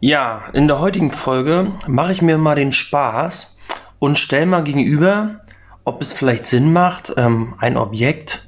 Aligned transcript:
Ja, 0.00 0.42
in 0.52 0.68
der 0.68 0.78
heutigen 0.78 1.10
Folge 1.10 1.72
mache 1.86 2.12
ich 2.12 2.20
mir 2.20 2.36
mal 2.36 2.54
den 2.54 2.72
Spaß 2.72 3.56
und 3.98 4.18
stelle 4.18 4.44
mal 4.44 4.62
gegenüber, 4.62 5.40
ob 5.84 6.02
es 6.02 6.12
vielleicht 6.12 6.46
Sinn 6.46 6.70
macht, 6.70 7.14
ähm, 7.16 7.54
ein 7.58 7.78
Objekt 7.78 8.46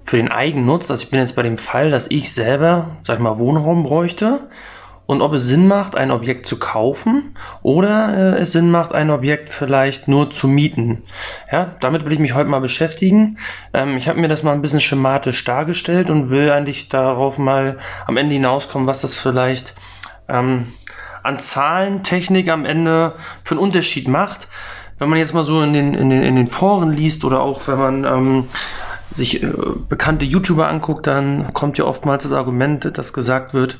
für 0.00 0.16
den 0.16 0.32
Eigennutz, 0.32 0.90
also 0.90 1.02
ich 1.02 1.10
bin 1.10 1.20
jetzt 1.20 1.36
bei 1.36 1.42
dem 1.42 1.58
Fall, 1.58 1.90
dass 1.90 2.10
ich 2.10 2.32
selber, 2.32 2.96
sag 3.02 3.16
ich 3.16 3.22
mal, 3.22 3.38
Wohnraum 3.38 3.82
bräuchte, 3.82 4.48
und 5.04 5.20
ob 5.20 5.34
es 5.34 5.46
Sinn 5.46 5.68
macht, 5.68 5.94
ein 5.94 6.10
Objekt 6.10 6.46
zu 6.46 6.58
kaufen 6.58 7.36
oder 7.62 8.36
äh, 8.36 8.40
es 8.40 8.52
Sinn 8.52 8.70
macht, 8.70 8.94
ein 8.94 9.10
Objekt 9.10 9.50
vielleicht 9.50 10.08
nur 10.08 10.30
zu 10.30 10.48
mieten. 10.48 11.02
Ja, 11.50 11.76
damit 11.80 12.06
will 12.06 12.12
ich 12.12 12.18
mich 12.18 12.34
heute 12.34 12.48
mal 12.48 12.60
beschäftigen. 12.60 13.36
Ähm, 13.74 13.96
ich 13.98 14.08
habe 14.08 14.20
mir 14.20 14.28
das 14.28 14.42
mal 14.42 14.52
ein 14.52 14.62
bisschen 14.62 14.80
schematisch 14.80 15.44
dargestellt 15.44 16.08
und 16.08 16.30
will 16.30 16.50
eigentlich 16.50 16.88
darauf 16.88 17.36
mal 17.36 17.78
am 18.06 18.16
Ende 18.16 18.34
hinauskommen, 18.34 18.88
was 18.88 19.02
das 19.02 19.14
vielleicht 19.14 19.74
ähm, 20.32 20.66
an 21.22 21.38
Zahlentechnik 21.38 22.48
am 22.48 22.64
Ende 22.64 23.14
für 23.44 23.54
einen 23.54 23.64
Unterschied 23.64 24.08
macht. 24.08 24.48
Wenn 24.98 25.08
man 25.08 25.18
jetzt 25.18 25.34
mal 25.34 25.44
so 25.44 25.62
in 25.62 25.72
den, 25.72 25.94
in 25.94 26.10
den, 26.10 26.22
in 26.22 26.36
den 26.36 26.46
Foren 26.46 26.92
liest 26.92 27.24
oder 27.24 27.40
auch 27.40 27.66
wenn 27.68 27.78
man 27.78 28.04
ähm, 28.04 28.44
sich 29.12 29.42
äh, 29.42 29.52
bekannte 29.88 30.24
YouTuber 30.24 30.68
anguckt, 30.68 31.06
dann 31.06 31.52
kommt 31.52 31.78
ja 31.78 31.84
oftmals 31.84 32.22
das 32.22 32.32
Argument, 32.32 32.96
dass 32.96 33.12
gesagt 33.12 33.54
wird, 33.54 33.78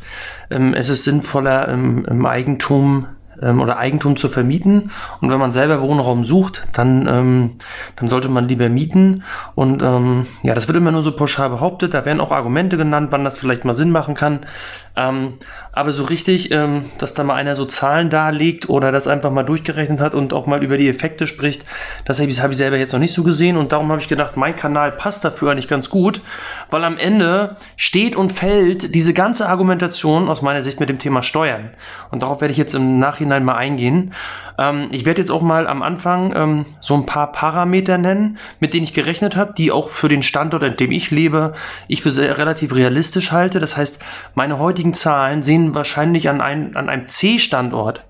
ähm, 0.51 0.75
es 0.75 0.88
ist 0.88 1.05
sinnvoller 1.05 1.69
im, 1.69 2.05
im 2.05 2.27
Eigentum 2.27 3.06
ähm, 3.41 3.61
oder 3.61 3.78
Eigentum 3.78 4.16
zu 4.16 4.28
vermieten. 4.28 4.91
Und 5.20 5.30
wenn 5.30 5.39
man 5.39 5.53
selber 5.53 5.80
Wohnraum 5.80 6.25
sucht, 6.25 6.69
dann, 6.73 7.06
ähm, 7.06 7.50
dann 7.97 8.09
sollte 8.09 8.28
man 8.28 8.48
lieber 8.48 8.69
mieten. 8.69 9.25
Und 9.55 9.83
ähm, 9.83 10.27
ja, 10.42 10.55
das 10.55 10.69
wird 10.69 10.77
immer 10.77 10.92
nur 10.92 11.03
so 11.03 11.12
pauschal 11.12 11.50
behauptet. 11.50 11.95
Da 11.95 12.05
werden 12.05 12.20
auch 12.20 12.33
Argumente 12.33 12.77
genannt, 12.77 13.09
wann 13.11 13.25
das 13.25 13.39
vielleicht 13.39 13.64
mal 13.64 13.75
Sinn 13.75 13.91
machen 13.91 14.14
kann. 14.14 14.47
Ähm, 14.95 15.38
aber 15.73 15.92
so 15.92 16.05
richtig, 16.05 16.51
ähm, 16.51 16.91
dass 16.98 17.14
da 17.14 17.24
mal 17.24 17.34
einer 17.34 17.56
so 17.56 17.64
Zahlen 17.64 18.10
darlegt 18.10 18.69
oder 18.69 18.92
das 18.92 19.08
einfach 19.08 19.30
mal 19.30 19.42
durchgerechnet 19.42 20.00
hat 20.00 20.14
und 20.14 20.34
auch 20.34 20.47
mal 20.47 20.62
über 20.62 20.77
die 20.77 20.89
Effekte 20.89 21.27
spricht, 21.27 21.64
das 22.05 22.20
habe 22.20 22.28
ich, 22.28 22.56
selber 22.56 22.77
jetzt 22.77 22.92
noch 22.92 23.00
nicht 23.00 23.14
so 23.14 23.22
gesehen 23.22 23.56
und 23.56 23.72
darum 23.72 23.91
habe 23.91 24.02
ich 24.02 24.08
gedacht, 24.08 24.36
mein 24.36 24.55
Kanal 24.55 24.92
passt 24.92 25.25
dafür 25.25 25.50
eigentlich 25.50 25.69
ganz 25.69 25.89
gut, 25.89 26.20
weil 26.70 26.84
am 26.84 26.98
Ende 26.98 27.56
steht 27.77 28.17
und 28.17 28.33
fällt 28.33 28.94
diese 28.94 29.14
ganze 29.14 29.48
Argumentation 29.48 30.28
aus 30.28 30.42
meiner 30.42 30.62
Sicht 30.62 30.78
mit 30.78 30.91
dem 30.91 30.98
Thema 30.98 31.22
Steuern. 31.22 31.70
Und 32.11 32.22
darauf 32.22 32.42
werde 32.42 32.52
ich 32.52 32.58
jetzt 32.58 32.74
im 32.74 32.98
Nachhinein 32.98 33.45
mal 33.45 33.56
eingehen. 33.56 34.12
Ähm, 34.62 34.88
ich 34.92 35.05
werde 35.05 35.20
jetzt 35.20 35.30
auch 35.30 35.42
mal 35.42 35.66
am 35.66 35.82
Anfang 35.82 36.32
ähm, 36.36 36.66
so 36.80 36.94
ein 36.94 37.06
paar 37.06 37.32
Parameter 37.32 37.98
nennen, 37.98 38.38
mit 38.60 38.74
denen 38.74 38.84
ich 38.84 38.94
gerechnet 38.94 39.36
habe, 39.36 39.55
die 39.55 39.72
auch 39.72 39.88
für 39.88 40.08
den 40.08 40.22
Standort, 40.22 40.62
in 40.62 40.77
dem 40.77 40.92
ich 40.92 41.10
lebe, 41.10 41.55
ich 41.88 42.02
für 42.02 42.12
sehr 42.12 42.38
relativ 42.38 42.74
realistisch 42.74 43.33
halte. 43.33 43.58
Das 43.58 43.77
heißt, 43.77 43.98
meine 44.34 44.58
heutigen 44.58 44.94
Zahlen 44.94 45.42
sehen 45.42 45.74
wahrscheinlich 45.74 46.28
an, 46.28 46.40
ein, 46.40 46.77
an 46.77 46.88
einem 46.88 47.08
C-Standort 47.08 48.05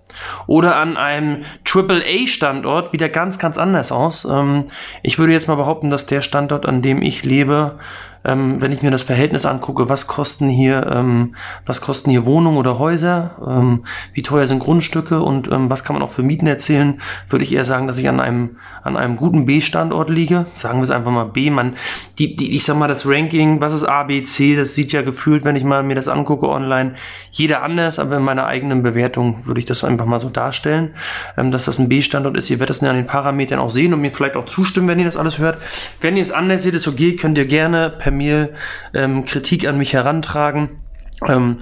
oder 0.46 0.76
an 0.76 0.98
einem 0.98 1.44
AAA-Standort 1.64 2.92
wieder 2.92 3.08
ganz, 3.08 3.38
ganz 3.38 3.56
anders 3.56 3.90
aus. 3.90 4.26
Ähm, 4.26 4.64
ich 5.02 5.18
würde 5.18 5.32
jetzt 5.32 5.48
mal 5.48 5.54
behaupten, 5.54 5.88
dass 5.88 6.04
der 6.04 6.20
Standort, 6.20 6.66
an 6.66 6.82
dem 6.82 7.00
ich 7.00 7.24
lebe, 7.24 7.78
ähm, 8.24 8.60
wenn 8.60 8.72
ich 8.72 8.82
mir 8.82 8.90
das 8.90 9.02
Verhältnis 9.02 9.46
angucke, 9.46 9.88
was 9.88 10.06
kosten 10.06 10.48
hier, 10.48 10.86
ähm, 10.86 11.34
was 11.66 11.80
kosten 11.80 12.10
hier 12.10 12.24
Wohnungen 12.24 12.56
oder 12.56 12.78
Häuser, 12.78 13.36
ähm, 13.46 13.84
wie 14.12 14.22
teuer 14.22 14.46
sind 14.46 14.60
Grundstücke 14.60 15.22
und 15.22 15.50
ähm, 15.50 15.70
was 15.70 15.84
kann 15.84 15.94
man 15.94 16.02
auch 16.02 16.10
für 16.10 16.22
Mieten 16.22 16.46
erzählen, 16.46 17.00
würde 17.28 17.44
ich 17.44 17.52
eher 17.52 17.64
sagen, 17.64 17.86
dass 17.86 17.98
ich 17.98 18.08
an 18.08 18.20
einem, 18.20 18.56
an 18.82 18.96
einem 18.96 19.16
guten 19.16 19.46
B-Standort 19.46 20.10
liege. 20.10 20.46
Sagen 20.54 20.78
wir 20.78 20.84
es 20.84 20.90
einfach 20.90 21.10
mal 21.10 21.24
B. 21.24 21.50
Man, 21.50 21.74
die, 22.18 22.36
die, 22.36 22.54
ich 22.54 22.64
sag 22.64 22.76
mal, 22.76 22.88
das 22.88 23.06
Ranking, 23.06 23.60
was 23.60 23.74
ist 23.74 23.84
A, 23.84 24.04
B, 24.04 24.22
C, 24.22 24.56
das 24.56 24.74
sieht 24.74 24.92
ja 24.92 25.02
gefühlt, 25.02 25.44
wenn 25.44 25.56
ich 25.56 25.64
mal 25.64 25.82
mir 25.82 25.94
das 25.94 26.08
angucke 26.08 26.48
online, 26.48 26.94
jeder 27.30 27.62
anders, 27.62 27.98
aber 27.98 28.16
in 28.18 28.22
meiner 28.22 28.46
eigenen 28.46 28.82
Bewertung 28.82 29.46
würde 29.46 29.58
ich 29.58 29.66
das 29.66 29.84
einfach 29.84 30.06
mal 30.06 30.20
so 30.20 30.28
darstellen, 30.28 30.94
ähm, 31.36 31.50
dass 31.50 31.64
das 31.64 31.78
ein 31.78 31.88
B-Standort 31.88 32.36
ist. 32.36 32.50
Ihr 32.50 32.58
werdet 32.58 32.76
das 32.76 32.82
an 32.82 32.96
den 32.96 33.06
Parametern 33.06 33.58
auch 33.58 33.70
sehen 33.70 33.92
und 33.92 34.00
mir 34.00 34.10
vielleicht 34.10 34.36
auch 34.36 34.46
zustimmen, 34.46 34.88
wenn 34.88 34.98
ihr 34.98 35.04
das 35.04 35.16
alles 35.16 35.38
hört. 35.38 35.58
Wenn 36.00 36.16
ihr 36.16 36.22
es 36.22 36.30
anders 36.30 36.62
seht, 36.62 36.74
ist 36.74 36.86
okay, 36.86 37.16
könnt 37.16 37.38
ihr 37.38 37.46
gerne 37.46 37.90
per 37.90 38.11
Mail 38.12 38.54
ähm, 38.94 39.24
Kritik 39.24 39.66
an 39.66 39.78
mich 39.78 39.92
herantragen. 39.92 40.82
Ähm, 41.28 41.58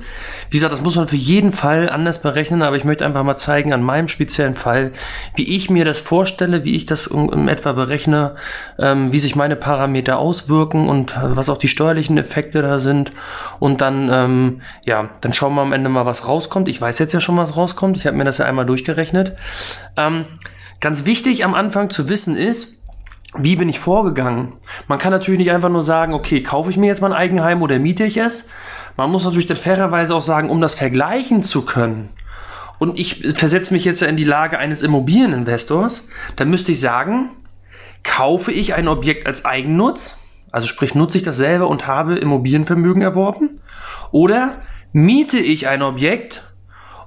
wie 0.49 0.57
gesagt, 0.57 0.73
das 0.73 0.81
muss 0.81 0.97
man 0.97 1.09
für 1.09 1.17
jeden 1.17 1.53
Fall 1.53 1.89
anders 1.91 2.23
berechnen, 2.23 2.63
aber 2.63 2.77
ich 2.77 2.85
möchte 2.85 3.05
einfach 3.05 3.23
mal 3.25 3.37
zeigen 3.37 3.73
an 3.73 3.83
meinem 3.83 4.09
speziellen 4.09 4.55
Fall, 4.55 4.93
wie 5.35 5.55
ich 5.55 5.71
mir 5.71 5.85
das 5.85 6.01
vorstelle, 6.01 6.65
wie 6.65 6.75
ich 6.77 6.87
das 6.87 7.07
in, 7.07 7.29
in 7.29 7.49
etwa 7.49 7.73
berechne, 7.73 8.37
ähm, 8.79 9.13
wie 9.13 9.19
sich 9.19 9.37
meine 9.37 9.57
Parameter 9.57 10.19
auswirken 10.19 10.89
und 10.89 11.19
was 11.23 11.51
auch 11.51 11.59
die 11.59 11.69
steuerlichen 11.69 12.19
Effekte 12.19 12.63
da 12.63 12.79
sind. 12.79 13.13
Und 13.59 13.81
dann, 13.81 14.09
ähm, 14.11 14.63
ja, 14.85 15.11
dann 15.21 15.33
schauen 15.33 15.55
wir 15.55 15.63
am 15.63 15.73
Ende 15.73 15.91
mal, 15.91 16.07
was 16.07 16.27
rauskommt. 16.27 16.69
Ich 16.69 16.81
weiß 16.81 16.99
jetzt 16.99 17.13
ja 17.13 17.21
schon, 17.21 17.37
was 17.37 17.57
rauskommt. 17.57 17.97
Ich 17.97 18.07
habe 18.07 18.17
mir 18.17 18.25
das 18.25 18.39
ja 18.39 18.47
einmal 18.47 18.67
durchgerechnet. 18.67 19.37
Ähm, 19.97 20.25
ganz 20.81 21.05
wichtig 21.05 21.45
am 21.45 21.55
Anfang 21.55 21.91
zu 21.91 22.09
wissen 22.09 22.37
ist, 22.37 22.80
wie 23.39 23.57
bin 23.57 23.69
ich 23.69 23.79
vorgegangen? 23.79 24.55
Man 24.89 24.99
kann 24.99 25.13
natürlich 25.13 25.39
nicht 25.39 25.53
einfach 25.53 25.69
nur 25.69 25.83
sagen, 25.83 26.15
okay, 26.15 26.43
kaufe 26.43 26.71
ich 26.71 26.77
mir 26.77 26.87
jetzt 26.87 27.03
mein 27.03 27.13
Eigenheim 27.13 27.63
oder 27.63 27.79
miete 27.79 28.05
ich 28.05 28.17
es? 28.17 28.49
Man 28.97 29.11
muss 29.11 29.25
natürlich 29.25 29.47
dann 29.47 29.57
fairerweise 29.57 30.15
auch 30.15 30.23
sagen, 30.23 30.51
um 30.51 30.61
das 30.61 30.75
vergleichen 30.75 31.43
zu 31.43 31.65
können, 31.65 32.09
und 32.81 32.99
ich 32.99 33.35
versetze 33.37 33.75
mich 33.75 33.85
jetzt 33.85 34.01
in 34.03 34.17
die 34.17 34.25
Lage 34.25 34.59
eines 34.59 34.83
Immobilieninvestors, 34.83 36.09
dann 36.37 36.49
müsste 36.49 36.73
ich 36.73 36.81
sagen, 36.81 37.29
kaufe 38.03 38.53
ich 38.53 38.73
ein 38.73 38.89
Objekt 38.89 39.27
als 39.27 39.45
Eigennutz, 39.45 40.19
also 40.51 40.67
sprich 40.67 40.95
nutze 40.95 41.19
ich 41.19 41.23
das 41.23 41.37
selber 41.37 41.69
und 41.69 41.87
habe 41.87 42.17
Immobilienvermögen 42.17 43.03
erworben, 43.03 43.61
oder 44.13 44.57
miete 44.93 45.39
ich 45.39 45.69
ein 45.69 45.83
Objekt 45.83 46.43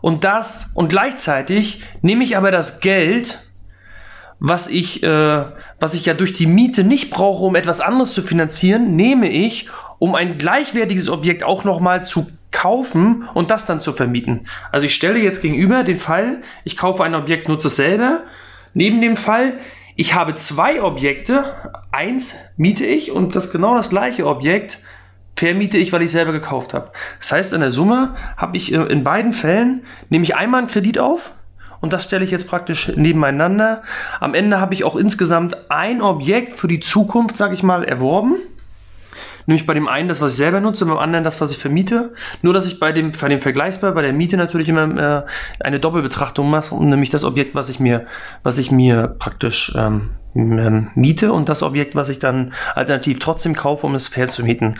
und 0.01 0.23
das 0.23 0.69
und 0.75 0.89
gleichzeitig 0.89 1.83
nehme 2.03 2.23
ich 2.23 2.37
aber 2.37 2.51
das 2.51 2.79
Geld 2.79 3.42
was 4.39 4.67
ich, 4.67 5.03
äh, 5.03 5.45
was 5.79 5.93
ich 5.93 6.05
ja 6.05 6.13
durch 6.13 6.33
die 6.33 6.47
Miete 6.47 6.83
nicht 6.83 7.09
brauche, 7.09 7.43
um 7.43 7.55
etwas 7.55 7.79
anderes 7.81 8.13
zu 8.13 8.21
finanzieren, 8.21 8.95
nehme 8.95 9.29
ich, 9.29 9.69
um 9.99 10.15
ein 10.15 10.37
gleichwertiges 10.37 11.09
Objekt 11.09 11.43
auch 11.43 11.63
nochmal 11.63 12.03
zu 12.03 12.27
kaufen 12.51 13.27
und 13.33 13.51
das 13.51 13.65
dann 13.65 13.81
zu 13.81 13.93
vermieten. 13.93 14.47
Also 14.71 14.85
ich 14.85 14.95
stelle 14.95 15.19
jetzt 15.19 15.41
gegenüber 15.41 15.83
den 15.83 15.99
Fall, 15.99 16.41
ich 16.63 16.77
kaufe 16.77 17.03
ein 17.03 17.15
Objekt, 17.15 17.47
nutze 17.47 17.67
es 17.67 17.75
selber. 17.75 18.23
Neben 18.73 19.01
dem 19.01 19.17
Fall, 19.17 19.53
ich 19.95 20.13
habe 20.13 20.35
zwei 20.35 20.81
Objekte, 20.81 21.43
eins 21.91 22.35
miete 22.57 22.85
ich 22.85 23.11
und 23.11 23.35
das 23.35 23.51
genau 23.51 23.75
das 23.75 23.89
gleiche 23.89 24.25
Objekt 24.25 24.79
vermiete 25.35 25.77
ich, 25.77 25.91
weil 25.91 26.01
ich 26.01 26.11
selber 26.11 26.31
gekauft 26.31 26.73
habe. 26.73 26.91
Das 27.19 27.31
heißt, 27.31 27.53
in 27.53 27.61
der 27.61 27.71
Summe 27.71 28.15
habe 28.37 28.57
ich 28.57 28.71
äh, 28.71 28.77
in 28.77 29.03
beiden 29.03 29.33
Fällen, 29.33 29.83
nehme 30.09 30.23
ich 30.23 30.35
einmal 30.35 30.59
einen 30.59 30.69
Kredit 30.69 30.99
auf, 30.99 31.31
und 31.83 31.91
das 31.91 32.05
stelle 32.05 32.23
ich 32.23 32.31
jetzt 32.31 32.47
praktisch 32.47 32.93
nebeneinander. 32.95 33.81
Am 34.21 34.35
Ende 34.35 34.61
habe 34.61 34.73
ich 34.73 34.85
auch 34.85 34.95
insgesamt 34.95 35.69
ein 35.69 36.01
Objekt 36.01 36.57
für 36.57 36.69
die 36.69 36.79
Zukunft, 36.79 37.35
sage 37.35 37.55
ich 37.55 37.61
mal, 37.61 37.83
erworben. 37.83 38.37
Nämlich 39.47 39.65
bei 39.65 39.73
dem 39.73 39.89
einen 39.89 40.07
das, 40.07 40.21
was 40.21 40.31
ich 40.31 40.37
selber 40.37 40.61
nutze, 40.61 40.85
beim 40.85 40.97
anderen 40.97 41.25
das, 41.25 41.41
was 41.41 41.51
ich 41.51 41.57
vermiete. 41.57 42.13
Nur, 42.41 42.53
dass 42.53 42.67
ich 42.67 42.79
bei 42.79 42.93
dem, 42.93 43.11
bei 43.11 43.27
dem 43.27 43.41
Vergleichsbar, 43.41 43.91
bei 43.91 44.01
der 44.01 44.13
Miete 44.13 44.37
natürlich 44.37 44.69
immer 44.69 45.25
äh, 45.25 45.25
eine 45.59 45.81
Doppelbetrachtung 45.81 46.49
mache, 46.49 46.73
nämlich 46.81 47.09
das 47.09 47.25
Objekt, 47.25 47.53
was 47.53 47.67
ich 47.67 47.81
mir, 47.81 48.05
was 48.43 48.57
ich 48.57 48.71
mir 48.71 49.13
praktisch 49.19 49.73
ähm, 49.75 50.11
ähm, 50.35 50.89
miete 50.95 51.33
und 51.33 51.49
das 51.49 51.63
Objekt, 51.63 51.95
was 51.95 52.07
ich 52.07 52.19
dann 52.19 52.53
alternativ 52.75 53.19
trotzdem 53.19 53.55
kaufe, 53.55 53.85
um 53.85 53.93
es 53.93 54.07
fair 54.07 54.29
zu 54.29 54.45
mieten. 54.45 54.75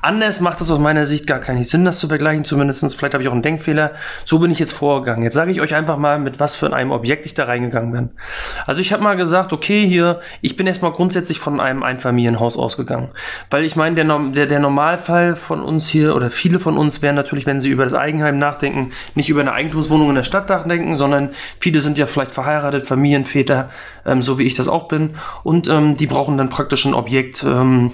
Anders 0.00 0.40
macht 0.40 0.60
es 0.60 0.70
aus 0.70 0.78
meiner 0.78 1.06
Sicht 1.06 1.26
gar 1.26 1.40
keinen 1.40 1.64
Sinn, 1.64 1.84
das 1.84 1.98
zu 1.98 2.06
vergleichen, 2.06 2.44
zumindest. 2.44 2.94
Vielleicht 2.94 3.14
habe 3.14 3.22
ich 3.22 3.28
auch 3.28 3.32
einen 3.32 3.42
Denkfehler. 3.42 3.92
So 4.24 4.38
bin 4.38 4.50
ich 4.50 4.58
jetzt 4.60 4.72
vorgegangen. 4.72 5.24
Jetzt 5.24 5.34
sage 5.34 5.50
ich 5.50 5.60
euch 5.60 5.74
einfach 5.74 5.96
mal, 5.96 6.20
mit 6.20 6.38
was 6.38 6.54
für 6.54 6.72
einem 6.72 6.92
Objekt 6.92 7.26
ich 7.26 7.34
da 7.34 7.44
reingegangen 7.44 7.90
bin. 7.90 8.10
Also 8.66 8.80
ich 8.80 8.92
habe 8.92 9.02
mal 9.02 9.16
gesagt, 9.16 9.52
okay, 9.52 9.86
hier, 9.86 10.20
ich 10.40 10.56
bin 10.56 10.68
erstmal 10.68 10.92
grundsätzlich 10.92 11.40
von 11.40 11.60
einem 11.60 11.82
Einfamilienhaus 11.82 12.56
ausgegangen. 12.56 13.10
Weil 13.50 13.64
ich 13.64 13.74
meine, 13.74 13.96
der, 13.96 14.18
der, 14.30 14.46
der 14.46 14.60
Normalfall 14.60 15.34
von 15.34 15.62
uns 15.62 15.88
hier 15.88 16.14
oder 16.14 16.30
viele 16.30 16.60
von 16.60 16.78
uns 16.78 17.02
werden 17.02 17.16
natürlich, 17.16 17.46
wenn 17.46 17.60
sie 17.60 17.70
über 17.70 17.84
das 17.84 17.94
Eigenheim 17.94 18.38
nachdenken, 18.38 18.92
nicht 19.16 19.30
über 19.30 19.40
eine 19.40 19.52
Eigentumswohnung 19.52 20.10
in 20.10 20.14
der 20.14 20.22
Stadt 20.22 20.48
nachdenken, 20.48 20.96
sondern 20.96 21.30
viele 21.58 21.80
sind 21.80 21.98
ja 21.98 22.06
vielleicht 22.06 22.32
verheiratet, 22.32 22.86
Familienväter, 22.86 23.70
ähm, 24.06 24.22
so 24.22 24.38
wie 24.38 24.44
ich 24.44 24.54
das 24.54 24.68
auch 24.68 24.86
bin. 24.86 25.16
Und 25.42 25.68
ähm, 25.68 25.96
die 25.96 26.06
brauchen 26.06 26.38
dann 26.38 26.50
praktisch 26.50 26.84
ein 26.84 26.94
Objekt, 26.94 27.42
ähm, 27.42 27.92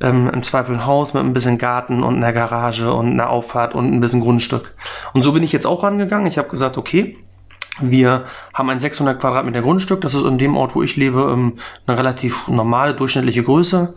ähm, 0.00 0.30
im 0.32 0.42
Zweifel 0.42 0.76
ein 0.76 0.86
Haus 0.86 1.14
mit 1.14 1.22
ein 1.22 1.32
bisschen 1.32 1.58
Garten 1.58 2.02
und 2.02 2.16
einer 2.16 2.32
Garage 2.32 2.92
und 2.92 3.12
einer 3.12 3.30
Auffahrt 3.30 3.74
und 3.74 3.92
ein 3.92 4.00
bisschen 4.00 4.20
Grundstück. 4.20 4.74
Und 5.12 5.22
so 5.22 5.32
bin 5.32 5.42
ich 5.42 5.52
jetzt 5.52 5.66
auch 5.66 5.82
rangegangen. 5.82 6.26
Ich 6.26 6.38
habe 6.38 6.48
gesagt, 6.48 6.78
okay, 6.78 7.16
wir 7.80 8.26
haben 8.52 8.70
ein 8.70 8.78
600 8.78 9.20
Quadratmeter 9.20 9.60
Grundstück. 9.60 10.00
Das 10.00 10.14
ist 10.14 10.24
in 10.24 10.38
dem 10.38 10.56
Ort, 10.56 10.74
wo 10.74 10.82
ich 10.82 10.96
lebe, 10.96 11.30
ähm, 11.32 11.54
eine 11.86 11.98
relativ 11.98 12.46
normale, 12.46 12.94
durchschnittliche 12.94 13.42
Größe. 13.42 13.94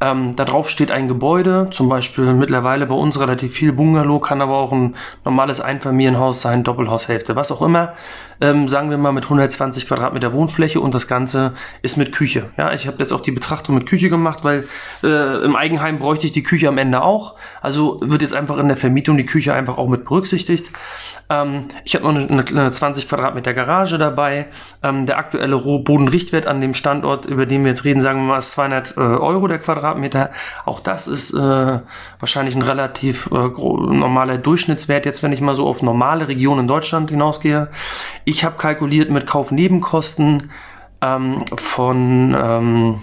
Ähm, 0.00 0.36
da 0.36 0.44
drauf 0.44 0.68
steht 0.68 0.90
ein 0.90 1.08
Gebäude, 1.08 1.68
zum 1.70 1.88
Beispiel 1.88 2.34
mittlerweile 2.34 2.86
bei 2.86 2.94
uns 2.94 3.18
relativ 3.18 3.54
viel 3.54 3.72
Bungalow, 3.72 4.20
kann 4.20 4.42
aber 4.42 4.56
auch 4.58 4.70
ein 4.70 4.94
normales 5.24 5.60
Einfamilienhaus 5.60 6.42
sein, 6.42 6.64
Doppelhaushälfte, 6.64 7.34
was 7.34 7.50
auch 7.50 7.62
immer. 7.62 7.94
Ähm, 8.40 8.68
sagen 8.68 8.90
wir 8.90 8.98
mal 8.98 9.12
mit 9.12 9.24
120 9.24 9.86
Quadratmeter 9.86 10.32
Wohnfläche 10.32 10.80
und 10.80 10.94
das 10.94 11.08
Ganze 11.08 11.54
ist 11.82 11.96
mit 11.96 12.12
Küche. 12.12 12.50
Ja, 12.56 12.72
ich 12.72 12.86
habe 12.86 12.98
jetzt 12.98 13.12
auch 13.12 13.20
die 13.20 13.30
Betrachtung 13.30 13.74
mit 13.74 13.86
Küche 13.86 14.10
gemacht, 14.10 14.44
weil 14.44 14.68
äh, 15.02 15.44
im 15.44 15.56
Eigenheim 15.56 15.98
bräuchte 15.98 16.26
ich 16.26 16.32
die 16.32 16.42
Küche 16.42 16.68
am 16.68 16.78
Ende 16.78 17.02
auch. 17.02 17.34
Also 17.66 17.98
wird 18.00 18.22
jetzt 18.22 18.32
einfach 18.32 18.58
in 18.58 18.68
der 18.68 18.76
Vermietung 18.76 19.16
die 19.16 19.26
Küche 19.26 19.52
einfach 19.52 19.76
auch 19.76 19.88
mit 19.88 20.04
berücksichtigt. 20.04 20.68
Ähm, 21.28 21.66
ich 21.84 21.96
habe 21.96 22.04
noch 22.04 22.14
eine, 22.14 22.44
eine, 22.46 22.70
20 22.70 23.08
Quadratmeter 23.08 23.54
Garage 23.54 23.98
dabei. 23.98 24.46
Ähm, 24.84 25.04
der 25.04 25.18
aktuelle 25.18 25.58
Bodenrichtwert 25.58 26.46
an 26.46 26.60
dem 26.60 26.74
Standort, 26.74 27.26
über 27.26 27.44
den 27.44 27.64
wir 27.64 27.70
jetzt 27.70 27.82
reden, 27.82 28.00
sagen 28.00 28.20
wir 28.20 28.28
mal, 28.28 28.38
ist 28.38 28.52
200 28.52 28.96
äh, 28.96 29.00
Euro 29.00 29.48
der 29.48 29.58
Quadratmeter. 29.58 30.30
Auch 30.64 30.78
das 30.78 31.08
ist 31.08 31.34
äh, 31.34 31.80
wahrscheinlich 32.20 32.54
ein 32.54 32.62
relativ 32.62 33.26
äh, 33.32 33.34
normaler 33.34 34.38
Durchschnittswert, 34.38 35.04
jetzt 35.04 35.24
wenn 35.24 35.32
ich 35.32 35.40
mal 35.40 35.56
so 35.56 35.66
auf 35.66 35.82
normale 35.82 36.28
Regionen 36.28 36.60
in 36.60 36.68
Deutschland 36.68 37.10
hinausgehe. 37.10 37.66
Ich 38.24 38.44
habe 38.44 38.58
kalkuliert 38.58 39.10
mit 39.10 39.26
Kaufnebenkosten 39.26 40.52
ähm, 41.02 41.44
von 41.56 43.02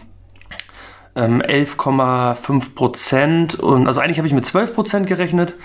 ähm, 1.15 1.42
11,5 1.42 2.50
ähm, 2.50 2.62
Prozent 2.75 3.56
und 3.56 3.88
also 3.88 4.01
eigentlich 4.01 4.18
habe 4.18 4.27
ich 4.27 4.33
mit 4.33 4.45
12 4.45 4.74
Prozent 4.74 5.07
gerechnet 5.07 5.56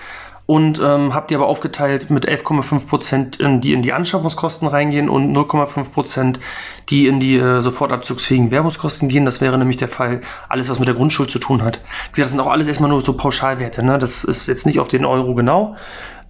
und 0.48 0.80
ähm, 0.82 1.12
habe 1.12 1.26
die 1.28 1.34
aber 1.34 1.46
aufgeteilt 1.46 2.08
mit 2.08 2.26
11,5 2.26 2.88
Prozent, 2.88 3.38
die 3.38 3.74
in 3.74 3.82
die 3.82 3.92
Anschaffungskosten 3.92 4.66
reingehen 4.66 5.10
und 5.10 5.36
0,5 5.36 5.92
Prozent, 5.92 6.40
die 6.88 7.06
in 7.06 7.20
die 7.20 7.36
äh, 7.36 7.60
sofortabzugsfähigen 7.60 8.50
Werbungskosten 8.50 9.10
gehen. 9.10 9.26
Das 9.26 9.42
wäre 9.42 9.58
nämlich 9.58 9.76
der 9.76 9.88
Fall, 9.88 10.22
alles 10.48 10.70
was 10.70 10.78
mit 10.78 10.88
der 10.88 10.94
Grundschuld 10.94 11.30
zu 11.30 11.38
tun 11.38 11.62
hat. 11.62 11.82
Das 12.16 12.30
sind 12.30 12.40
auch 12.40 12.46
alles 12.46 12.66
erstmal 12.66 12.88
nur 12.88 13.02
so 13.02 13.12
Pauschalwerte. 13.12 13.82
Ne? 13.82 13.98
Das 13.98 14.24
ist 14.24 14.46
jetzt 14.46 14.64
nicht 14.64 14.80
auf 14.80 14.88
den 14.88 15.04
Euro 15.04 15.34
genau. 15.34 15.76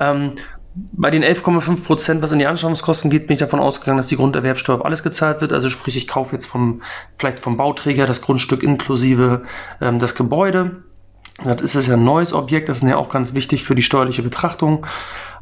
Ähm, 0.00 0.32
bei 0.92 1.10
den 1.10 1.24
11,5 1.24 1.84
Prozent, 1.84 2.22
was 2.22 2.32
in 2.32 2.38
die 2.38 2.46
Anschaffungskosten 2.46 3.10
geht, 3.10 3.26
bin 3.26 3.34
ich 3.34 3.40
davon 3.40 3.60
ausgegangen, 3.60 3.98
dass 3.98 4.06
die 4.06 4.16
Grunderwerbsteuer 4.16 4.76
auf 4.76 4.84
alles 4.84 5.02
gezahlt 5.02 5.40
wird. 5.40 5.52
Also 5.52 5.70
sprich, 5.70 5.96
ich 5.96 6.06
kaufe 6.06 6.34
jetzt 6.34 6.46
vom, 6.46 6.82
vielleicht 7.18 7.40
vom 7.40 7.56
Bauträger 7.56 8.06
das 8.06 8.22
Grundstück 8.22 8.62
inklusive 8.62 9.42
ähm, 9.80 9.98
das 9.98 10.14
Gebäude 10.14 10.82
das 11.44 11.74
ist 11.74 11.86
ja 11.86 11.94
ein 11.94 12.04
neues 12.04 12.32
Objekt, 12.32 12.68
das 12.68 12.78
ist 12.78 12.88
ja 12.88 12.96
auch 12.96 13.08
ganz 13.08 13.34
wichtig 13.34 13.64
für 13.64 13.74
die 13.74 13.82
steuerliche 13.82 14.22
Betrachtung. 14.22 14.86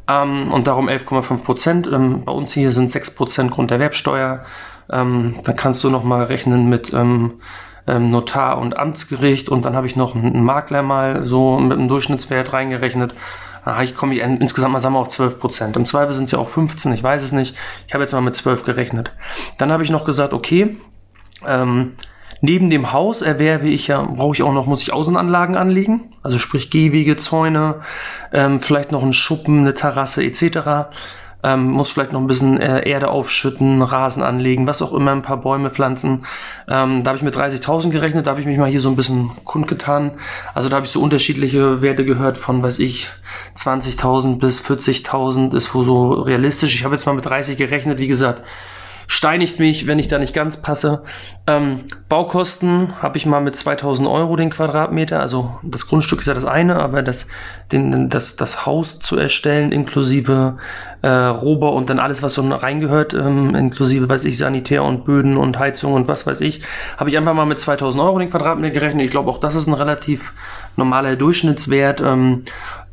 Ähm, 0.07 0.51
und 0.53 0.67
darum 0.67 0.87
11,5 0.87 1.43
Prozent. 1.43 1.89
Ähm, 1.91 2.23
bei 2.23 2.31
uns 2.31 2.53
hier 2.53 2.71
sind 2.71 2.91
6 2.91 3.15
Prozent 3.15 3.51
Grunderwerbsteuer. 3.51 4.45
Ähm, 4.89 5.35
dann 5.43 5.55
kannst 5.55 5.83
du 5.83 5.89
nochmal 5.89 6.25
rechnen 6.25 6.69
mit 6.69 6.93
ähm, 6.93 7.41
ähm, 7.87 8.11
Notar 8.11 8.59
und 8.59 8.77
Amtsgericht 8.77 9.49
und 9.49 9.65
dann 9.65 9.75
habe 9.75 9.87
ich 9.87 9.95
noch 9.95 10.15
einen 10.15 10.43
Makler 10.43 10.81
mal 10.81 11.25
so 11.25 11.59
mit 11.59 11.77
einem 11.77 11.87
Durchschnittswert 11.87 12.53
reingerechnet. 12.53 13.13
Da 13.67 13.83
ich 13.83 13.95
komme 13.95 14.15
insgesamt 14.15 14.71
mal 14.71 14.79
sagen 14.79 14.95
wir 14.95 14.99
auf 14.99 15.09
12 15.09 15.39
Prozent. 15.39 15.75
Im 15.75 15.85
Zweifel 15.85 16.13
sind 16.13 16.23
es 16.23 16.31
ja 16.31 16.39
auch 16.39 16.47
15, 16.47 16.93
ich 16.93 17.03
weiß 17.03 17.21
es 17.21 17.33
nicht. 17.33 17.53
Ich 17.85 17.93
habe 17.93 18.01
jetzt 18.01 18.13
mal 18.13 18.21
mit 18.21 18.33
12 18.33 18.63
gerechnet. 18.63 19.11
Dann 19.57 19.73
habe 19.73 19.83
ich 19.83 19.89
noch 19.89 20.05
gesagt, 20.05 20.33
okay, 20.33 20.77
ähm, 21.45 21.93
Neben 22.39 22.69
dem 22.69 22.93
Haus 22.93 23.23
erwerbe 23.23 23.67
ich 23.67 23.87
ja, 23.87 24.03
brauche 24.03 24.35
ich 24.35 24.43
auch 24.43 24.53
noch, 24.53 24.67
muss 24.67 24.83
ich 24.83 24.93
Außenanlagen 24.93 25.55
anlegen, 25.55 26.13
also 26.21 26.37
sprich 26.37 26.69
Gehwege, 26.69 27.17
Zäune, 27.17 27.81
ähm, 28.31 28.59
vielleicht 28.59 28.91
noch 28.91 29.01
einen 29.01 29.13
Schuppen, 29.13 29.61
eine 29.61 29.73
Terrasse 29.73 30.23
etc. 30.23 30.91
Ähm, 31.43 31.69
muss 31.71 31.91
vielleicht 31.91 32.13
noch 32.13 32.19
ein 32.19 32.27
bisschen 32.27 32.59
äh, 32.59 32.89
Erde 32.89 33.09
aufschütten, 33.09 33.81
Rasen 33.81 34.23
anlegen, 34.23 34.65
was 34.65 34.81
auch 34.81 34.93
immer, 34.93 35.11
ein 35.11 35.21
paar 35.21 35.37
Bäume 35.37 35.69
pflanzen. 35.69 36.25
Ähm, 36.67 37.03
da 37.03 37.09
habe 37.09 37.17
ich 37.17 37.23
mit 37.23 37.35
30.000 37.35 37.91
gerechnet, 37.91 38.25
da 38.25 38.31
habe 38.31 38.41
ich 38.41 38.47
mich 38.47 38.57
mal 38.57 38.69
hier 38.69 38.81
so 38.81 38.89
ein 38.89 38.95
bisschen 38.95 39.29
kundgetan. 39.43 40.11
Also 40.55 40.67
da 40.67 40.77
habe 40.77 40.85
ich 40.85 40.91
so 40.91 41.01
unterschiedliche 41.01 41.81
Werte 41.81 42.05
gehört 42.05 42.37
von, 42.37 42.63
weiß 42.63 42.79
ich, 42.79 43.09
20.000 43.55 44.39
bis 44.39 44.61
40.000 44.61 45.55
ist 45.55 45.67
so 45.67 46.11
realistisch. 46.13 46.73
Ich 46.73 46.83
habe 46.83 46.95
jetzt 46.95 47.05
mal 47.05 47.13
mit 47.13 47.25
30 47.25 47.55
gerechnet, 47.55 47.99
wie 47.99 48.07
gesagt, 48.07 48.41
steinigt 49.07 49.57
mich, 49.59 49.87
wenn 49.87 49.99
ich 49.99 50.09
da 50.09 50.19
nicht 50.19 50.33
ganz 50.33 50.61
passe. 50.61 51.03
Ähm, 51.47 51.85
Baukosten 52.09 53.01
habe 53.01 53.17
ich 53.17 53.25
mal 53.25 53.39
mit 53.39 53.55
2000 53.55 54.07
Euro 54.07 54.35
den 54.35 54.49
Quadratmeter. 54.49 55.21
Also 55.21 55.57
das 55.63 55.87
Grundstück 55.87 56.19
ist 56.19 56.27
ja 56.27 56.33
das 56.33 56.43
eine, 56.43 56.75
aber 56.75 57.01
das, 57.01 57.25
den, 57.71 58.09
das, 58.09 58.35
das 58.35 58.65
Haus 58.65 58.99
zu 58.99 59.17
erstellen, 59.17 59.71
inklusive 59.71 60.57
äh, 61.01 61.07
Rohbau 61.07 61.73
und 61.75 61.89
dann 61.89 61.99
alles, 61.99 62.21
was 62.21 62.33
so 62.33 62.47
reingehört, 62.47 63.13
ähm, 63.13 63.55
inklusive, 63.55 64.09
weiß 64.09 64.25
ich, 64.25 64.37
Sanitär 64.37 64.83
und 64.83 65.05
Böden 65.05 65.37
und 65.37 65.57
Heizung 65.57 65.93
und 65.93 66.09
was 66.09 66.27
weiß 66.27 66.41
ich, 66.41 66.63
habe 66.97 67.09
ich 67.09 67.17
einfach 67.17 67.33
mal 67.33 67.45
mit 67.45 67.59
2000 67.59 68.03
Euro 68.03 68.19
den 68.19 68.29
Quadratmeter 68.29 68.73
gerechnet. 68.73 69.05
Ich 69.05 69.11
glaube, 69.11 69.31
auch 69.31 69.39
das 69.39 69.55
ist 69.55 69.67
ein 69.67 69.73
relativ 69.73 70.33
normaler 70.75 71.15
Durchschnittswert. 71.15 72.01
Ähm, 72.01 72.43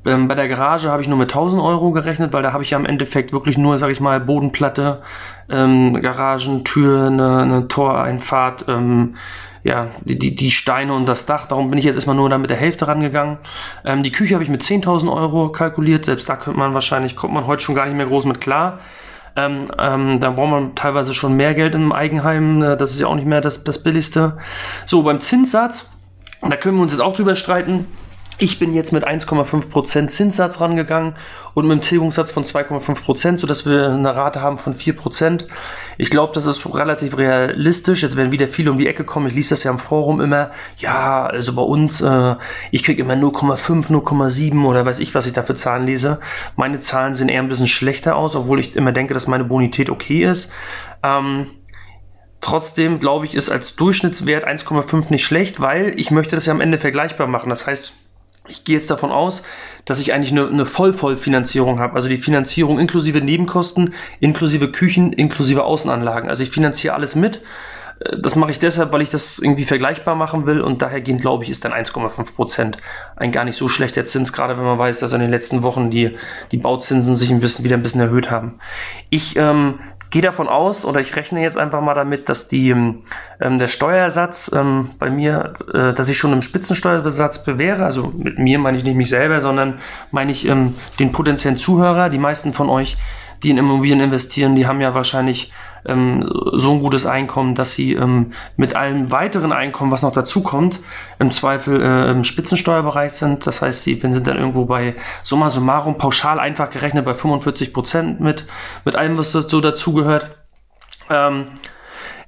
ähm, 0.06 0.28
bei 0.28 0.34
der 0.34 0.48
Garage 0.48 0.90
habe 0.90 1.00
ich 1.02 1.08
nur 1.08 1.16
mit 1.16 1.30
1000 1.30 1.62
Euro 1.62 1.90
gerechnet, 1.90 2.32
weil 2.32 2.42
da 2.42 2.52
habe 2.52 2.62
ich 2.62 2.70
ja 2.70 2.78
im 2.78 2.84
Endeffekt 2.84 3.32
wirklich 3.32 3.56
nur, 3.56 3.78
sage 3.78 3.92
ich 3.92 4.00
mal, 4.00 4.20
Bodenplatte, 4.20 5.02
ähm, 5.50 6.00
Garagentür, 6.00 7.06
eine, 7.06 7.38
eine 7.38 7.68
Toreinfahrt, 7.68 8.66
ähm, 8.68 9.16
ja, 9.62 9.88
die, 10.02 10.18
die, 10.18 10.36
die 10.36 10.50
Steine 10.50 10.92
und 10.92 11.08
das 11.08 11.26
Dach. 11.26 11.46
Darum 11.48 11.70
bin 11.70 11.78
ich 11.78 11.84
jetzt 11.84 11.94
erstmal 11.94 12.16
nur 12.16 12.28
da 12.28 12.36
mit 12.36 12.50
der 12.50 12.58
Hälfte 12.58 12.86
rangegangen. 12.86 13.38
Ähm, 13.84 14.02
die 14.02 14.12
Küche 14.12 14.34
habe 14.34 14.44
ich 14.44 14.50
mit 14.50 14.62
10.000 14.62 15.10
Euro 15.10 15.50
kalkuliert. 15.50 16.04
Selbst 16.04 16.28
da 16.28 16.36
könnte 16.36 16.58
man 16.58 16.74
wahrscheinlich, 16.74 17.16
kommt 17.16 17.32
man 17.32 17.46
heute 17.46 17.62
schon 17.62 17.74
gar 17.74 17.86
nicht 17.86 17.96
mehr 17.96 18.06
groß 18.06 18.26
mit 18.26 18.40
klar. 18.40 18.80
Ähm, 19.36 19.68
ähm, 19.78 20.20
da 20.20 20.30
braucht 20.30 20.50
man 20.50 20.74
teilweise 20.74 21.12
schon 21.14 21.36
mehr 21.36 21.54
Geld 21.54 21.74
im 21.74 21.92
Eigenheim. 21.92 22.62
Äh, 22.62 22.76
das 22.76 22.92
ist 22.92 23.00
ja 23.00 23.06
auch 23.06 23.16
nicht 23.16 23.26
mehr 23.26 23.40
das, 23.40 23.64
das 23.64 23.82
Billigste. 23.82 24.38
So, 24.86 25.02
beim 25.02 25.20
Zinssatz, 25.20 25.90
da 26.42 26.56
können 26.56 26.76
wir 26.76 26.82
uns 26.82 26.92
jetzt 26.92 27.00
auch 27.00 27.16
drüber 27.16 27.34
streiten. 27.34 27.86
Ich 28.36 28.58
bin 28.58 28.74
jetzt 28.74 28.92
mit 28.92 29.06
1,5% 29.06 30.08
Zinssatz 30.08 30.60
rangegangen 30.60 31.14
und 31.54 31.66
mit 31.66 31.72
einem 31.72 31.80
Tilgungssatz 31.82 32.32
von 32.32 32.42
2,5%, 32.42 33.38
sodass 33.38 33.64
wir 33.64 33.90
eine 33.90 34.16
Rate 34.16 34.42
haben 34.42 34.58
von 34.58 34.74
4%. 34.74 35.44
Ich 35.98 36.10
glaube, 36.10 36.32
das 36.34 36.46
ist 36.46 36.66
relativ 36.74 37.16
realistisch. 37.16 38.02
Jetzt 38.02 38.16
werden 38.16 38.32
wieder 38.32 38.48
viele 38.48 38.72
um 38.72 38.78
die 38.78 38.88
Ecke 38.88 39.04
kommen. 39.04 39.28
Ich 39.28 39.34
lese 39.34 39.50
das 39.50 39.62
ja 39.62 39.70
im 39.70 39.78
Forum 39.78 40.20
immer. 40.20 40.50
Ja, 40.78 41.26
also 41.26 41.54
bei 41.54 41.62
uns, 41.62 42.00
äh, 42.00 42.34
ich 42.72 42.82
kriege 42.82 43.02
immer 43.02 43.14
0,5, 43.14 43.90
0,7 43.90 44.64
oder 44.64 44.84
weiß 44.84 44.98
ich, 44.98 45.14
was 45.14 45.26
ich 45.26 45.32
da 45.32 45.44
für 45.44 45.54
Zahlen 45.54 45.86
lese. 45.86 46.18
Meine 46.56 46.80
Zahlen 46.80 47.14
sehen 47.14 47.28
eher 47.28 47.40
ein 47.40 47.48
bisschen 47.48 47.68
schlechter 47.68 48.16
aus, 48.16 48.34
obwohl 48.34 48.58
ich 48.58 48.74
immer 48.74 48.90
denke, 48.90 49.14
dass 49.14 49.28
meine 49.28 49.44
Bonität 49.44 49.90
okay 49.90 50.24
ist. 50.24 50.52
Ähm, 51.04 51.46
Trotzdem 52.40 52.98
glaube 52.98 53.24
ich, 53.24 53.34
ist 53.34 53.48
als 53.48 53.74
Durchschnittswert 53.74 54.46
1,5 54.46 55.10
nicht 55.10 55.24
schlecht, 55.24 55.60
weil 55.60 55.98
ich 55.98 56.10
möchte 56.10 56.36
das 56.36 56.44
ja 56.44 56.52
am 56.52 56.60
Ende 56.60 56.76
vergleichbar 56.76 57.26
machen. 57.26 57.48
Das 57.48 57.66
heißt, 57.66 57.94
ich 58.48 58.64
gehe 58.64 58.76
jetzt 58.76 58.90
davon 58.90 59.10
aus, 59.10 59.42
dass 59.84 60.00
ich 60.00 60.12
eigentlich 60.12 60.32
eine, 60.32 60.48
eine 60.48 60.66
Voll-Voll-Finanzierung 60.66 61.78
habe. 61.78 61.94
Also 61.94 62.08
die 62.08 62.18
Finanzierung 62.18 62.78
inklusive 62.78 63.20
Nebenkosten, 63.20 63.94
inklusive 64.20 64.70
Küchen, 64.70 65.12
inklusive 65.12 65.64
Außenanlagen. 65.64 66.28
Also 66.28 66.42
ich 66.42 66.50
finanziere 66.50 66.94
alles 66.94 67.14
mit. 67.14 67.42
Das 68.00 68.34
mache 68.34 68.50
ich 68.50 68.58
deshalb, 68.58 68.92
weil 68.92 69.02
ich 69.02 69.10
das 69.10 69.38
irgendwie 69.38 69.64
vergleichbar 69.64 70.14
machen 70.14 70.46
will 70.46 70.60
und 70.60 70.82
dahergehend 70.82 71.20
glaube 71.20 71.44
ich, 71.44 71.50
ist 71.50 71.64
dann 71.64 71.72
1,5% 71.72 72.76
ein 73.16 73.32
gar 73.32 73.44
nicht 73.44 73.56
so 73.56 73.68
schlechter 73.68 74.04
Zins, 74.04 74.32
gerade 74.32 74.58
wenn 74.58 74.64
man 74.64 74.78
weiß, 74.78 74.98
dass 74.98 75.12
in 75.12 75.20
den 75.20 75.30
letzten 75.30 75.62
Wochen 75.62 75.90
die, 75.90 76.16
die 76.50 76.56
Bauzinsen 76.56 77.14
sich 77.14 77.30
ein 77.30 77.40
bisschen, 77.40 77.64
wieder 77.64 77.76
ein 77.76 77.82
bisschen 77.82 78.00
erhöht 78.00 78.30
haben. 78.30 78.58
Ich 79.10 79.36
ähm, 79.36 79.78
gehe 80.10 80.22
davon 80.22 80.48
aus 80.48 80.84
oder 80.84 81.00
ich 81.00 81.16
rechne 81.16 81.42
jetzt 81.42 81.58
einfach 81.58 81.80
mal 81.80 81.94
damit, 81.94 82.28
dass 82.28 82.48
die, 82.48 82.70
ähm, 82.70 83.02
der 83.40 83.68
Steuersatz 83.68 84.50
ähm, 84.54 84.90
bei 84.98 85.10
mir, 85.10 85.54
äh, 85.72 85.92
dass 85.92 86.08
ich 86.08 86.18
schon 86.18 86.32
im 86.32 86.42
Spitzensteuersatz 86.42 87.44
bewähre. 87.44 87.84
Also 87.84 88.12
mit 88.16 88.38
mir 88.38 88.58
meine 88.58 88.76
ich 88.76 88.84
nicht 88.84 88.96
mich 88.96 89.08
selber, 89.08 89.40
sondern 89.40 89.80
meine 90.10 90.32
ich 90.32 90.46
ähm, 90.46 90.74
den 90.98 91.12
potenziellen 91.12 91.58
Zuhörer. 91.58 92.10
Die 92.10 92.18
meisten 92.18 92.52
von 92.52 92.70
euch, 92.70 92.96
die 93.42 93.50
in 93.50 93.58
Immobilien 93.58 94.00
investieren, 94.00 94.54
die 94.54 94.66
haben 94.66 94.80
ja 94.80 94.94
wahrscheinlich 94.94 95.52
ähm, 95.86 96.28
so 96.52 96.72
ein 96.72 96.80
gutes 96.80 97.06
Einkommen, 97.06 97.54
dass 97.54 97.74
sie 97.74 97.94
ähm, 97.94 98.32
mit 98.56 98.76
allem 98.76 99.10
weiteren 99.10 99.52
Einkommen, 99.52 99.90
was 99.90 100.02
noch 100.02 100.12
dazu 100.12 100.42
kommt, 100.42 100.80
im 101.18 101.30
Zweifel 101.30 101.80
äh, 101.80 102.10
im 102.10 102.24
Spitzensteuerbereich 102.24 103.12
sind. 103.12 103.46
Das 103.46 103.62
heißt, 103.62 103.82
sie 103.82 103.94
sind 103.98 104.26
dann 104.26 104.38
irgendwo 104.38 104.64
bei 104.64 104.96
summa 105.22 105.50
summarum 105.50 105.98
pauschal 105.98 106.38
einfach 106.38 106.70
gerechnet 106.70 107.04
bei 107.04 107.14
45 107.14 107.72
Prozent 107.72 108.20
mit, 108.20 108.46
mit 108.84 108.96
allem, 108.96 109.18
was 109.18 109.32
so 109.32 109.60
dazugehört. 109.60 110.36
Ähm, 111.10 111.48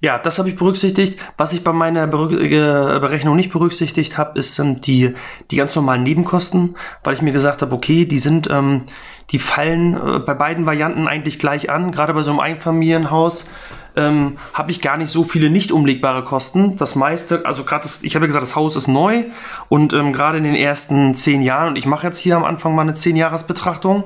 ja, 0.00 0.18
das 0.18 0.38
habe 0.38 0.48
ich 0.48 0.56
berücksichtigt. 0.56 1.18
Was 1.36 1.52
ich 1.52 1.64
bei 1.64 1.72
meiner 1.72 2.04
äh, 2.04 2.08
Berechnung 2.08 3.36
nicht 3.36 3.52
berücksichtigt 3.52 4.18
habe, 4.18 4.38
ist 4.38 4.58
ähm, 4.58 4.80
die, 4.80 5.14
die 5.50 5.56
ganz 5.56 5.74
normalen 5.74 6.02
Nebenkosten, 6.02 6.76
weil 7.04 7.14
ich 7.14 7.22
mir 7.22 7.32
gesagt 7.32 7.62
habe, 7.62 7.74
okay, 7.74 8.04
die 8.04 8.18
sind 8.18 8.48
ähm, 8.50 8.82
die 9.30 9.38
fallen 9.38 9.94
äh, 9.94 10.18
bei 10.20 10.34
beiden 10.34 10.66
Varianten 10.66 11.08
eigentlich 11.08 11.38
gleich 11.38 11.70
an. 11.70 11.90
Gerade 11.90 12.14
bei 12.14 12.22
so 12.22 12.30
einem 12.30 12.40
Einfamilienhaus 12.40 13.50
ähm, 13.96 14.36
habe 14.52 14.70
ich 14.70 14.80
gar 14.80 14.96
nicht 14.96 15.10
so 15.10 15.24
viele 15.24 15.50
nicht 15.50 15.72
umlegbare 15.72 16.22
Kosten. 16.22 16.76
Das 16.76 16.94
meiste, 16.94 17.44
also 17.44 17.64
gerade, 17.64 17.88
ich 18.02 18.14
habe 18.14 18.24
ja 18.24 18.26
gesagt, 18.26 18.42
das 18.42 18.54
Haus 18.54 18.76
ist 18.76 18.86
neu 18.86 19.24
und 19.68 19.92
ähm, 19.94 20.12
gerade 20.12 20.38
in 20.38 20.44
den 20.44 20.54
ersten 20.54 21.14
zehn 21.14 21.42
Jahren, 21.42 21.68
und 21.68 21.76
ich 21.76 21.86
mache 21.86 22.06
jetzt 22.06 22.18
hier 22.18 22.36
am 22.36 22.44
Anfang 22.44 22.74
mal 22.74 22.82
eine 22.82 22.94
zehn 22.94 23.16
Jahresbetrachtung, 23.16 24.04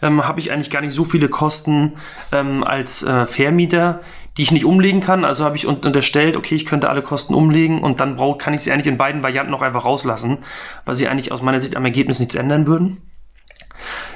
ähm, 0.00 0.26
habe 0.26 0.40
ich 0.40 0.52
eigentlich 0.52 0.70
gar 0.70 0.80
nicht 0.80 0.94
so 0.94 1.04
viele 1.04 1.28
Kosten 1.28 1.94
ähm, 2.30 2.64
als 2.64 3.02
äh, 3.02 3.26
Vermieter, 3.26 4.00
die 4.36 4.42
ich 4.42 4.52
nicht 4.52 4.64
umlegen 4.64 5.00
kann. 5.00 5.24
Also 5.24 5.44
habe 5.44 5.56
ich 5.56 5.66
unterstellt, 5.66 6.36
okay, 6.36 6.54
ich 6.54 6.66
könnte 6.66 6.88
alle 6.88 7.02
Kosten 7.02 7.34
umlegen 7.34 7.80
und 7.80 8.00
dann 8.00 8.16
brauch, 8.16 8.38
kann 8.38 8.54
ich 8.54 8.62
sie 8.62 8.72
eigentlich 8.72 8.86
in 8.86 8.98
beiden 8.98 9.22
Varianten 9.22 9.50
noch 9.50 9.62
einfach 9.62 9.84
rauslassen, 9.84 10.38
weil 10.84 10.94
sie 10.94 11.08
eigentlich 11.08 11.32
aus 11.32 11.42
meiner 11.42 11.60
Sicht 11.60 11.76
am 11.76 11.84
Ergebnis 11.84 12.20
nichts 12.20 12.34
ändern 12.34 12.66
würden. 12.66 13.02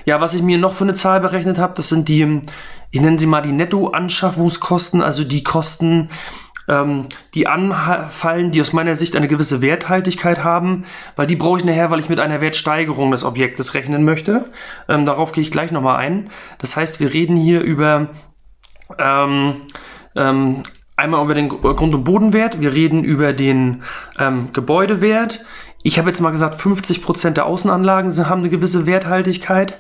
Ja, 0.05 0.21
was 0.21 0.35
ich 0.35 0.43
mir 0.43 0.59
noch 0.59 0.75
für 0.75 0.85
eine 0.85 0.95
Zahl 0.95 1.21
berechnet 1.21 1.59
habe, 1.59 1.75
das 1.75 1.89
sind 1.89 2.09
die, 2.09 2.43
ich 2.91 3.01
nenne 3.01 3.19
sie 3.19 3.27
mal 3.27 3.43
die 3.43 3.53
Nettoanschaffungskosten, 3.53 5.03
also 5.03 5.25
die 5.25 5.43
Kosten, 5.43 6.11
ähm, 6.69 7.07
die 7.35 7.47
anfallen, 7.47 8.51
die 8.51 8.61
aus 8.61 8.73
meiner 8.73 8.95
Sicht 8.95 9.17
eine 9.17 9.29
gewisse 9.29 9.61
Werthaltigkeit 9.61 10.43
haben, 10.43 10.85
weil 11.17 11.27
die 11.27 11.37
brauche 11.37 11.59
ich 11.59 11.65
nachher, 11.65 11.91
weil 11.91 12.01
ich 12.01 12.09
mit 12.09 12.21
einer 12.21 12.41
Wertsteigerung 12.41 13.11
des 13.11 13.25
Objektes 13.25 13.75
rechnen 13.75 14.05
möchte. 14.05 14.47
Ähm, 14.89 15.07
darauf 15.07 15.33
gehe 15.33 15.43
ich 15.43 15.51
gleich 15.51 15.73
nochmal 15.73 15.97
ein. 15.97 16.31
Das 16.59 16.77
heißt, 16.77 17.01
wir 17.01 17.13
reden 17.13 17.37
hier 17.37 17.61
über 17.61 18.09
ähm, 18.99 19.63
ähm, 20.17 20.63
einmal 20.97 21.25
über 21.25 21.35
den 21.35 21.49
Grund- 21.49 21.95
und 21.95 22.05
Bodenwert, 22.05 22.61
wir 22.61 22.73
reden 22.73 23.05
über 23.05 23.33
den 23.33 23.83
ähm, 24.19 24.49
Gebäudewert. 24.53 25.45
Ich 25.83 25.99
habe 25.99 26.09
jetzt 26.09 26.21
mal 26.21 26.31
gesagt, 26.31 26.61
50% 26.61 27.31
der 27.31 27.47
Außenanlagen 27.47 28.13
haben 28.29 28.41
eine 28.41 28.49
gewisse 28.49 28.87
Werthaltigkeit 28.87 29.79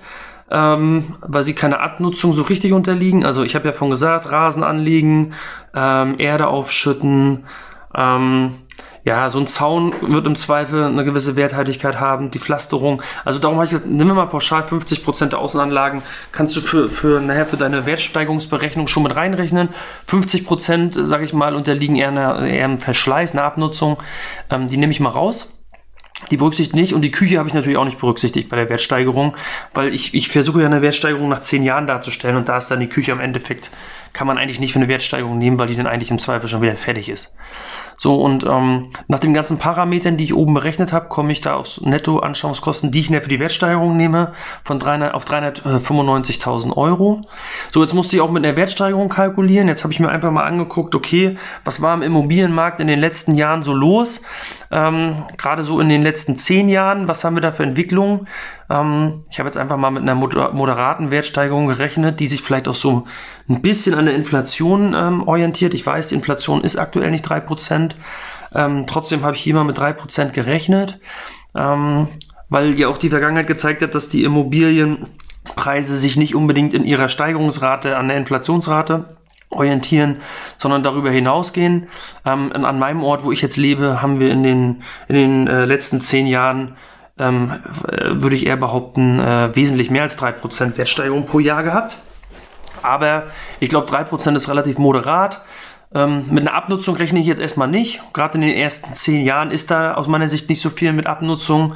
ähm, 0.50 1.16
weil 1.20 1.42
sie 1.42 1.54
keiner 1.54 1.80
Abnutzung 1.80 2.32
so 2.32 2.42
richtig 2.42 2.72
unterliegen. 2.72 3.24
Also 3.24 3.42
ich 3.42 3.54
habe 3.54 3.68
ja 3.68 3.74
schon 3.74 3.90
gesagt, 3.90 4.30
Rasen 4.30 4.62
anlegen, 4.62 5.32
ähm, 5.74 6.16
Erde 6.18 6.46
aufschütten, 6.48 7.44
ähm, 7.94 8.54
ja, 9.06 9.30
so 9.30 9.38
ein 9.38 9.46
Zaun 9.46 9.94
wird 10.00 10.26
im 10.26 10.34
Zweifel 10.34 10.82
eine 10.82 11.04
gewisse 11.04 11.36
Werthaltigkeit 11.36 12.00
haben, 12.00 12.32
die 12.32 12.40
Pflasterung. 12.40 13.02
Also 13.24 13.38
darum 13.38 13.56
habe 13.56 13.66
ich 13.66 13.70
gesagt, 13.70 13.88
nimm 13.88 14.08
mal 14.08 14.26
pauschal 14.26 14.64
50% 14.64 15.28
der 15.28 15.38
Außenanlagen, 15.38 16.02
kannst 16.32 16.56
du 16.56 16.60
für, 16.60 16.88
für, 16.88 17.20
nachher 17.20 17.46
für 17.46 17.56
deine 17.56 17.86
Wertsteigerungsberechnung 17.86 18.88
schon 18.88 19.04
mit 19.04 19.14
reinrechnen. 19.14 19.68
50%, 20.08 21.04
sage 21.04 21.22
ich 21.22 21.32
mal, 21.32 21.54
unterliegen 21.54 21.94
eher, 21.94 22.08
einer, 22.08 22.44
eher 22.48 22.64
einem 22.64 22.80
Verschleiß, 22.80 23.30
einer 23.30 23.44
Abnutzung. 23.44 24.02
Ähm, 24.50 24.66
die 24.66 24.76
nehme 24.76 24.90
ich 24.90 24.98
mal 24.98 25.10
raus. 25.10 25.52
Die 26.32 26.36
berücksichtigt 26.36 26.74
nicht 26.74 26.92
und 26.92 27.02
die 27.02 27.12
Küche 27.12 27.38
habe 27.38 27.48
ich 27.48 27.54
natürlich 27.54 27.78
auch 27.78 27.84
nicht 27.84 28.00
berücksichtigt 28.00 28.48
bei 28.48 28.56
der 28.56 28.68
Wertsteigerung, 28.68 29.36
weil 29.72 29.94
ich, 29.94 30.14
ich 30.14 30.30
versuche 30.30 30.62
ja 30.62 30.66
eine 30.66 30.82
Wertsteigerung 30.82 31.28
nach 31.28 31.42
zehn 31.42 31.62
Jahren 31.62 31.86
darzustellen 31.86 32.38
und 32.38 32.48
da 32.48 32.56
ist 32.56 32.70
dann 32.72 32.80
die 32.80 32.88
Küche 32.88 33.12
am 33.12 33.20
Endeffekt, 33.20 33.70
kann 34.14 34.26
man 34.26 34.38
eigentlich 34.38 34.58
nicht 34.58 34.72
für 34.72 34.78
eine 34.78 34.88
Wertsteigerung 34.88 35.38
nehmen, 35.38 35.58
weil 35.58 35.68
die 35.68 35.76
dann 35.76 35.86
eigentlich 35.86 36.10
im 36.10 36.18
Zweifel 36.18 36.48
schon 36.48 36.62
wieder 36.62 36.74
fertig 36.74 37.10
ist. 37.10 37.36
So, 37.98 38.16
und 38.16 38.44
ähm, 38.44 38.88
nach 39.08 39.18
den 39.18 39.34
ganzen 39.34 39.58
Parametern, 39.58 40.16
die 40.16 40.24
ich 40.24 40.34
oben 40.34 40.54
berechnet 40.54 40.92
habe, 40.92 41.08
komme 41.08 41.32
ich 41.32 41.40
da 41.40 41.54
aufs 41.54 41.80
Nettoanschauungskosten, 41.80 42.90
die 42.90 43.00
ich 43.00 43.08
für 43.08 43.28
die 43.28 43.40
Wertsteigerung 43.40 43.96
nehme, 43.96 44.32
von 44.64 44.78
300 44.78 45.14
auf 45.14 45.24
395.000 45.24 46.76
Euro. 46.76 47.22
So, 47.72 47.82
jetzt 47.82 47.94
musste 47.94 48.16
ich 48.16 48.22
auch 48.22 48.30
mit 48.30 48.44
einer 48.44 48.56
Wertsteigerung 48.56 49.08
kalkulieren. 49.08 49.68
Jetzt 49.68 49.84
habe 49.84 49.92
ich 49.92 50.00
mir 50.00 50.08
einfach 50.08 50.30
mal 50.30 50.44
angeguckt, 50.44 50.94
okay, 50.94 51.38
was 51.64 51.80
war 51.80 51.94
im 51.94 52.02
Immobilienmarkt 52.02 52.80
in 52.80 52.86
den 52.86 52.98
letzten 52.98 53.34
Jahren 53.34 53.62
so 53.62 53.72
los? 53.72 54.22
Ähm, 54.70 55.24
Gerade 55.38 55.62
so 55.62 55.80
in 55.80 55.88
den 55.88 56.02
letzten 56.02 56.36
zehn 56.36 56.68
Jahren, 56.68 57.08
was 57.08 57.24
haben 57.24 57.36
wir 57.36 57.40
da 57.40 57.52
für 57.52 57.62
Entwicklungen? 57.62 58.26
Ähm, 58.70 59.22
ich 59.30 59.38
habe 59.38 59.48
jetzt 59.48 59.56
einfach 59.56 59.76
mal 59.76 59.90
mit 59.90 60.02
einer 60.02 60.14
moderaten 60.14 61.10
Wertsteigerung 61.10 61.66
gerechnet, 61.66 62.20
die 62.20 62.28
sich 62.28 62.42
vielleicht 62.42 62.68
auch 62.68 62.74
so 62.74 63.06
ein 63.48 63.62
bisschen 63.62 63.94
an 63.94 64.06
der 64.06 64.14
Inflation 64.14 64.94
ähm, 64.94 65.26
orientiert. 65.26 65.74
Ich 65.74 65.86
weiß, 65.86 66.08
die 66.08 66.14
Inflation 66.14 66.62
ist 66.62 66.76
aktuell 66.76 67.10
nicht 67.10 67.26
3%. 67.26 67.92
Ähm, 68.54 68.86
trotzdem 68.86 69.22
habe 69.22 69.36
ich 69.36 69.42
hier 69.42 69.54
mal 69.54 69.64
mit 69.64 69.78
3% 69.78 70.30
gerechnet, 70.30 70.98
ähm, 71.54 72.08
weil 72.48 72.78
ja 72.78 72.88
auch 72.88 72.98
die 72.98 73.10
Vergangenheit 73.10 73.46
gezeigt 73.46 73.82
hat, 73.82 73.94
dass 73.94 74.08
die 74.08 74.24
Immobilienpreise 74.24 75.96
sich 75.96 76.16
nicht 76.16 76.34
unbedingt 76.34 76.74
in 76.74 76.84
ihrer 76.84 77.08
Steigerungsrate 77.08 77.96
an 77.96 78.08
der 78.08 78.16
Inflationsrate 78.16 79.16
orientieren, 79.50 80.16
sondern 80.58 80.82
darüber 80.82 81.10
hinausgehen. 81.10 81.88
Ähm, 82.24 82.52
an 82.52 82.78
meinem 82.78 83.04
Ort, 83.04 83.24
wo 83.24 83.32
ich 83.32 83.42
jetzt 83.42 83.56
lebe, 83.56 84.02
haben 84.02 84.20
wir 84.20 84.30
in 84.30 84.42
den, 84.42 84.82
in 85.08 85.14
den 85.14 85.46
äh, 85.46 85.64
letzten 85.64 86.00
zehn 86.00 86.26
Jahren, 86.26 86.76
ähm, 87.18 87.52
äh, 87.88 88.10
würde 88.20 88.36
ich 88.36 88.46
eher 88.46 88.56
behaupten, 88.56 89.18
äh, 89.18 89.54
wesentlich 89.54 89.90
mehr 89.90 90.02
als 90.02 90.18
3% 90.18 90.76
Wertsteigerung 90.76 91.26
pro 91.26 91.38
Jahr 91.38 91.62
gehabt. 91.62 91.96
Aber 92.82 93.24
ich 93.60 93.68
glaube, 93.68 93.90
3% 93.90 94.36
ist 94.36 94.48
relativ 94.48 94.78
moderat. 94.78 95.42
Ähm, 95.94 96.24
mit 96.30 96.46
einer 96.46 96.54
Abnutzung 96.54 96.96
rechne 96.96 97.20
ich 97.20 97.26
jetzt 97.26 97.40
erstmal 97.40 97.68
nicht. 97.68 98.00
Gerade 98.12 98.34
in 98.34 98.42
den 98.42 98.56
ersten 98.56 98.94
zehn 98.94 99.24
Jahren 99.24 99.50
ist 99.50 99.70
da 99.70 99.94
aus 99.94 100.08
meiner 100.08 100.28
Sicht 100.28 100.48
nicht 100.48 100.60
so 100.60 100.68
viel 100.68 100.92
mit 100.92 101.06
Abnutzung. 101.06 101.74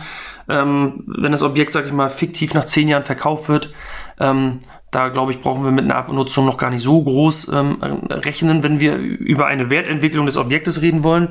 Ähm, 0.49 1.05
wenn 1.07 1.33
das 1.33 1.43
Objekt, 1.43 1.73
sage 1.73 1.87
ich 1.87 1.93
mal, 1.93 2.11
fiktiv 2.11 2.55
nach 2.55 2.65
zehn 2.65 2.89
Jahren 2.89 3.05
verkauft 3.05 3.49
wird, 3.49 3.73
ähm, 4.19 4.61
da 4.91 5.09
glaube 5.09 5.31
ich, 5.31 5.41
brauchen 5.41 5.65
wir 5.65 5.71
mit 5.71 5.85
einer 5.85 5.95
Abnutzung 5.95 6.45
noch 6.45 6.57
gar 6.57 6.71
nicht 6.71 6.83
so 6.83 7.03
groß 7.03 7.53
ähm, 7.53 7.79
rechnen, 8.11 8.65
wenn 8.65 8.81
wir 8.81 8.97
über 8.97 9.47
eine 9.47 9.71
Wertentwicklung 9.71 10.27
des 10.27 10.37
Objektes 10.37 10.83
reden 10.83 11.05
wollen. 11.05 11.29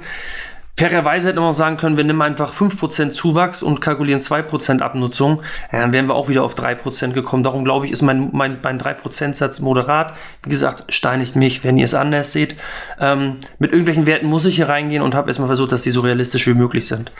Fairerweise 0.79 1.27
hätte 1.27 1.41
man 1.41 1.49
auch 1.49 1.53
sagen 1.53 1.75
können, 1.75 1.97
wir 1.97 2.05
nehmen 2.05 2.21
einfach 2.21 2.53
5% 2.53 3.09
Zuwachs 3.09 3.63
und 3.63 3.81
kalkulieren 3.81 4.21
2% 4.21 4.79
Abnutzung. 4.79 5.41
Ja, 5.73 5.81
dann 5.81 5.91
wären 5.91 6.07
wir 6.07 6.15
auch 6.15 6.29
wieder 6.29 6.41
auf 6.41 6.55
3% 6.55 7.11
gekommen. 7.11 7.43
Darum 7.43 7.65
glaube 7.65 7.85
ich, 7.85 7.91
ist 7.91 8.01
mein, 8.01 8.29
mein, 8.31 8.59
mein 8.63 8.79
3%-Satz 8.79 9.59
moderat. 9.59 10.13
Wie 10.43 10.49
gesagt, 10.49 10.93
steinigt 10.93 11.35
mich, 11.35 11.65
wenn 11.65 11.77
ihr 11.77 11.83
es 11.83 11.93
anders 11.93 12.31
seht. 12.31 12.55
Ähm, 12.97 13.39
mit 13.57 13.71
irgendwelchen 13.71 14.05
Werten 14.05 14.27
muss 14.27 14.45
ich 14.45 14.55
hier 14.55 14.69
reingehen 14.69 15.01
und 15.01 15.15
habe 15.15 15.29
erstmal 15.29 15.49
versucht, 15.49 15.73
dass 15.73 15.81
die 15.81 15.89
so 15.89 15.99
realistisch 15.99 16.47
wie 16.47 16.53
möglich 16.53 16.87
sind. 16.87 17.11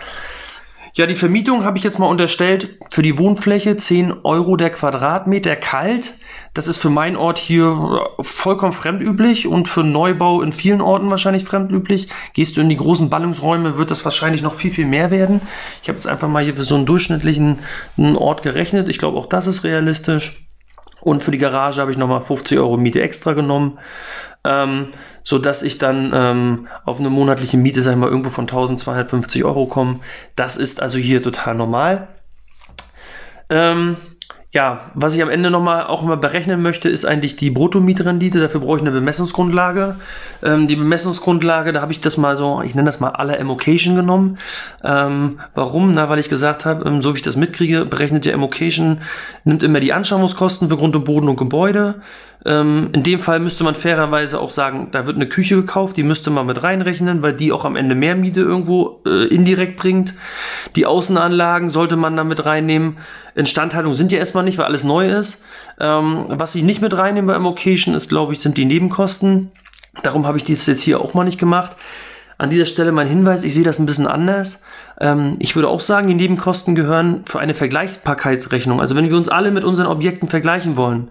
Ja, 0.94 1.06
die 1.06 1.16
Vermietung 1.16 1.66
habe 1.66 1.78
ich 1.78 1.84
jetzt 1.84 2.00
mal 2.00 2.08
unterstellt 2.08 2.78
für 2.92 3.02
die 3.02 3.18
Wohnfläche 3.18 3.76
10 3.76 4.22
Euro 4.24 4.56
der 4.56 4.70
Quadratmeter 4.70 5.58
kalt. 5.58 6.14
Das 6.60 6.68
ist 6.68 6.80
für 6.80 6.90
meinen 6.90 7.16
Ort 7.16 7.38
hier 7.38 8.10
vollkommen 8.20 8.74
fremdüblich 8.74 9.48
und 9.48 9.70
für 9.70 9.82
Neubau 9.82 10.42
in 10.42 10.52
vielen 10.52 10.82
Orten 10.82 11.10
wahrscheinlich 11.10 11.46
fremdüblich. 11.46 12.10
Gehst 12.34 12.58
du 12.58 12.60
in 12.60 12.68
die 12.68 12.76
großen 12.76 13.10
Ballungsräume, 13.10 13.78
wird 13.78 13.92
das 13.92 14.04
wahrscheinlich 14.04 14.42
noch 14.42 14.56
viel, 14.56 14.70
viel 14.70 14.86
mehr 14.86 15.10
werden. 15.10 15.40
Ich 15.82 15.88
habe 15.88 15.96
jetzt 15.96 16.06
einfach 16.06 16.28
mal 16.28 16.44
hier 16.44 16.58
für 16.58 16.64
so 16.64 16.76
einen 16.76 16.86
durchschnittlichen 16.86 17.60
Ort 17.98 18.42
gerechnet. 18.42 18.90
Ich 18.90 18.98
glaube, 18.98 19.18
auch 19.18 19.28
das 19.28 19.48
ist 19.48 19.64
realistisch. 19.64 20.50
Und 21.00 21.24
für 21.24 21.32
die 21.32 21.38
Garage 21.38 21.80
habe 21.80 21.92
ich 21.92 21.98
nochmal 21.98 22.24
50 22.24 22.60
Euro 22.60 22.76
Miete 22.76 23.02
extra 23.02 23.32
genommen 23.32 23.80
ähm, 24.44 24.90
so 25.24 25.40
dass 25.40 25.64
ich 25.64 25.78
dann 25.78 26.12
ähm, 26.14 26.68
auf 26.84 27.00
eine 27.00 27.10
monatliche 27.10 27.56
Miete, 27.56 27.82
sag 27.82 27.94
ich 27.94 27.98
mal, 27.98 28.10
irgendwo 28.10 28.32
von 28.32 28.44
1250 28.44 29.46
Euro 29.46 29.66
komme. 29.66 30.02
Das 30.36 30.58
ist 30.58 30.82
also 30.82 30.98
hier 30.98 31.22
total 31.22 31.56
normal. 31.56 32.10
Ähm, 33.50 33.96
ja, 34.52 34.90
was 34.96 35.14
ich 35.14 35.22
am 35.22 35.30
Ende 35.30 35.52
nochmal 35.52 35.86
auch 35.86 36.02
mal 36.02 36.18
berechnen 36.18 36.64
möchte, 36.64 36.90
ist 36.90 37.06
eigentlich 37.06 37.36
die 37.36 37.52
Bruttomietrendite. 37.52 38.40
Dafür 38.40 38.62
brauche 38.62 38.78
ich 38.78 38.82
eine 38.82 38.92
Bemessungsgrundlage. 38.92 39.98
Ähm, 40.42 40.68
die 40.68 40.76
Bemessungsgrundlage, 40.76 41.72
da 41.72 41.82
habe 41.82 41.92
ich 41.92 42.02
das 42.02 42.18
mal 42.18 42.36
so, 42.36 42.64
ich 42.64 42.74
nenne 42.74 42.88
das 42.88 43.00
mal 43.00 43.12
aller 43.12 43.38
Emmocation 43.38 43.96
genommen. 43.96 44.40
Ähm, 44.84 45.40
warum? 45.54 45.94
Na, 45.94 46.10
weil 46.10 46.18
ich 46.18 46.30
gesagt 46.30 46.66
habe, 46.66 46.90
ähm, 46.90 47.04
so 47.04 47.14
wie 47.14 47.18
ich 47.18 47.24
das 47.24 47.36
mitkriege, 47.36 47.86
berechnet 47.86 48.26
der 48.26 48.34
Emmocation, 48.34 49.02
nimmt 49.44 49.62
immer 49.62 49.80
die 49.80 49.94
Anschaffungskosten 49.94 50.68
für 50.68 50.78
Grund 50.78 50.96
und 50.96 51.06
Boden 51.06 51.30
und 51.30 51.38
Gebäude, 51.38 52.02
ähm, 52.46 52.90
in 52.94 53.04
dem 53.04 53.20
Fall 53.20 53.40
müsste 53.40 53.66
man 53.66 53.76
fairerweise 53.76 54.40
auch 54.40 54.50
sagen, 54.50 54.90
da 54.92 55.06
wird 55.06 55.18
eine 55.18 55.28
Küche 55.28 55.58
gekauft, 55.58 55.98
die 55.98 56.04
müsste 56.04 56.30
man 56.30 56.46
mit 56.46 56.64
reinrechnen, 56.64 57.22
weil 57.22 57.34
die 57.34 57.52
auch 57.52 57.66
am 57.66 57.76
Ende 57.76 57.96
mehr 57.96 58.16
Miete 58.16 58.40
irgendwo 58.40 59.02
äh, 59.06 59.28
indirekt 59.28 59.78
bringt. 59.78 60.14
Die 60.76 60.86
Außenanlagen 60.86 61.70
sollte 61.70 61.98
man 61.98 62.16
da 62.16 62.24
mit 62.24 62.46
reinnehmen. 62.46 62.98
Instandhaltung 63.36 63.94
sind 63.94 64.14
ja 64.14 64.20
erstmal 64.20 64.46
nicht, 64.46 64.58
weil 64.58 64.66
alles 64.66 64.86
neu 64.86 65.10
ist. 65.10 65.44
Ähm, 65.80 66.26
was 66.30 66.56
ich 66.56 66.64
nicht 66.64 66.82
mit 66.82 66.96
reinnehme 66.96 67.34
beim 67.34 67.46
Occasion 67.46 67.94
ist, 67.94 68.10
glaube 68.10 68.32
ich, 68.32 68.40
sind 68.40 68.58
die 68.58 68.66
Nebenkosten. 68.66 69.52
Darum 70.04 70.26
habe 70.26 70.38
ich 70.38 70.46
das 70.46 70.66
jetzt 70.66 70.82
hier 70.82 71.02
auch 71.02 71.14
mal 71.14 71.26
nicht 71.26 71.40
gemacht. 71.40 71.76
An 72.38 72.50
dieser 72.50 72.66
Stelle 72.66 72.94
mein 72.94 73.08
Hinweis, 73.10 73.44
ich 73.44 73.54
sehe 73.54 73.66
das 73.66 73.80
ein 73.80 73.86
bisschen 73.86 74.08
anders. 74.08 74.64
Ähm, 75.02 75.36
ich 75.40 75.58
würde 75.58 75.68
auch 75.68 75.82
sagen, 75.82 76.08
die 76.08 76.16
Nebenkosten 76.16 76.74
gehören 76.74 77.26
für 77.26 77.40
eine 77.40 77.54
Vergleichbarkeitsrechnung. 77.54 78.80
Also 78.80 78.96
wenn 78.96 79.10
wir 79.10 79.18
uns 79.18 79.28
alle 79.28 79.52
mit 79.52 79.66
unseren 79.66 79.88
Objekten 79.88 80.30
vergleichen 80.30 80.78
wollen, 80.78 81.10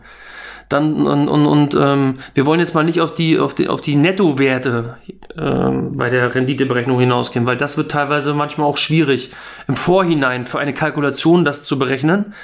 dann 0.68 1.06
und, 1.06 1.28
und, 1.28 1.46
und 1.46 1.74
ähm, 1.74 2.18
wir 2.34 2.46
wollen 2.46 2.60
jetzt 2.60 2.74
mal 2.74 2.84
nicht 2.84 3.00
auf 3.00 3.14
die, 3.14 3.38
auf 3.38 3.54
die, 3.54 3.68
auf 3.68 3.80
die 3.80 3.96
Nettowerte 3.96 4.96
ähm, 5.36 5.92
bei 5.96 6.10
der 6.10 6.34
Renditeberechnung 6.34 7.00
hinausgehen, 7.00 7.46
weil 7.46 7.56
das 7.56 7.76
wird 7.76 7.90
teilweise 7.90 8.34
manchmal 8.34 8.66
auch 8.66 8.76
schwierig, 8.76 9.32
im 9.66 9.76
Vorhinein 9.76 10.46
für 10.46 10.58
eine 10.58 10.74
Kalkulation 10.74 11.44
das 11.44 11.62
zu 11.62 11.78
berechnen. 11.78 12.34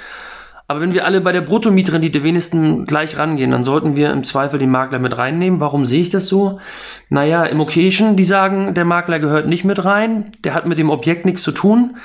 Aber 0.67 0.81
wenn 0.81 0.93
wir 0.93 1.05
alle 1.05 1.21
bei 1.21 1.31
der 1.31 1.41
Bruttomietrendite 1.41 2.23
wenigstens 2.23 2.87
gleich 2.87 3.19
rangehen, 3.19 3.51
dann 3.51 3.63
sollten 3.63 3.95
wir 3.95 4.11
im 4.11 4.23
Zweifel 4.23 4.57
den 4.57 4.71
Makler 4.71 4.97
mit 4.97 5.15
reinnehmen. 5.15 5.59
Warum 5.59 5.85
sehe 5.85 6.01
ich 6.01 6.09
das 6.09 6.27
so? 6.27 6.59
Naja, 7.09 7.45
im 7.45 7.59
Occasion, 7.59 8.15
die 8.15 8.23
sagen, 8.23 8.73
der 8.73 8.83
Makler 8.83 9.19
gehört 9.19 9.47
nicht 9.47 9.63
mit 9.63 9.85
rein, 9.85 10.31
der 10.43 10.55
hat 10.55 10.65
mit 10.65 10.79
dem 10.79 10.89
Objekt 10.89 11.23
nichts 11.23 11.43
zu 11.43 11.51
tun. 11.51 11.97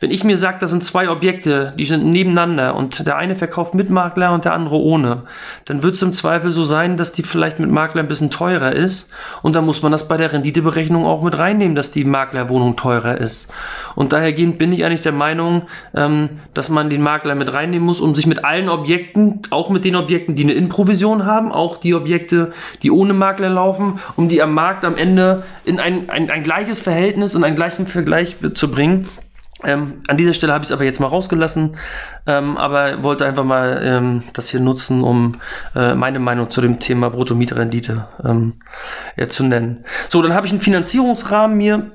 Wenn 0.00 0.10
ich 0.10 0.24
mir 0.24 0.36
sage, 0.36 0.56
das 0.58 0.72
sind 0.72 0.82
zwei 0.82 1.08
Objekte, 1.08 1.72
die 1.78 1.84
sind 1.84 2.04
nebeneinander 2.04 2.74
und 2.74 3.06
der 3.06 3.16
eine 3.16 3.36
verkauft 3.36 3.74
mit 3.74 3.90
Makler 3.90 4.32
und 4.32 4.44
der 4.44 4.54
andere 4.54 4.76
ohne, 4.76 5.22
dann 5.66 5.84
wird 5.84 5.94
es 5.94 6.02
im 6.02 6.12
Zweifel 6.12 6.50
so 6.50 6.64
sein, 6.64 6.96
dass 6.96 7.12
die 7.12 7.22
vielleicht 7.22 7.60
mit 7.60 7.70
Makler 7.70 8.02
ein 8.02 8.08
bisschen 8.08 8.32
teurer 8.32 8.72
ist 8.72 9.12
und 9.42 9.54
dann 9.54 9.64
muss 9.64 9.82
man 9.82 9.92
das 9.92 10.08
bei 10.08 10.16
der 10.16 10.32
Renditeberechnung 10.32 11.06
auch 11.06 11.22
mit 11.22 11.38
reinnehmen, 11.38 11.76
dass 11.76 11.92
die 11.92 12.04
Maklerwohnung 12.04 12.74
teurer 12.74 13.18
ist. 13.18 13.52
Und 13.94 14.12
dahergehend 14.12 14.58
bin 14.58 14.72
ich 14.72 14.84
eigentlich 14.84 15.02
der 15.02 15.12
Meinung, 15.12 15.62
ähm, 15.94 16.40
dass 16.54 16.70
man 16.70 16.90
den 16.90 17.02
Makler 17.02 17.36
mit 17.36 17.52
reinnehmen 17.52 17.86
muss 17.86 17.99
um 18.00 18.14
sich 18.14 18.26
mit 18.26 18.44
allen 18.44 18.68
Objekten, 18.68 19.42
auch 19.50 19.70
mit 19.70 19.84
den 19.84 19.96
Objekten, 19.96 20.34
die 20.34 20.44
eine 20.44 20.52
Innenprovision 20.52 21.24
haben, 21.24 21.52
auch 21.52 21.76
die 21.76 21.94
Objekte, 21.94 22.52
die 22.82 22.90
ohne 22.90 23.12
Makler 23.12 23.50
laufen, 23.50 24.00
um 24.16 24.28
die 24.28 24.42
am 24.42 24.54
Markt 24.54 24.84
am 24.84 24.96
Ende 24.96 25.44
in 25.64 25.78
ein, 25.78 26.10
ein, 26.10 26.30
ein 26.30 26.42
gleiches 26.42 26.80
Verhältnis 26.80 27.34
und 27.34 27.44
einen 27.44 27.56
gleichen 27.56 27.86
Vergleich 27.86 28.36
zu 28.54 28.70
bringen. 28.70 29.08
Ähm, 29.62 30.02
an 30.08 30.16
dieser 30.16 30.32
Stelle 30.32 30.52
habe 30.52 30.62
ich 30.62 30.70
es 30.70 30.72
aber 30.72 30.84
jetzt 30.84 31.00
mal 31.00 31.08
rausgelassen, 31.08 31.76
ähm, 32.26 32.56
aber 32.56 33.02
wollte 33.02 33.26
einfach 33.26 33.44
mal 33.44 33.80
ähm, 33.84 34.22
das 34.32 34.48
hier 34.48 34.60
nutzen, 34.60 35.02
um 35.02 35.32
äh, 35.74 35.94
meine 35.94 36.18
Meinung 36.18 36.50
zu 36.50 36.60
dem 36.62 36.78
Thema 36.78 37.10
Bruttomietrendite 37.10 38.08
ähm, 38.24 38.54
ja, 39.16 39.28
zu 39.28 39.44
nennen. 39.44 39.84
So, 40.08 40.22
dann 40.22 40.32
habe 40.32 40.46
ich 40.46 40.52
einen 40.52 40.62
Finanzierungsrahmen 40.62 41.56
mir 41.58 41.90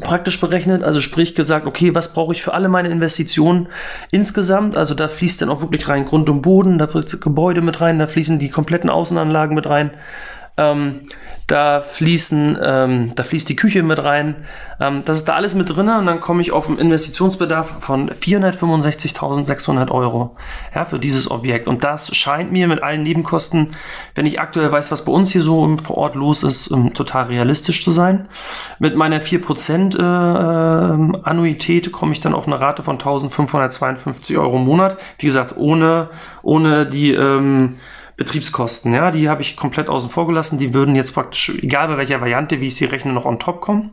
praktisch 0.00 0.40
berechnet, 0.40 0.82
also 0.82 1.00
sprich 1.00 1.34
gesagt, 1.34 1.66
okay, 1.66 1.94
was 1.94 2.12
brauche 2.12 2.34
ich 2.34 2.42
für 2.42 2.52
alle 2.54 2.68
meine 2.68 2.88
Investitionen 2.88 3.68
insgesamt? 4.10 4.76
Also 4.76 4.94
da 4.94 5.08
fließt 5.08 5.40
dann 5.42 5.48
auch 5.48 5.62
wirklich 5.62 5.88
rein 5.88 6.04
Grund 6.04 6.28
und 6.28 6.42
Boden, 6.42 6.78
da 6.78 6.86
fließt 6.86 7.20
Gebäude 7.20 7.62
mit 7.62 7.80
rein, 7.80 7.98
da 7.98 8.06
fließen 8.06 8.38
die 8.38 8.50
kompletten 8.50 8.90
Außenanlagen 8.90 9.54
mit 9.54 9.68
rein. 9.68 9.92
Ähm, 10.58 11.02
da 11.46 11.80
fließen, 11.80 12.58
ähm, 12.60 13.12
da 13.14 13.22
fließt 13.22 13.48
die 13.48 13.54
Küche 13.54 13.84
mit 13.84 14.02
rein. 14.02 14.34
Ähm, 14.80 15.02
das 15.04 15.18
ist 15.18 15.28
da 15.28 15.34
alles 15.34 15.54
mit 15.54 15.68
drin 15.68 15.88
und 15.88 16.06
dann 16.06 16.20
komme 16.20 16.40
ich 16.40 16.50
auf 16.50 16.68
einen 16.68 16.78
Investitionsbedarf 16.78 17.76
von 17.80 18.10
465.600 18.10 19.92
Euro 19.92 20.36
ja, 20.74 20.84
für 20.84 20.98
dieses 20.98 21.30
Objekt. 21.30 21.68
Und 21.68 21.84
das 21.84 22.14
scheint 22.16 22.50
mir 22.50 22.66
mit 22.66 22.82
allen 22.82 23.04
Nebenkosten, 23.04 23.68
wenn 24.16 24.26
ich 24.26 24.40
aktuell 24.40 24.72
weiß, 24.72 24.90
was 24.90 25.04
bei 25.04 25.12
uns 25.12 25.30
hier 25.30 25.42
so 25.42 25.76
vor 25.76 25.98
Ort 25.98 26.16
los 26.16 26.42
ist, 26.42 26.68
um, 26.68 26.86
ähm, 26.86 26.94
total 26.94 27.26
realistisch 27.26 27.84
zu 27.84 27.92
sein. 27.92 28.28
Mit 28.80 28.96
meiner 28.96 29.20
4% 29.20 29.96
äh, 29.96 30.02
äh, 30.02 31.22
Annuität 31.22 31.92
komme 31.92 32.10
ich 32.10 32.20
dann 32.20 32.34
auf 32.34 32.48
eine 32.48 32.60
Rate 32.60 32.82
von 32.82 32.98
1.552 32.98 34.36
Euro 34.36 34.56
im 34.56 34.64
Monat. 34.64 34.98
Wie 35.18 35.26
gesagt, 35.26 35.56
ohne, 35.56 36.10
ohne 36.42 36.86
die 36.86 37.12
ähm, 37.12 37.76
Betriebskosten, 38.16 38.94
ja, 38.94 39.10
die 39.10 39.28
habe 39.28 39.42
ich 39.42 39.56
komplett 39.56 39.88
außen 39.88 40.08
vor 40.08 40.26
gelassen. 40.26 40.58
Die 40.58 40.72
würden 40.72 40.94
jetzt 40.94 41.12
praktisch, 41.12 41.50
egal 41.50 41.88
bei 41.88 41.98
welcher 41.98 42.20
Variante, 42.20 42.60
wie 42.60 42.68
ich 42.68 42.76
sie 42.76 42.86
rechne, 42.86 43.12
noch 43.12 43.26
on 43.26 43.38
top 43.38 43.60
kommen. 43.60 43.92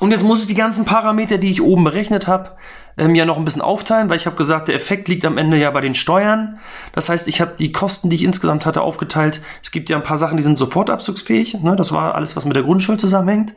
Und 0.00 0.10
jetzt 0.10 0.24
muss 0.24 0.40
ich 0.40 0.48
die 0.48 0.54
ganzen 0.54 0.84
Parameter, 0.84 1.38
die 1.38 1.50
ich 1.50 1.62
oben 1.62 1.84
berechnet 1.84 2.26
habe, 2.26 2.56
ähm, 2.96 3.14
ja 3.14 3.24
noch 3.24 3.36
ein 3.36 3.44
bisschen 3.44 3.62
aufteilen, 3.62 4.08
weil 4.08 4.16
ich 4.16 4.26
habe 4.26 4.36
gesagt, 4.36 4.68
der 4.68 4.74
Effekt 4.74 5.08
liegt 5.08 5.24
am 5.24 5.38
Ende 5.38 5.56
ja 5.58 5.70
bei 5.70 5.80
den 5.80 5.94
Steuern. 5.94 6.58
Das 6.92 7.08
heißt, 7.08 7.28
ich 7.28 7.40
habe 7.40 7.54
die 7.58 7.72
Kosten, 7.72 8.10
die 8.10 8.16
ich 8.16 8.24
insgesamt 8.24 8.66
hatte, 8.66 8.82
aufgeteilt. 8.82 9.40
Es 9.62 9.70
gibt 9.70 9.90
ja 9.90 9.96
ein 9.96 10.02
paar 10.02 10.18
Sachen, 10.18 10.36
die 10.36 10.42
sind 10.42 10.58
sofort 10.58 10.90
abzugsfähig. 10.90 11.54
Ne? 11.62 11.76
Das 11.76 11.92
war 11.92 12.14
alles, 12.14 12.36
was 12.36 12.44
mit 12.44 12.56
der 12.56 12.62
Grundschuld 12.62 13.00
zusammenhängt. 13.00 13.54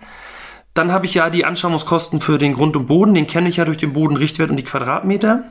Dann 0.73 0.91
habe 0.91 1.05
ich 1.05 1.13
ja 1.13 1.29
die 1.29 1.45
Anschaffungskosten 1.45 2.19
für 2.19 2.37
den 2.37 2.53
Grund 2.53 2.75
und 2.75 2.87
Boden, 2.87 3.13
den 3.13 3.27
kenne 3.27 3.47
ich 3.47 3.55
ja 3.55 3.65
durch 3.65 3.77
den 3.77 3.93
Bodenrichtwert 3.93 4.49
und 4.49 4.57
die 4.57 4.63
Quadratmeter. 4.63 5.45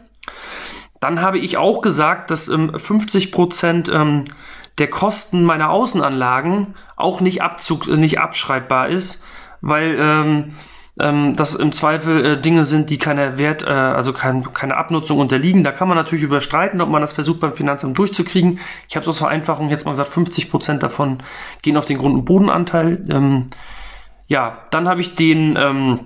Dann 1.04 1.20
habe 1.20 1.38
ich 1.38 1.58
auch 1.58 1.82
gesagt, 1.82 2.30
dass 2.30 2.49
ähm, 2.49 2.78
50 2.78 3.30
Prozent 3.30 3.90
ähm, 3.92 4.25
der 4.78 4.88
Kosten 4.88 5.44
meiner 5.44 5.68
Außenanlagen 5.68 6.76
auch 6.96 7.20
nicht, 7.20 7.42
Abzug, 7.42 7.87
äh, 7.88 7.99
nicht 7.99 8.20
abschreibbar 8.20 8.88
ist, 8.88 9.23
weil 9.61 9.99
ähm, 10.00 10.54
ähm, 10.99 11.37
das 11.37 11.56
im 11.56 11.73
Zweifel 11.73 12.25
äh, 12.25 12.40
Dinge 12.40 12.64
sind, 12.64 12.88
die 12.88 12.96
keine 12.96 13.37
Wert, 13.37 13.64
äh, 13.64 13.66
also 13.66 14.14
kein, 14.14 14.50
keine 14.54 14.78
Abnutzung 14.78 15.18
unterliegen. 15.18 15.62
Da 15.62 15.73
kann 15.73 15.88
man 15.88 15.99
natürlich 15.99 16.25
überstreiten, 16.25 16.80
ob 16.80 16.88
man 16.88 17.02
das 17.02 17.12
versucht 17.12 17.40
beim 17.40 17.52
Finanzamt 17.52 17.99
durchzukriegen. 17.99 18.58
Ich 18.88 18.96
habe 18.96 19.04
zur 19.04 19.12
Vereinfachung 19.12 19.68
jetzt 19.68 19.84
mal 19.84 19.90
gesagt, 19.92 20.08
50 20.08 20.50
Prozent 20.50 20.82
davon 20.82 21.18
gehen 21.61 21.76
auf 21.76 21.84
den 21.84 21.99
Grund- 21.99 22.14
und 22.14 22.25
Bodenanteil. 22.25 23.04
Ähm, 23.11 23.49
ja, 24.26 24.56
dann 24.70 24.88
habe 24.88 25.02
ich 25.02 25.16
den 25.16 25.54
ähm, 25.58 26.00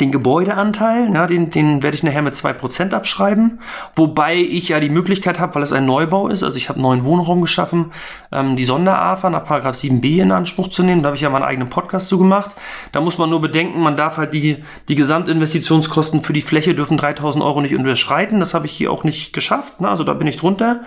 den 0.00 0.12
Gebäudeanteil, 0.12 1.12
ja, 1.12 1.26
den, 1.26 1.50
den 1.50 1.82
werde 1.82 1.96
ich 1.96 2.02
nachher 2.02 2.22
mit 2.22 2.34
2% 2.34 2.92
abschreiben, 2.92 3.60
wobei 3.94 4.36
ich 4.36 4.68
ja 4.68 4.80
die 4.80 4.88
Möglichkeit 4.88 5.38
habe, 5.38 5.54
weil 5.54 5.62
es 5.62 5.72
ein 5.72 5.86
Neubau 5.86 6.28
ist, 6.28 6.42
also 6.42 6.56
ich 6.56 6.68
habe 6.68 6.80
neuen 6.80 7.04
Wohnraum 7.04 7.40
geschaffen, 7.40 7.92
ähm, 8.32 8.56
die 8.56 8.64
Sonderafa 8.64 9.30
nach 9.30 9.44
7b 9.44 10.22
in 10.22 10.32
Anspruch 10.32 10.68
zu 10.68 10.82
nehmen. 10.82 11.02
Da 11.02 11.08
habe 11.08 11.16
ich 11.16 11.22
ja 11.22 11.30
meinen 11.30 11.42
eigenen 11.42 11.68
Podcast 11.68 12.08
zu 12.08 12.18
gemacht. 12.18 12.50
Da 12.92 13.00
muss 13.00 13.18
man 13.18 13.30
nur 13.30 13.40
bedenken, 13.40 13.80
man 13.80 13.96
darf 13.96 14.16
halt 14.16 14.32
die, 14.32 14.62
die 14.88 14.94
Gesamtinvestitionskosten 14.94 16.22
für 16.22 16.32
die 16.32 16.42
Fläche 16.42 16.74
dürfen 16.74 16.96
3000 16.96 17.44
Euro 17.44 17.60
nicht 17.60 17.72
überschreiten. 17.72 18.40
Das 18.40 18.54
habe 18.54 18.66
ich 18.66 18.72
hier 18.72 18.90
auch 18.90 19.04
nicht 19.04 19.32
geschafft, 19.32 19.80
ne? 19.80 19.88
also 19.88 20.04
da 20.04 20.14
bin 20.14 20.26
ich 20.26 20.36
drunter. 20.36 20.80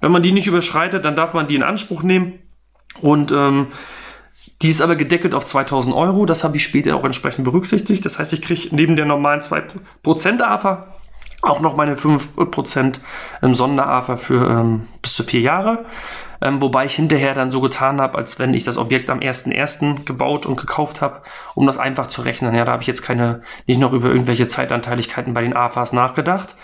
Wenn 0.00 0.12
man 0.12 0.22
die 0.22 0.32
nicht 0.32 0.46
überschreitet, 0.46 1.04
dann 1.04 1.16
darf 1.16 1.34
man 1.34 1.48
die 1.48 1.56
in 1.56 1.62
Anspruch 1.62 2.02
nehmen 2.02 2.38
und 3.00 3.32
ähm, 3.32 3.68
die 4.62 4.68
ist 4.68 4.80
aber 4.80 4.96
gedeckelt 4.96 5.34
auf 5.34 5.44
2000 5.44 5.94
Euro. 5.94 6.24
Das 6.26 6.44
habe 6.44 6.56
ich 6.56 6.62
später 6.62 6.96
auch 6.96 7.04
entsprechend 7.04 7.44
berücksichtigt. 7.44 8.04
Das 8.04 8.18
heißt, 8.18 8.32
ich 8.32 8.42
kriege 8.42 8.68
neben 8.74 8.96
der 8.96 9.06
normalen 9.06 9.40
2% 9.40 10.40
AFA 10.40 10.94
auch 11.42 11.60
noch 11.60 11.76
meine 11.76 11.96
5% 11.96 13.00
Sonderafa 13.42 14.16
für 14.16 14.48
ähm, 14.48 14.86
bis 15.02 15.14
zu 15.14 15.24
vier 15.24 15.40
Jahre 15.40 15.84
ähm, 16.42 16.60
wobei 16.60 16.86
ich 16.86 16.94
hinterher 16.94 17.34
dann 17.34 17.52
so 17.52 17.60
getan 17.60 18.00
habe, 18.00 18.18
als 18.18 18.38
wenn 18.38 18.52
ich 18.52 18.64
das 18.64 18.76
Objekt 18.76 19.08
am 19.10 19.20
1.1. 19.20 20.04
gebaut 20.04 20.44
und 20.44 20.56
gekauft 20.56 21.00
habe, 21.00 21.22
um 21.54 21.66
das 21.66 21.78
einfach 21.78 22.08
zu 22.08 22.22
rechnen. 22.22 22.54
Ja, 22.54 22.64
da 22.64 22.72
habe 22.72 22.82
ich 22.82 22.88
jetzt 22.88 23.02
keine, 23.02 23.42
nicht 23.66 23.78
noch 23.78 23.92
über 23.92 24.08
irgendwelche 24.08 24.48
Zeitanteiligkeiten 24.48 25.34
bei 25.34 25.42
den 25.42 25.54
AFAs 25.54 25.92
nachgedacht. 25.92 26.56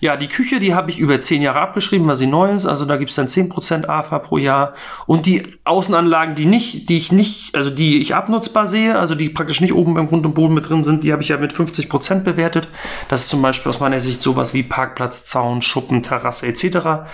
Ja, 0.00 0.16
die 0.16 0.28
Küche, 0.28 0.60
die 0.60 0.74
habe 0.74 0.90
ich 0.90 0.98
über 0.98 1.18
10 1.18 1.42
Jahre 1.42 1.60
abgeschrieben, 1.60 2.06
weil 2.06 2.14
sie 2.14 2.26
neu 2.26 2.52
ist. 2.52 2.66
Also 2.66 2.84
da 2.84 2.96
gibt 2.96 3.10
es 3.10 3.16
dann 3.16 3.26
10% 3.26 3.86
AFA 3.86 4.18
pro 4.18 4.38
Jahr. 4.38 4.74
Und 5.06 5.26
die 5.26 5.42
Außenanlagen, 5.64 6.34
die 6.34 6.46
nicht, 6.46 6.88
die 6.88 6.96
ich 6.96 7.12
nicht, 7.12 7.54
also 7.54 7.70
die 7.70 7.98
ich 8.00 8.14
abnutzbar 8.14 8.66
sehe, 8.66 8.98
also 8.98 9.14
die 9.14 9.28
praktisch 9.28 9.60
nicht 9.60 9.74
oben 9.74 9.94
beim 9.94 10.08
Grund 10.08 10.26
und 10.26 10.34
Boden 10.34 10.54
mit 10.54 10.68
drin 10.68 10.84
sind, 10.84 11.04
die 11.04 11.12
habe 11.12 11.22
ich 11.22 11.28
ja 11.28 11.36
mit 11.36 11.52
50% 11.52 12.20
bewertet. 12.20 12.68
Das 13.08 13.22
ist 13.22 13.30
zum 13.30 13.42
Beispiel 13.42 13.70
aus 13.70 13.80
meiner 13.80 14.00
Sicht 14.00 14.22
sowas 14.22 14.54
wie 14.54 14.62
Parkplatz, 14.62 15.26
Zaun, 15.26 15.62
Schuppen, 15.62 16.02
Terrasse 16.02 16.46
etc. 16.46 17.06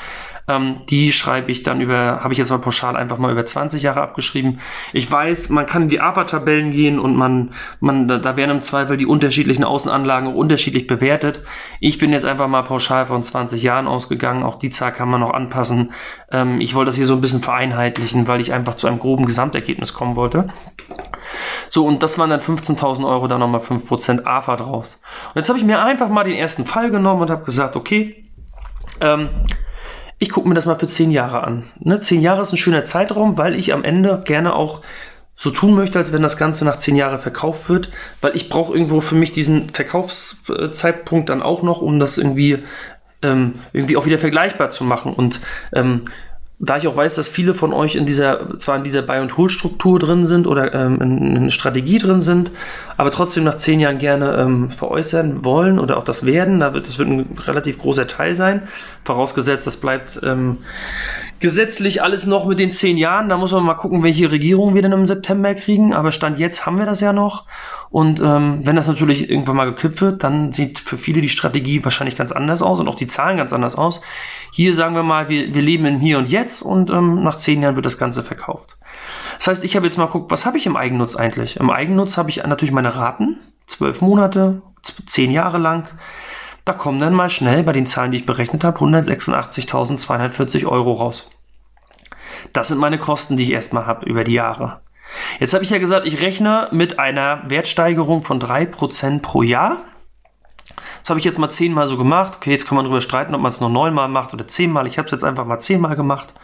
Ähm, 0.51 0.81
die 0.89 1.13
schreibe 1.13 1.53
ich 1.53 1.63
dann 1.63 1.81
über, 1.81 2.25
habe 2.25 2.33
ich 2.33 2.39
jetzt 2.39 2.51
mal 2.51 2.59
pauschal 2.59 2.97
einfach 2.97 3.19
mal 3.19 3.31
über 3.31 3.47
20 3.47 3.83
Jahre 3.83 4.01
abgeschrieben. 4.01 4.59
Ich 4.93 5.11
weiß, 5.11 5.49
man 5.51 5.67
kann 5.67 5.83
in 5.83 5.89
die 5.91 6.01
APA-Tabellen 6.01 6.73
gehen 6.73 6.99
und 6.99 7.15
man, 7.15 7.53
man, 7.79 8.09
da, 8.09 8.19
da 8.19 8.37
werden 8.37 8.51
im 8.51 8.63
Zweifel 8.63 8.97
die 8.97 9.07
unterschiedlichen 9.07 9.63
Außenanlagen 9.63 10.35
unterschiedlich 10.35 10.89
bewertet. 10.89 11.45
Ich 11.79 11.99
bin 11.99 12.13
jetzt 12.13 12.25
einfach 12.25 12.49
mal 12.49 12.63
pauschal 12.63 13.07
von 13.07 13.23
20 13.23 13.63
Jahren 13.63 13.87
ausgegangen. 13.87 14.43
Auch 14.43 14.59
die 14.59 14.71
Zahl 14.71 14.93
kann 14.93 15.09
man 15.09 15.21
noch 15.21 15.33
anpassen. 15.33 15.93
Ähm, 16.33 16.61
ich 16.61 16.75
wollte 16.75 16.89
das 16.89 16.97
hier 16.97 17.07
so 17.07 17.15
ein 17.15 17.21
bisschen 17.21 17.43
vereinheitlichen, 17.43 18.27
weil 18.27 18.41
ich 18.41 18.53
einfach 18.53 18.75
zu 18.75 18.89
einem 18.89 18.99
groben 18.99 19.27
Gesamtergebnis 19.27 19.95
kommen 19.95 20.17
wollte. 20.17 20.49
So, 21.69 21.87
und 21.87 22.03
das 22.03 22.19
waren 22.19 22.31
dann 22.31 22.41
15.000 22.41 23.07
Euro, 23.07 23.29
dann 23.29 23.39
nochmal 23.39 23.61
5% 23.61 24.25
AFA 24.25 24.57
draus. 24.57 25.01
Und 25.29 25.37
jetzt 25.37 25.49
habe 25.49 25.61
ich 25.61 25.65
mir 25.65 25.85
einfach 25.85 26.09
mal 26.09 26.25
den 26.25 26.35
ersten 26.35 26.67
Fall 26.67 26.91
genommen 26.91 27.23
und 27.23 27.31
habe 27.31 27.45
gesagt, 27.45 27.77
okay, 27.77 28.25
ähm, 29.01 29.29
ich 30.21 30.31
gucke 30.31 30.49
mir 30.49 30.55
das 30.55 30.67
mal 30.67 30.79
für 30.79 30.87
zehn 30.87 31.11
Jahre 31.11 31.43
an. 31.43 31.65
Ne? 31.81 31.99
Zehn 31.99 32.21
Jahre 32.21 32.43
ist 32.43 32.53
ein 32.53 32.59
schöner 32.59 32.85
Zeitraum, 32.85 33.39
weil 33.39 33.57
ich 33.57 33.73
am 33.73 33.83
Ende 33.83 34.23
gerne 34.25 34.55
auch 34.55 34.83
so 35.35 35.51
tun 35.51 35.75
möchte, 35.75 35.99
als 35.99 36.13
wenn 36.13 36.23
das 36.23 36.37
Ganze 36.37 36.67
nach 36.67 36.77
zehn 36.77 36.95
Jahren 36.95 37.19
verkauft 37.19 37.71
wird, 37.71 37.91
weil 38.21 38.37
ich 38.37 38.51
brauche 38.51 38.75
irgendwo 38.75 39.01
für 39.01 39.15
mich 39.15 39.33
diesen 39.33 39.71
Verkaufszeitpunkt 39.71 41.31
dann 41.31 41.43
auch 41.43 41.63
noch, 41.63 41.81
um 41.81 41.99
das 41.99 42.19
irgendwie 42.19 42.63
ähm, 43.23 43.55
irgendwie 43.73 43.97
auch 43.97 44.05
wieder 44.05 44.19
vergleichbar 44.19 44.71
zu 44.71 44.85
machen. 44.85 45.15
Und 45.15 45.41
ähm, 45.73 46.05
da 46.63 46.77
ich 46.77 46.87
auch 46.87 46.97
weiß, 46.97 47.15
dass 47.15 47.27
viele 47.27 47.55
von 47.55 47.73
euch 47.73 47.97
in 47.97 48.05
dieser, 48.05 48.59
zwar 48.59 48.77
in 48.77 48.85
dieser 48.85 49.01
Buy- 49.01 49.23
und 49.23 49.39
Hold-Struktur 49.39 49.99
drin 49.99 50.27
sind 50.27 50.47
oder 50.47 50.75
ähm, 50.75 51.01
in, 51.01 51.37
in 51.37 51.51
Strategie 51.51 51.99
drin 51.99 52.21
sind, 52.21 52.51
aber 52.99 53.11
trotzdem 53.11 53.45
nach 53.45 53.57
zehn 53.57 53.81
Jahren 53.81 53.99
gerne 53.99 54.37
ähm, 54.37 54.71
veräußern 54.71 55.43
wollen 55.43 55.79
oder 55.79 55.97
auch 55.97 56.05
das 56.05 56.27
werden, 56.27 56.61
da 56.61 56.75
wird, 56.75 56.87
das 56.87 56.99
wird 56.99 57.09
ein 57.09 57.35
relativ 57.47 57.79
großer 57.79 58.07
Teil 58.07 58.35
sein, 58.35 58.69
vorausgesetzt, 59.05 59.67
das 59.67 59.79
bleibt 59.79 60.21
ähm, 60.23 60.59
gesetzlich 61.41 62.03
alles 62.03 62.27
noch 62.27 62.47
mit 62.47 62.59
den 62.59 62.73
zehn 62.73 62.99
Jahren, 62.99 63.31
da 63.31 63.39
muss 63.39 63.53
man 63.53 63.65
mal 63.65 63.75
gucken, 63.75 64.03
welche 64.03 64.31
Regierung 64.31 64.75
wir 64.75 64.83
denn 64.83 64.93
im 64.93 65.07
September 65.07 65.55
kriegen, 65.55 65.95
aber 65.95 66.13
Stand 66.13 66.39
jetzt 66.39 66.67
haben 66.67 66.79
wir 66.79 66.87
das 66.87 67.01
ja 67.01 67.15
noch. 67.15 67.47
Und 67.91 68.21
ähm, 68.21 68.61
wenn 68.65 68.77
das 68.77 68.87
natürlich 68.87 69.29
irgendwann 69.31 69.57
mal 69.57 69.65
gekippt 69.65 70.01
wird, 70.01 70.23
dann 70.23 70.53
sieht 70.53 70.79
für 70.79 70.97
viele 70.97 71.21
die 71.21 71.29
Strategie 71.29 71.83
wahrscheinlich 71.83 72.15
ganz 72.15 72.31
anders 72.31 72.63
aus 72.63 72.79
und 72.79 72.87
auch 72.87 72.95
die 72.95 73.09
Zahlen 73.09 73.37
ganz 73.37 73.53
anders 73.53 73.75
aus. 73.75 74.01
Hier 74.53 74.75
sagen 74.75 74.95
wir 74.95 75.03
mal, 75.03 75.29
wir, 75.29 75.55
wir 75.55 75.63
leben 75.63 75.87
in 75.87 75.99
Hier 75.99 76.19
und 76.19 76.29
Jetzt 76.29 76.63
und 76.63 76.91
ähm, 76.91 77.23
nach 77.23 77.37
zehn 77.37 77.63
Jahren 77.63 77.77
wird 77.77 77.87
das 77.87 77.99
Ganze 77.99 78.23
verkauft. 78.23 78.77
Das 79.39 79.47
heißt, 79.47 79.65
ich 79.65 79.77
habe 79.77 79.87
jetzt 79.87 79.97
mal 79.97 80.07
geguckt, 80.07 80.31
was 80.31 80.45
habe 80.45 80.59
ich 80.59 80.67
im 80.67 80.77
Eigennutz 80.77 81.17
eigentlich? 81.17 81.57
Im 81.57 81.71
Eigennutz 81.71 82.19
habe 82.19 82.29
ich 82.29 82.45
natürlich 82.45 82.73
meine 82.73 82.95
Raten, 82.97 83.39
zwölf 83.67 84.01
Monate, 84.01 84.63
zehn 85.07 85.31
Jahre 85.31 85.59
lang. 85.59 85.89
Da 86.65 86.73
kommen 86.73 87.01
dann 87.01 87.15
mal 87.15 87.31
schnell 87.31 87.63
bei 87.63 87.73
den 87.73 87.87
Zahlen, 87.87 88.11
die 88.13 88.19
ich 88.19 88.27
berechnet 88.27 88.65
habe, 88.65 88.79
186.240 88.81 90.67
Euro 90.67 90.93
raus. 90.93 91.31
Das 92.53 92.69
sind 92.69 92.79
meine 92.79 92.99
Kosten, 92.99 93.37
die 93.37 93.45
ich 93.45 93.53
erstmal 93.53 93.87
habe 93.87 94.07
über 94.07 94.25
die 94.25 94.33
Jahre. 94.33 94.81
Jetzt 95.39 95.55
habe 95.55 95.65
ich 95.65 95.71
ja 95.71 95.79
gesagt, 95.79 96.07
ich 96.07 96.21
rechne 96.21 96.69
mit 96.73 96.99
einer 96.99 97.43
Wertsteigerung 97.49 98.23
von 98.23 98.41
3% 98.41 99.21
pro 99.21 99.43
Jahr. 99.43 99.79
Das 101.01 101.11
habe 101.11 101.19
ich 101.19 101.25
jetzt 101.25 101.39
mal 101.39 101.51
zehnmal 101.51 101.87
so 101.87 101.97
gemacht. 101.97 102.35
Okay, 102.37 102.51
jetzt 102.51 102.67
kann 102.67 102.77
man 102.77 102.85
darüber 102.85 103.01
streiten, 103.01 103.35
ob 103.35 103.41
man 103.41 103.51
es 103.51 103.61
noch 103.61 103.71
neunmal 103.71 104.09
macht 104.09 104.35
oder 104.35 104.47
zehnmal. 104.47 104.87
Ich 104.87 104.99
habe 104.99 105.07
es 105.07 105.13
jetzt 105.13 105.25
einfach 105.25 105.47
mal 105.47 105.59
zehnmal 105.59 105.97
gemacht. 105.97 106.35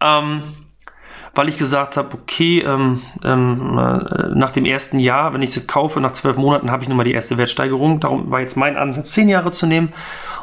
Ähm, 0.00 0.54
weil 1.34 1.48
ich 1.48 1.56
gesagt 1.56 1.96
habe, 1.96 2.14
okay, 2.14 2.60
ähm, 2.60 3.00
ähm, 3.24 3.78
äh, 3.78 4.34
nach 4.34 4.50
dem 4.50 4.66
ersten 4.66 4.98
Jahr, 4.98 5.32
wenn 5.32 5.42
ich 5.42 5.52
sie 5.52 5.66
kaufe, 5.66 6.00
nach 6.00 6.12
zwölf 6.12 6.36
Monaten 6.36 6.70
habe 6.70 6.82
ich 6.82 6.88
nun 6.88 6.96
mal 6.98 7.04
die 7.04 7.12
erste 7.12 7.38
Wertsteigerung. 7.38 8.00
Darum 8.00 8.30
war 8.30 8.40
jetzt 8.40 8.56
mein 8.56 8.76
Ansatz, 8.76 9.12
zehn 9.12 9.28
Jahre 9.28 9.50
zu 9.50 9.66
nehmen. 9.66 9.92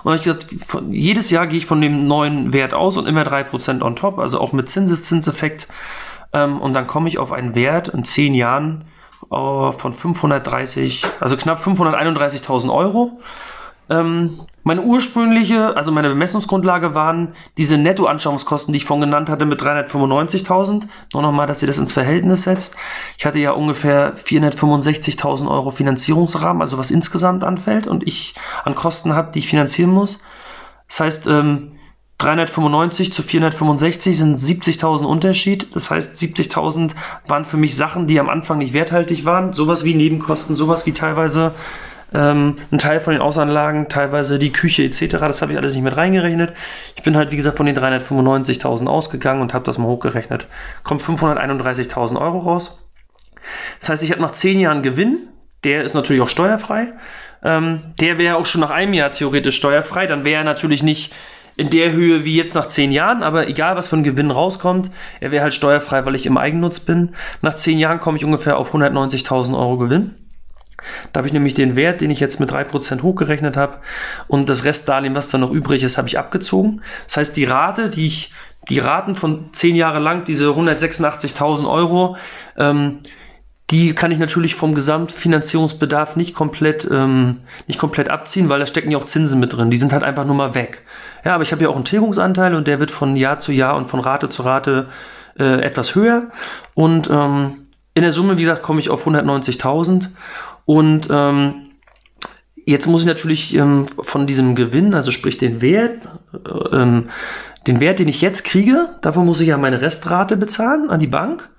Und 0.03 0.15
ich 0.15 0.23
gesagt, 0.23 0.47
von, 0.65 0.91
jedes 0.91 1.29
Jahr 1.29 1.45
gehe 1.45 1.59
ich 1.59 1.65
von 1.65 1.81
dem 1.81 2.07
neuen 2.07 2.53
Wert 2.53 2.73
aus 2.73 2.97
und 2.97 3.07
immer 3.07 3.23
drei 3.23 3.43
Prozent 3.43 3.83
on 3.83 3.95
top, 3.95 4.17
also 4.17 4.39
auch 4.39 4.51
mit 4.51 4.69
Zinseszinseffekt. 4.69 5.67
Ähm, 6.33 6.59
und 6.59 6.73
dann 6.73 6.87
komme 6.87 7.07
ich 7.07 7.19
auf 7.19 7.31
einen 7.31 7.53
Wert 7.53 7.89
in 7.89 8.03
zehn 8.03 8.33
Jahren 8.33 8.85
äh, 9.31 9.71
von 9.71 9.93
530, 9.93 11.05
also 11.19 11.37
knapp 11.37 11.65
531.000 11.65 12.73
Euro. 12.73 13.19
Ähm, 13.89 14.39
meine 14.63 14.81
ursprüngliche, 14.83 15.75
also 15.75 15.91
meine 15.91 16.09
Bemessungsgrundlage 16.09 16.93
waren 16.93 17.29
diese 17.57 17.77
Nettoanschaffungskosten, 17.77 18.71
die 18.71 18.77
ich 18.77 18.85
vorhin 18.85 19.01
genannt 19.01 19.29
hatte, 19.29 19.45
mit 19.45 19.59
395.000. 19.59 20.83
Nur 21.13 21.21
nochmal, 21.23 21.47
dass 21.47 21.63
ihr 21.63 21.67
das 21.67 21.79
ins 21.79 21.91
Verhältnis 21.91 22.43
setzt. 22.43 22.75
Ich 23.17 23.25
hatte 23.25 23.39
ja 23.39 23.51
ungefähr 23.51 24.15
465.000 24.15 25.49
Euro 25.49 25.71
Finanzierungsrahmen, 25.71 26.61
also 26.61 26.77
was 26.77 26.91
insgesamt 26.91 27.43
anfällt 27.43 27.87
und 27.87 28.05
ich 28.05 28.35
an 28.63 28.75
Kosten 28.75 29.13
habe, 29.13 29.31
die 29.31 29.39
ich 29.39 29.47
finanzieren 29.47 29.89
muss. 29.89 30.21
Das 30.87 30.99
heißt, 30.99 31.27
ähm, 31.27 31.78
395 32.19 33.13
zu 33.13 33.23
465 33.23 34.17
sind 34.17 34.39
70.000 34.39 35.05
Unterschied. 35.05 35.73
Das 35.73 35.89
heißt, 35.89 36.17
70.000 36.17 36.91
waren 37.27 37.45
für 37.45 37.57
mich 37.57 37.75
Sachen, 37.75 38.07
die 38.07 38.19
am 38.19 38.29
Anfang 38.29 38.57
nicht 38.57 38.73
werthaltig 38.73 39.25
waren. 39.25 39.53
Sowas 39.53 39.85
wie 39.85 39.95
Nebenkosten, 39.95 40.53
sowas 40.53 40.85
wie 40.85 40.91
teilweise 40.91 41.53
ähm, 42.13 42.57
ein 42.71 42.77
Teil 42.77 42.99
von 42.99 43.13
den 43.13 43.21
Außanlagen, 43.21 43.87
teilweise 43.87 44.37
die 44.37 44.51
Küche 44.51 44.83
etc. 44.83 45.17
Das 45.19 45.41
habe 45.41 45.53
ich 45.53 45.57
alles 45.57 45.73
nicht 45.73 45.83
mit 45.83 45.95
reingerechnet. 45.95 46.53
Ich 46.97 47.03
bin 47.03 47.15
halt, 47.15 47.31
wie 47.31 47.37
gesagt, 47.37 47.55
von 47.55 47.65
den 47.65 47.77
395.000 47.77 48.87
ausgegangen 48.87 49.41
und 49.41 49.53
habe 49.53 49.63
das 49.63 49.77
mal 49.77 49.87
hochgerechnet. 49.87 50.47
Kommt 50.83 51.01
531.000 51.01 52.19
Euro 52.19 52.39
raus. 52.39 52.77
Das 53.79 53.89
heißt, 53.89 54.03
ich 54.03 54.11
habe 54.11 54.21
nach 54.21 54.31
10 54.31 54.59
Jahren 54.59 54.83
Gewinn. 54.83 55.29
Der 55.63 55.83
ist 55.83 55.93
natürlich 55.93 56.21
auch 56.21 56.29
steuerfrei. 56.29 56.93
Ähm, 57.43 57.79
der 58.01 58.17
wäre 58.17 58.35
auch 58.35 58.45
schon 58.45 58.59
nach 58.59 58.71
einem 58.71 58.93
Jahr 58.93 59.11
theoretisch 59.11 59.55
steuerfrei. 59.55 60.05
Dann 60.05 60.25
wäre 60.25 60.41
er 60.41 60.43
natürlich 60.43 60.83
nicht 60.83 61.13
in 61.59 61.69
der 61.69 61.91
Höhe 61.91 62.23
wie 62.23 62.35
jetzt 62.35 62.55
nach 62.55 62.69
10 62.69 62.93
Jahren, 62.93 63.21
aber 63.21 63.49
egal 63.49 63.75
was 63.75 63.89
von 63.89 64.01
Gewinn 64.01 64.31
rauskommt, 64.31 64.89
er 65.19 65.31
wäre 65.31 65.43
halt 65.43 65.53
steuerfrei, 65.53 66.05
weil 66.05 66.15
ich 66.15 66.25
im 66.25 66.37
Eigennutz 66.37 66.79
bin. 66.79 67.15
Nach 67.41 67.53
10 67.53 67.77
Jahren 67.77 67.99
komme 67.99 68.17
ich 68.17 68.23
ungefähr 68.23 68.57
auf 68.57 68.73
190.000 68.73 69.59
Euro 69.59 69.77
Gewinn. 69.77 70.15
Da 71.11 71.17
habe 71.17 71.27
ich 71.27 71.33
nämlich 71.33 71.55
den 71.55 71.75
Wert, 71.75 71.99
den 71.99 72.11
ich 72.11 72.21
jetzt 72.21 72.39
mit 72.39 72.49
3% 72.49 73.01
hochgerechnet 73.01 73.57
habe 73.57 73.79
und 74.29 74.47
das 74.47 74.63
Restdarlehen, 74.63 75.15
was 75.15 75.31
da 75.31 75.37
noch 75.37 75.51
übrig 75.51 75.83
ist, 75.83 75.97
habe 75.97 76.07
ich 76.07 76.17
abgezogen. 76.17 76.81
Das 77.07 77.17
heißt, 77.17 77.35
die 77.35 77.43
Rate, 77.43 77.89
die 77.89 78.07
ich, 78.07 78.31
die 78.69 78.79
Raten 78.79 79.15
von 79.15 79.51
10 79.51 79.75
Jahre 79.75 79.99
lang, 79.99 80.23
diese 80.23 80.51
186.000 80.51 81.69
Euro, 81.69 82.15
ähm, 82.55 82.99
die 83.69 83.93
kann 83.93 84.11
ich 84.11 84.17
natürlich 84.17 84.55
vom 84.55 84.73
Gesamtfinanzierungsbedarf 84.73 86.15
nicht 86.15 86.33
komplett, 86.33 86.87
ähm, 86.89 87.41
nicht 87.67 87.79
komplett 87.79 88.09
abziehen, 88.09 88.47
weil 88.47 88.59
da 88.59 88.65
stecken 88.65 88.91
ja 88.91 88.97
auch 88.97 89.05
Zinsen 89.05 89.41
mit 89.41 89.51
drin. 89.51 89.69
Die 89.69 89.77
sind 89.77 89.91
halt 89.91 90.03
einfach 90.03 90.25
nur 90.25 90.35
mal 90.35 90.55
weg. 90.55 90.83
Ja, 91.23 91.35
aber 91.35 91.43
ich 91.43 91.51
habe 91.51 91.63
ja 91.63 91.69
auch 91.69 91.75
einen 91.75 91.85
Tilgungsanteil 91.85 92.53
und 92.53 92.67
der 92.67 92.79
wird 92.79 92.91
von 92.91 93.15
Jahr 93.15 93.39
zu 93.39 93.51
Jahr 93.51 93.75
und 93.75 93.85
von 93.85 93.99
Rate 93.99 94.29
zu 94.29 94.43
Rate 94.43 94.87
äh, 95.37 95.61
etwas 95.61 95.95
höher. 95.95 96.29
Und 96.73 97.09
ähm, 97.09 97.65
in 97.93 98.03
der 98.03 98.11
Summe, 98.11 98.37
wie 98.37 98.41
gesagt, 98.41 98.63
komme 98.63 98.79
ich 98.79 98.89
auf 98.89 99.05
190.000 99.07 100.07
und 100.65 101.07
ähm, 101.09 101.71
jetzt 102.65 102.87
muss 102.87 103.01
ich 103.01 103.07
natürlich 103.07 103.55
ähm, 103.55 103.87
von 103.87 104.27
diesem 104.27 104.55
Gewinn, 104.55 104.93
also 104.93 105.11
sprich 105.11 105.37
den 105.37 105.61
Wert, 105.61 106.07
äh, 106.33 106.75
ähm, 106.75 107.09
den 107.67 107.79
Wert, 107.79 107.99
den 107.99 108.07
ich 108.07 108.21
jetzt 108.21 108.45
kriege, 108.45 108.89
davon 109.01 109.25
muss 109.25 109.41
ich 109.41 109.47
ja 109.47 109.57
meine 109.57 109.81
Restrate 109.81 110.37
bezahlen 110.37 110.89
an 110.89 110.99
die 110.99 111.07
Bank. 111.07 111.49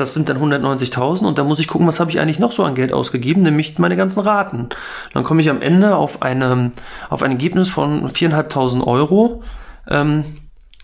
Das 0.00 0.14
sind 0.14 0.28
dann 0.28 0.38
190.000 0.38 1.26
und 1.26 1.38
da 1.38 1.44
muss 1.44 1.60
ich 1.60 1.68
gucken, 1.68 1.86
was 1.86 2.00
habe 2.00 2.10
ich 2.10 2.20
eigentlich 2.20 2.38
noch 2.38 2.52
so 2.52 2.64
an 2.64 2.74
Geld 2.74 2.92
ausgegeben, 2.92 3.42
nämlich 3.42 3.78
meine 3.78 3.96
ganzen 3.96 4.20
Raten. 4.20 4.70
Dann 5.12 5.24
komme 5.24 5.42
ich 5.42 5.50
am 5.50 5.60
Ende 5.60 5.94
auf, 5.94 6.22
eine, 6.22 6.72
auf 7.10 7.22
ein 7.22 7.32
Ergebnis 7.32 7.68
von 7.68 8.06
4.500 8.06 8.86
Euro 8.86 9.42
ähm, 9.88 10.24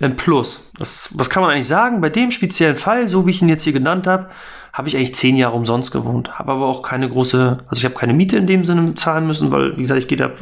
im 0.01 0.17
Plus. 0.17 0.73
Das, 0.79 1.11
was 1.15 1.31
kann 1.31 1.43
man 1.43 1.51
eigentlich 1.51 1.67
sagen? 1.67 2.01
Bei 2.01 2.11
dem 2.11 2.31
speziellen 2.31 2.77
Fall, 2.77 3.09
so 3.09 3.27
wie 3.27 3.31
ich 3.31 3.41
ihn 3.41 3.49
jetzt 3.49 3.65
hier 3.65 3.73
genannt 3.73 4.07
habe, 4.07 4.29
habe 4.73 4.89
ich 4.89 4.97
eigentlich 4.97 5.15
zehn 5.15 5.37
Jahre 5.37 5.57
umsonst 5.57 5.91
gewohnt. 5.91 6.39
Habe 6.39 6.53
aber 6.53 6.67
auch 6.67 6.83
keine 6.83 7.09
große, 7.09 7.59
also 7.67 7.79
ich 7.79 7.85
habe 7.87 7.95
keine 7.95 8.13
Miete 8.13 8.37
in 8.37 8.47
dem 8.47 8.67
Sinne 8.67 8.95
zahlen 8.95 9.27
müssen, 9.27 9.51
weil, 9.51 9.77
wie 9.79 9.83
gesagt, 9.83 10.03
ich 10.03 10.09
gehe 10.09 10.19
da, 10.19 10.33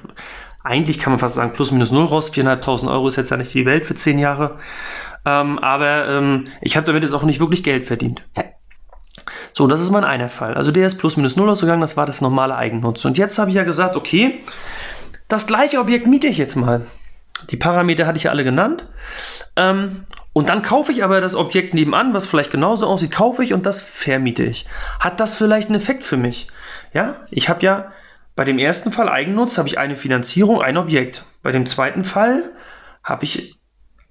eigentlich 0.64 0.98
kann 0.98 1.12
man 1.12 1.20
fast 1.20 1.36
sagen, 1.36 1.52
plus 1.54 1.70
minus 1.70 1.92
null 1.92 2.06
raus. 2.06 2.32
4.500 2.32 2.90
Euro 2.90 3.06
ist 3.06 3.14
jetzt 3.16 3.30
ja 3.30 3.36
nicht 3.36 3.54
die 3.54 3.66
Welt 3.66 3.86
für 3.86 3.94
zehn 3.94 4.18
Jahre. 4.18 4.58
Ähm, 5.24 5.58
aber 5.60 6.08
ähm, 6.08 6.48
ich 6.60 6.76
habe 6.76 6.86
damit 6.86 7.04
jetzt 7.04 7.12
auch 7.12 7.22
nicht 7.22 7.38
wirklich 7.38 7.62
Geld 7.62 7.84
verdient. 7.84 8.24
So, 9.54 9.68
das 9.68 9.80
ist 9.80 9.90
mein 9.90 10.02
einer 10.02 10.28
Fall. 10.28 10.54
Also 10.54 10.72
der 10.72 10.88
ist 10.88 10.98
plus 10.98 11.16
minus 11.16 11.36
null 11.36 11.48
ausgegangen, 11.48 11.80
das 11.80 11.96
war 11.96 12.06
das 12.06 12.20
normale 12.20 12.56
Eigennutz. 12.56 13.04
Und 13.04 13.16
jetzt 13.16 13.38
habe 13.38 13.50
ich 13.50 13.56
ja 13.56 13.62
gesagt, 13.62 13.94
okay, 13.94 14.40
das 15.28 15.46
gleiche 15.46 15.78
Objekt 15.78 16.08
miete 16.08 16.26
ich 16.26 16.38
jetzt 16.38 16.56
mal. 16.56 16.86
Die 17.50 17.56
Parameter 17.56 18.04
hatte 18.06 18.16
ich 18.16 18.24
ja 18.24 18.32
alle 18.32 18.42
genannt. 18.42 18.84
Ähm, 19.54 20.06
und 20.32 20.48
dann 20.48 20.62
kaufe 20.62 20.90
ich 20.90 21.04
aber 21.04 21.20
das 21.20 21.36
Objekt 21.36 21.72
nebenan, 21.72 22.12
was 22.14 22.26
vielleicht 22.26 22.50
genauso 22.50 22.88
aussieht, 22.88 23.12
kaufe 23.12 23.44
ich 23.44 23.54
und 23.54 23.64
das 23.64 23.80
vermiete 23.80 24.42
ich. 24.42 24.66
Hat 24.98 25.20
das 25.20 25.36
vielleicht 25.36 25.68
einen 25.68 25.80
Effekt 25.80 26.02
für 26.02 26.16
mich? 26.16 26.48
Ja, 26.92 27.18
ich 27.30 27.48
habe 27.48 27.62
ja 27.62 27.92
bei 28.34 28.44
dem 28.44 28.58
ersten 28.58 28.90
Fall 28.90 29.08
Eigennutz, 29.08 29.56
habe 29.56 29.68
ich 29.68 29.78
eine 29.78 29.94
Finanzierung, 29.94 30.60
ein 30.60 30.76
Objekt. 30.76 31.24
Bei 31.44 31.52
dem 31.52 31.66
zweiten 31.66 32.02
Fall 32.02 32.50
habe 33.04 33.22
ich 33.22 33.56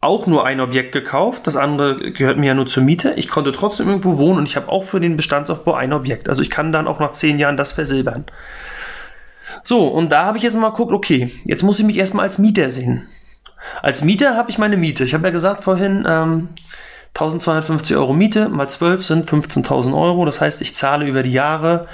auch 0.04 0.28
nur 0.28 0.46
ein 0.46 0.60
Objekt 0.60 0.92
gekauft, 0.92 1.48
das 1.48 1.56
andere 1.56 2.12
gehört 2.12 2.38
mir 2.38 2.48
ja 2.48 2.54
nur 2.54 2.66
zur 2.66 2.84
Miete. 2.84 3.14
Ich 3.16 3.28
konnte 3.28 3.52
trotzdem 3.52 3.88
irgendwo 3.88 4.18
wohnen 4.18 4.40
und 4.40 4.48
ich 4.48 4.56
habe 4.56 4.70
auch 4.70 4.84
für 4.84 5.00
den 5.00 5.18
Bestandsaufbau 5.18 5.74
ein 5.74 5.94
Objekt. 5.94 6.30
Also 6.30 6.42
ich 6.42 6.50
kann 6.50 6.72
dann 6.72 6.88
auch 6.88 7.00
nach 7.00 7.12
zehn 7.12 7.40
Jahren 7.40 7.58
das 7.58 7.72
versilbern. 7.72 8.26
So, 9.64 9.88
und 9.88 10.12
da 10.12 10.26
habe 10.26 10.38
ich 10.38 10.44
jetzt 10.44 10.58
mal 10.58 10.70
geguckt, 10.70 10.92
okay, 10.92 11.32
jetzt 11.46 11.64
muss 11.64 11.80
ich 11.80 11.86
mich 11.86 11.98
erstmal 11.98 12.26
als 12.26 12.38
Mieter 12.38 12.70
sehen. 12.70 13.08
Als 13.82 14.02
Mieter 14.02 14.36
habe 14.36 14.50
ich 14.50 14.58
meine 14.58 14.78
Miete. 14.78 15.04
Ich 15.04 15.14
habe 15.14 15.26
ja 15.26 15.32
gesagt 15.32 15.64
vorhin, 15.64 16.06
ähm, 16.08 16.50
1250 17.14 17.96
Euro 17.96 18.14
Miete 18.14 18.50
mal 18.50 18.68
12 18.68 19.06
sind 19.06 19.30
15.000 19.30 19.96
Euro. 19.96 20.26
Das 20.26 20.42
heißt, 20.42 20.62
ich 20.62 20.76
zahle 20.76 21.06
über 21.06 21.24
die 21.24 21.32
Jahre 21.32 21.88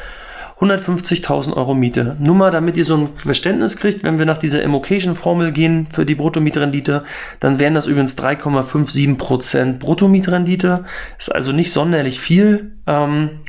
150.000 0.60 1.56
Euro 1.56 1.74
Miete. 1.74 2.18
Nur 2.20 2.36
mal, 2.36 2.52
damit 2.52 2.76
ihr 2.76 2.84
so 2.84 2.98
ein 2.98 3.10
Verständnis 3.16 3.78
kriegt, 3.78 4.04
wenn 4.04 4.20
wir 4.20 4.26
nach 4.26 4.38
dieser 4.38 4.62
Immocation-Formel 4.62 5.54
gehen 5.54 5.88
für 5.90 6.06
die 6.06 6.16
Bruttomietrendite, 6.16 7.06
dann 7.40 7.60
wären 7.60 7.76
das 7.76 7.88
übrigens 7.88 8.18
3,57% 8.18 9.80
Bruttomietrendite. 9.80 10.84
Ist 11.18 11.34
also 11.34 11.54
nicht 11.54 11.72
sonderlich 11.72 12.20
viel. 12.20 12.74
Ähm, 12.88 13.40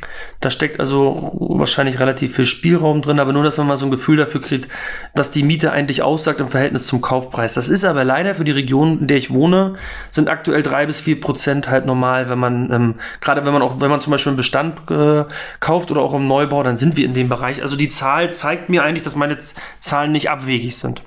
da 0.41 0.49
steckt 0.49 0.79
also 0.79 1.31
wahrscheinlich 1.39 1.99
relativ 1.99 2.35
viel 2.35 2.47
Spielraum 2.47 3.01
drin, 3.01 3.19
aber 3.19 3.31
nur, 3.31 3.43
dass 3.43 3.57
man 3.57 3.67
mal 3.67 3.77
so 3.77 3.85
ein 3.85 3.91
Gefühl 3.91 4.17
dafür 4.17 4.41
kriegt, 4.41 4.67
was 5.13 5.31
die 5.31 5.43
Miete 5.43 5.71
eigentlich 5.71 6.01
aussagt 6.01 6.39
im 6.39 6.49
Verhältnis 6.49 6.87
zum 6.87 6.99
Kaufpreis. 6.99 7.53
Das 7.53 7.69
ist 7.69 7.85
aber 7.85 8.03
leider 8.03 8.33
für 8.33 8.43
die 8.43 8.51
Region, 8.51 9.01
in 9.01 9.07
der 9.07 9.17
ich 9.17 9.31
wohne, 9.31 9.75
sind 10.09 10.29
aktuell 10.29 10.63
drei 10.63 10.87
bis 10.87 10.99
vier 10.99 11.21
Prozent 11.21 11.69
halt 11.69 11.85
normal, 11.85 12.27
wenn 12.27 12.39
man, 12.39 12.71
ähm, 12.71 12.95
gerade 13.21 13.45
wenn 13.45 13.53
man 13.53 13.61
auch, 13.61 13.79
wenn 13.79 13.91
man 13.91 14.01
zum 14.01 14.11
Beispiel 14.11 14.31
einen 14.31 14.37
Bestand 14.37 14.89
äh, 14.89 15.25
kauft 15.59 15.91
oder 15.91 16.01
auch 16.01 16.15
im 16.15 16.27
Neubau, 16.27 16.63
dann 16.63 16.75
sind 16.75 16.97
wir 16.97 17.05
in 17.05 17.13
dem 17.13 17.29
Bereich. 17.29 17.61
Also 17.61 17.75
die 17.75 17.89
Zahl 17.89 18.33
zeigt 18.33 18.69
mir 18.69 18.83
eigentlich, 18.83 19.03
dass 19.03 19.15
meine 19.15 19.37
Zahlen 19.79 20.11
nicht 20.11 20.31
abwegig 20.31 20.75
sind. 20.75 21.03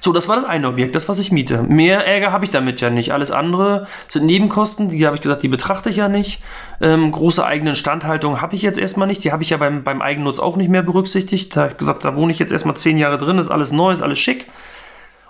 So, 0.00 0.12
das 0.12 0.28
war 0.28 0.36
das 0.36 0.44
eine 0.44 0.68
Objekt, 0.68 0.94
das, 0.94 1.08
was 1.08 1.18
ich 1.18 1.30
miete. 1.30 1.62
Mehr 1.62 2.06
Ärger 2.06 2.32
habe 2.32 2.44
ich 2.44 2.50
damit 2.50 2.80
ja 2.80 2.90
nicht. 2.90 3.12
Alles 3.12 3.30
andere 3.30 3.86
sind 4.08 4.26
Nebenkosten, 4.26 4.88
die 4.88 5.06
habe 5.06 5.16
ich 5.16 5.22
gesagt, 5.22 5.42
die 5.42 5.48
betrachte 5.48 5.90
ich 5.90 5.96
ja 5.96 6.08
nicht. 6.08 6.42
Ähm, 6.80 7.10
große 7.10 7.44
eigene 7.44 7.70
Instandhaltung 7.70 8.40
habe 8.40 8.54
ich 8.54 8.62
jetzt 8.62 8.78
erstmal 8.78 9.06
nicht. 9.06 9.22
Die 9.24 9.32
habe 9.32 9.42
ich 9.42 9.50
ja 9.50 9.58
beim, 9.58 9.84
beim 9.84 10.00
Eigennutz 10.00 10.38
auch 10.38 10.56
nicht 10.56 10.70
mehr 10.70 10.82
berücksichtigt. 10.82 11.54
Da 11.54 11.62
habe 11.62 11.72
ich 11.72 11.78
gesagt, 11.78 12.04
da 12.04 12.16
wohne 12.16 12.32
ich 12.32 12.38
jetzt 12.38 12.52
erstmal 12.52 12.76
zehn 12.76 12.96
Jahre 12.96 13.18
drin, 13.18 13.38
ist 13.38 13.50
alles 13.50 13.72
neu, 13.72 13.92
ist 13.92 14.02
alles 14.02 14.18
schick. 14.18 14.46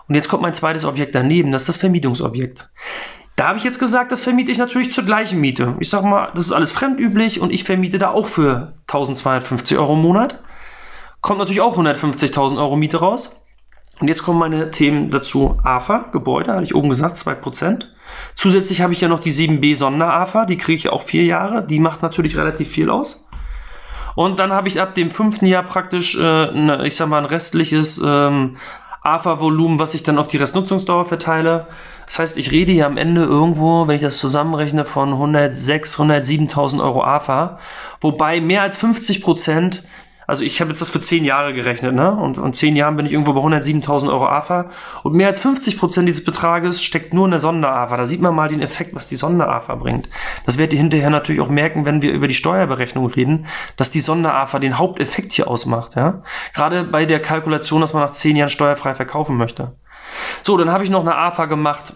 Und 0.09 0.15
jetzt 0.15 0.29
kommt 0.29 0.43
mein 0.43 0.55
zweites 0.55 0.85
Objekt 0.85 1.15
daneben, 1.15 1.53
das 1.53 1.63
ist 1.63 1.69
das 1.69 1.77
Vermietungsobjekt. 1.77 2.69
Da 3.37 3.49
habe 3.49 3.59
ich 3.59 3.65
jetzt 3.65 3.79
gesagt, 3.79 4.13
das 4.13 4.21
vermiete 4.21 4.53
ich 4.53 4.59
natürlich 4.59 4.93
zur 4.93 5.05
gleichen 5.05 5.41
Miete. 5.41 5.77
Ich 5.81 5.89
sage 5.89 6.07
mal, 6.07 6.31
das 6.35 6.47
ist 6.47 6.53
alles 6.53 6.73
fremdüblich 6.73 7.41
und 7.41 7.53
ich 7.53 7.65
vermiete 7.65 7.99
da 7.99 8.11
auch 8.11 8.27
für 8.27 8.75
1250 8.89 9.79
Euro 9.79 9.95
im 9.95 10.03
Monat. 10.03 10.41
Kommt 11.21 11.39
natürlich 11.39 11.61
auch 11.61 11.79
150.000 11.79 12.59
Euro 12.59 12.77
Miete 12.77 12.99
raus. 12.99 13.37
Und 14.01 14.09
jetzt 14.09 14.23
kommen 14.23 14.39
meine 14.39 14.71
Themen 14.71 15.11
dazu. 15.11 15.59
AFA, 15.63 16.09
Gebäude, 16.13 16.53
hatte 16.53 16.65
ich 16.65 16.75
oben 16.75 16.89
gesagt, 16.89 17.17
2%. 17.17 17.85
Zusätzlich 18.35 18.81
habe 18.81 18.93
ich 18.93 19.01
ja 19.01 19.09
noch 19.09 19.21
die 19.21 19.33
7b 19.33 19.77
Sonder-AFA, 19.77 20.47
die 20.47 20.59
kriege 20.59 20.77
ich 20.77 20.89
auch 20.89 21.03
vier 21.03 21.25
Jahre. 21.25 21.67
Die 21.67 21.79
macht 21.79 22.03
natürlich 22.03 22.37
relativ 22.37 22.71
viel 22.71 22.91
aus. 22.91 23.27
Und 24.15 24.39
dann 24.39 24.53
habe 24.53 24.69
ich 24.69 24.81
ab 24.81 24.95
dem 24.95 25.11
fünften 25.11 25.47
Jahr 25.47 25.63
praktisch, 25.63 26.17
äh, 26.17 26.21
eine, 26.49 26.87
ich 26.87 26.97
sag 26.97 27.09
mal, 27.09 27.19
ein 27.19 27.27
restliches 27.27 28.03
ähm, 28.05 28.57
AFA-Volumen, 29.03 29.79
was 29.79 29.95
ich 29.95 30.03
dann 30.03 30.19
auf 30.19 30.29
die 30.29 30.37
Restnutzungsdauer 30.37 31.07
verteile. 31.07 31.69
Das 32.07 32.19
heißt, 32.19 32.39
ich 32.39 32.51
rede 32.51 32.73
hier 32.73 32.87
am 32.87 32.97
Ende 32.97 33.23
irgendwo, 33.23 33.87
wenn 33.87 33.95
ich 33.95 34.03
das 34.03 34.19
zusammenrechne, 34.19 34.85
von 34.85 35.13
106, 35.13 35.97
107.000 35.99 36.83
Euro 36.83 37.05
AFA, 37.05 37.59
wobei 38.01 38.41
mehr 38.41 38.63
als 38.63 38.77
50 38.77 39.23
Prozent 39.23 39.85
also 40.31 40.45
ich 40.45 40.61
habe 40.61 40.71
jetzt 40.71 40.81
das 40.81 40.91
für 40.91 41.01
zehn 41.01 41.25
Jahre 41.25 41.53
gerechnet, 41.53 41.93
ne? 41.93 42.13
Und 42.13 42.39
in 42.39 42.53
zehn 42.53 42.77
Jahren 42.77 42.97
bin 42.97 43.05
ich 43.05 43.13
irgendwo 43.13 43.33
bei 43.33 43.41
107.000 43.41 44.09
Euro 44.11 44.29
AFA. 44.29 44.71
Und 45.03 45.15
mehr 45.15 45.27
als 45.27 45.41
50 45.41 45.77
Prozent 45.77 46.07
dieses 46.07 46.23
Betrages 46.25 46.85
steckt 46.85 47.13
nur 47.13 47.25
in 47.25 47.33
der 47.33 47.41
Sonder-AFA. 47.41 47.97
Da 47.97 48.07
sieht 48.07 48.21
man 48.21 48.33
mal 48.33 48.49
den 48.49 48.63
Effekt, 48.63 48.95
was 48.95 49.09
die 49.09 49.17
Sonder-AFA 49.17 49.75
bringt. 49.75 50.09
Das 50.47 50.57
werdet 50.57 50.75
ihr 50.75 50.79
hinterher 50.79 51.11
natürlich 51.11 51.41
auch 51.41 51.49
merken, 51.49 51.85
wenn 51.85 52.01
wir 52.01 52.13
über 52.13 52.29
die 52.29 52.35
Steuerberechnung 52.35 53.07
reden, 53.07 53.47
dass 53.77 53.91
die 53.91 53.99
Sonder-AFA 53.99 54.61
den 54.61 54.79
Haupteffekt 54.79 55.33
hier 55.33 55.49
ausmacht, 55.49 55.97
ja? 55.97 56.23
Gerade 56.55 56.85
bei 56.85 57.07
der 57.07 57.21
Kalkulation, 57.21 57.81
dass 57.81 57.93
man 57.93 58.05
nach 58.05 58.13
zehn 58.13 58.37
Jahren 58.37 58.51
steuerfrei 58.51 58.95
verkaufen 58.95 59.37
möchte. 59.37 59.73
So, 60.45 60.57
dann 60.57 60.71
habe 60.71 60.85
ich 60.85 60.91
noch 60.91 61.01
eine 61.01 61.17
AFA 61.17 61.47
gemacht 61.47 61.93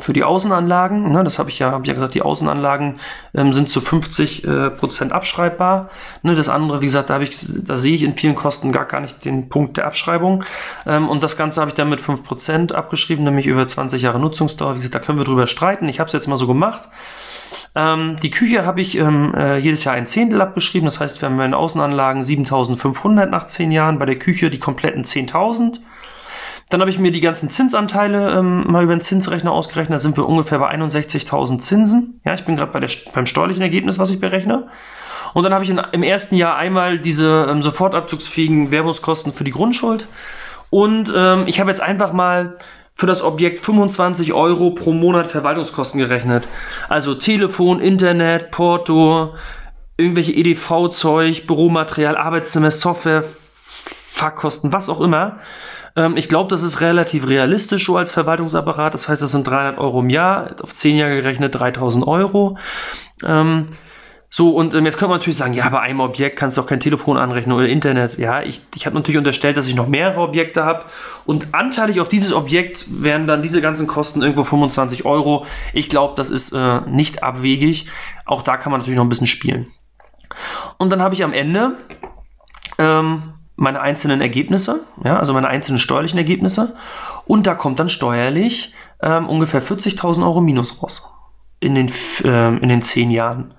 für 0.00 0.12
die 0.12 0.24
Außenanlagen, 0.24 1.12
ne, 1.12 1.24
das 1.24 1.38
habe 1.38 1.50
ich 1.50 1.58
ja, 1.58 1.70
habe 1.72 1.82
ich 1.82 1.88
ja 1.88 1.94
gesagt, 1.94 2.14
die 2.14 2.22
Außenanlagen 2.22 2.98
ähm, 3.34 3.52
sind 3.52 3.68
zu 3.70 3.80
50 3.80 4.44
äh, 4.44 4.70
Prozent 4.70 5.12
abschreibbar. 5.12 5.90
Ne, 6.22 6.34
das 6.34 6.48
andere, 6.48 6.80
wie 6.80 6.86
gesagt, 6.86 7.10
da, 7.10 7.18
da 7.18 7.76
sehe 7.76 7.94
ich 7.94 8.04
in 8.04 8.12
vielen 8.12 8.34
Kosten 8.34 8.72
gar, 8.72 8.84
gar 8.84 9.00
nicht 9.00 9.24
den 9.24 9.48
Punkt 9.48 9.76
der 9.76 9.86
Abschreibung. 9.86 10.44
Ähm, 10.86 11.08
und 11.08 11.22
das 11.22 11.36
Ganze 11.36 11.60
habe 11.60 11.70
ich 11.70 11.74
dann 11.74 11.88
mit 11.88 12.00
5 12.00 12.24
Prozent 12.24 12.72
abgeschrieben, 12.72 13.24
nämlich 13.24 13.46
über 13.46 13.66
20 13.66 14.02
Jahre 14.02 14.18
Nutzungsdauer. 14.18 14.74
Wie 14.74 14.78
gesagt, 14.78 14.94
da 14.94 15.00
können 15.00 15.18
wir 15.18 15.24
drüber 15.24 15.46
streiten. 15.46 15.88
Ich 15.88 16.00
habe 16.00 16.08
es 16.08 16.12
jetzt 16.12 16.28
mal 16.28 16.38
so 16.38 16.46
gemacht. 16.46 16.88
Ähm, 17.74 18.16
die 18.22 18.30
Küche 18.30 18.66
habe 18.66 18.80
ich 18.80 18.96
ähm, 18.96 19.34
äh, 19.34 19.58
jedes 19.58 19.84
Jahr 19.84 19.94
ein 19.94 20.06
Zehntel 20.06 20.40
abgeschrieben. 20.40 20.86
Das 20.86 21.00
heißt, 21.00 21.20
wir 21.20 21.28
haben 21.28 21.38
den 21.38 21.54
Außenanlagen 21.54 22.24
7500 22.24 23.30
nach 23.30 23.46
10 23.46 23.72
Jahren, 23.72 23.98
bei 23.98 24.06
der 24.06 24.18
Küche 24.18 24.50
die 24.50 24.58
kompletten 24.58 25.04
10.000. 25.04 25.80
Dann 26.70 26.80
habe 26.80 26.90
ich 26.90 26.98
mir 26.98 27.12
die 27.12 27.20
ganzen 27.20 27.50
Zinsanteile 27.50 28.38
ähm, 28.38 28.70
mal 28.70 28.84
über 28.84 28.94
den 28.94 29.00
Zinsrechner 29.00 29.52
ausgerechnet. 29.52 29.94
Da 29.94 29.98
sind 29.98 30.16
wir 30.16 30.28
ungefähr 30.28 30.58
bei 30.58 30.70
61.000 30.74 31.60
Zinsen. 31.60 32.20
Ja, 32.24 32.34
ich 32.34 32.44
bin 32.44 32.56
gerade 32.56 32.72
bei 32.72 32.86
beim 33.14 33.26
steuerlichen 33.26 33.62
Ergebnis, 33.62 33.98
was 33.98 34.10
ich 34.10 34.20
berechne. 34.20 34.68
Und 35.34 35.44
dann 35.44 35.54
habe 35.54 35.64
ich 35.64 35.70
in, 35.70 35.80
im 35.92 36.02
ersten 36.02 36.36
Jahr 36.36 36.56
einmal 36.56 36.98
diese 36.98 37.46
ähm, 37.48 37.62
sofortabzugsfähigen 37.62 38.70
Werbungskosten 38.70 39.32
für 39.32 39.44
die 39.44 39.50
Grundschuld. 39.50 40.08
Und 40.70 41.12
ähm, 41.16 41.44
ich 41.46 41.60
habe 41.60 41.70
jetzt 41.70 41.80
einfach 41.80 42.12
mal 42.12 42.58
für 42.94 43.06
das 43.06 43.22
Objekt 43.22 43.60
25 43.64 44.32
Euro 44.32 44.70
pro 44.70 44.92
Monat 44.92 45.28
Verwaltungskosten 45.28 46.00
gerechnet. 46.00 46.48
Also 46.88 47.14
Telefon, 47.14 47.80
Internet, 47.80 48.50
Porto, 48.50 49.34
irgendwelche 49.96 50.32
EDV-Zeug, 50.32 51.46
Büromaterial, 51.46 52.16
Arbeitszimmer, 52.16 52.70
Software, 52.70 53.24
Fahrkosten, 53.54 54.72
was 54.72 54.88
auch 54.88 55.00
immer. 55.00 55.38
Ähm, 55.98 56.16
ich 56.16 56.28
glaube, 56.28 56.48
das 56.48 56.62
ist 56.62 56.80
relativ 56.80 57.28
realistisch 57.28 57.86
so 57.86 57.96
als 57.96 58.12
Verwaltungsapparat. 58.12 58.94
Das 58.94 59.08
heißt, 59.08 59.20
das 59.20 59.32
sind 59.32 59.46
300 59.46 59.78
Euro 59.78 60.00
im 60.00 60.10
Jahr, 60.10 60.54
auf 60.62 60.72
10 60.72 60.96
Jahre 60.96 61.16
gerechnet 61.16 61.56
3000 61.56 62.06
Euro. 62.06 62.56
Ähm, 63.24 63.70
so, 64.30 64.50
und 64.50 64.74
ähm, 64.74 64.84
jetzt 64.84 64.96
könnte 64.96 65.08
man 65.08 65.18
natürlich 65.18 65.38
sagen, 65.38 65.54
ja, 65.54 65.68
bei 65.70 65.80
einem 65.80 65.98
Objekt 66.00 66.38
kannst 66.38 66.56
du 66.56 66.60
doch 66.60 66.68
kein 66.68 66.78
Telefon 66.78 67.16
anrechnen 67.16 67.56
oder 67.56 67.66
Internet. 67.66 68.16
Ja, 68.16 68.42
ich, 68.42 68.60
ich 68.76 68.86
habe 68.86 68.94
natürlich 68.94 69.18
unterstellt, 69.18 69.56
dass 69.56 69.66
ich 69.66 69.74
noch 69.74 69.88
mehrere 69.88 70.20
Objekte 70.20 70.64
habe. 70.64 70.84
Und 71.26 71.48
anteilig 71.52 72.00
auf 72.00 72.08
dieses 72.08 72.32
Objekt 72.32 72.86
wären 72.90 73.26
dann 73.26 73.42
diese 73.42 73.60
ganzen 73.60 73.88
Kosten 73.88 74.22
irgendwo 74.22 74.44
25 74.44 75.04
Euro. 75.04 75.46
Ich 75.72 75.88
glaube, 75.88 76.14
das 76.14 76.30
ist 76.30 76.52
äh, 76.52 76.82
nicht 76.82 77.24
abwegig. 77.24 77.86
Auch 78.24 78.42
da 78.42 78.56
kann 78.56 78.70
man 78.70 78.80
natürlich 78.80 78.98
noch 78.98 79.04
ein 79.04 79.08
bisschen 79.08 79.26
spielen. 79.26 79.66
Und 80.76 80.90
dann 80.90 81.02
habe 81.02 81.14
ich 81.14 81.24
am 81.24 81.32
Ende 81.32 81.78
ähm, 82.78 83.32
meine 83.58 83.80
einzelnen 83.80 84.20
Ergebnisse, 84.20 84.86
ja, 85.02 85.18
also 85.18 85.34
meine 85.34 85.48
einzelnen 85.48 85.80
steuerlichen 85.80 86.16
Ergebnisse. 86.16 86.76
Und 87.26 87.46
da 87.46 87.54
kommt 87.54 87.80
dann 87.80 87.88
steuerlich 87.88 88.72
ähm, 89.02 89.28
ungefähr 89.28 89.60
40.000 89.60 90.22
Euro 90.22 90.40
Minus 90.40 90.80
raus 90.80 91.02
in 91.58 91.74
den, 91.74 91.90
äh, 92.24 92.56
in 92.56 92.68
den 92.68 92.82
10 92.82 93.10
Jahren. 93.10 93.54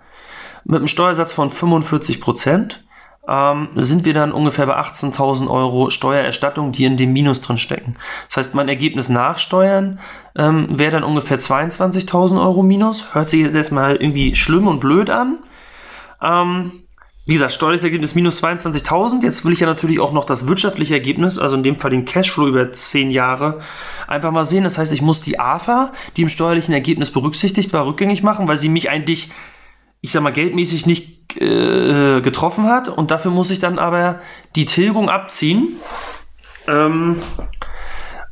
Mit 0.64 0.78
einem 0.78 0.88
Steuersatz 0.88 1.34
von 1.34 1.50
45 1.50 2.22
Prozent 2.22 2.86
ähm, 3.28 3.70
sind 3.76 4.06
wir 4.06 4.14
dann 4.14 4.32
ungefähr 4.32 4.68
bei 4.68 4.78
18.000 4.80 5.50
Euro 5.50 5.90
Steuererstattung, 5.90 6.72
die 6.72 6.86
in 6.86 6.96
dem 6.96 7.12
Minus 7.12 7.42
drin 7.42 7.58
stecken. 7.58 7.98
Das 8.28 8.38
heißt, 8.38 8.56
mein 8.56 8.70
Ergebnis 8.70 9.10
nach 9.10 9.38
Steuern 9.38 10.00
ähm, 10.38 10.80
wäre 10.80 10.92
dann 10.92 11.04
ungefähr 11.04 11.40
22.000 11.40 12.42
Euro 12.42 12.64
Minus. 12.64 13.14
Hört 13.14 13.30
sich 13.30 13.42
jetzt 13.42 13.56
erstmal 13.56 13.98
irgendwie 13.98 14.36
schlimm 14.38 14.68
und 14.68 14.80
blöd 14.80 15.10
an. 15.10 15.40
Ähm, 16.22 16.72
wie 17.30 17.34
gesagt, 17.34 17.54
steuerliches 17.54 17.84
Ergebnis 17.84 18.16
minus 18.16 18.44
22.000. 18.44 19.22
Jetzt 19.24 19.46
will 19.46 19.54
ich 19.54 19.60
ja 19.60 19.68
natürlich 19.68 20.00
auch 20.00 20.14
noch 20.14 20.26
das 20.26 20.48
wirtschaftliche 20.48 20.96
Ergebnis, 20.96 21.38
also 21.38 21.56
in 21.56 21.62
dem 21.62 21.78
Fall 21.78 21.92
den 21.92 22.06
Cashflow 22.06 22.48
über 22.48 22.74
10 22.74 23.12
Jahre, 23.12 23.60
einfach 24.08 24.32
mal 24.32 24.46
sehen. 24.46 24.64
Das 24.64 24.80
heißt, 24.80 24.92
ich 24.94 25.04
muss 25.04 25.22
die 25.22 25.40
AFA, 25.40 25.94
die 26.18 26.24
im 26.24 26.30
steuerlichen 26.30 26.74
Ergebnis 26.74 27.12
berücksichtigt 27.12 27.72
war, 27.72 27.86
rückgängig 27.86 28.24
machen, 28.24 28.48
weil 28.48 28.58
sie 28.58 28.68
mich 28.68 28.90
eigentlich, 28.90 29.30
ich 30.02 30.12
sag 30.12 30.24
mal, 30.24 30.34
geldmäßig 30.34 30.88
nicht 30.88 31.40
äh, 31.40 32.22
getroffen 32.22 32.66
hat. 32.66 32.90
Und 32.90 33.12
dafür 33.12 33.30
muss 33.30 33.52
ich 33.52 33.60
dann 33.60 33.78
aber 33.78 34.22
die 34.56 34.66
Tilgung 34.66 35.08
abziehen. 35.08 35.78
Ähm, 36.68 37.22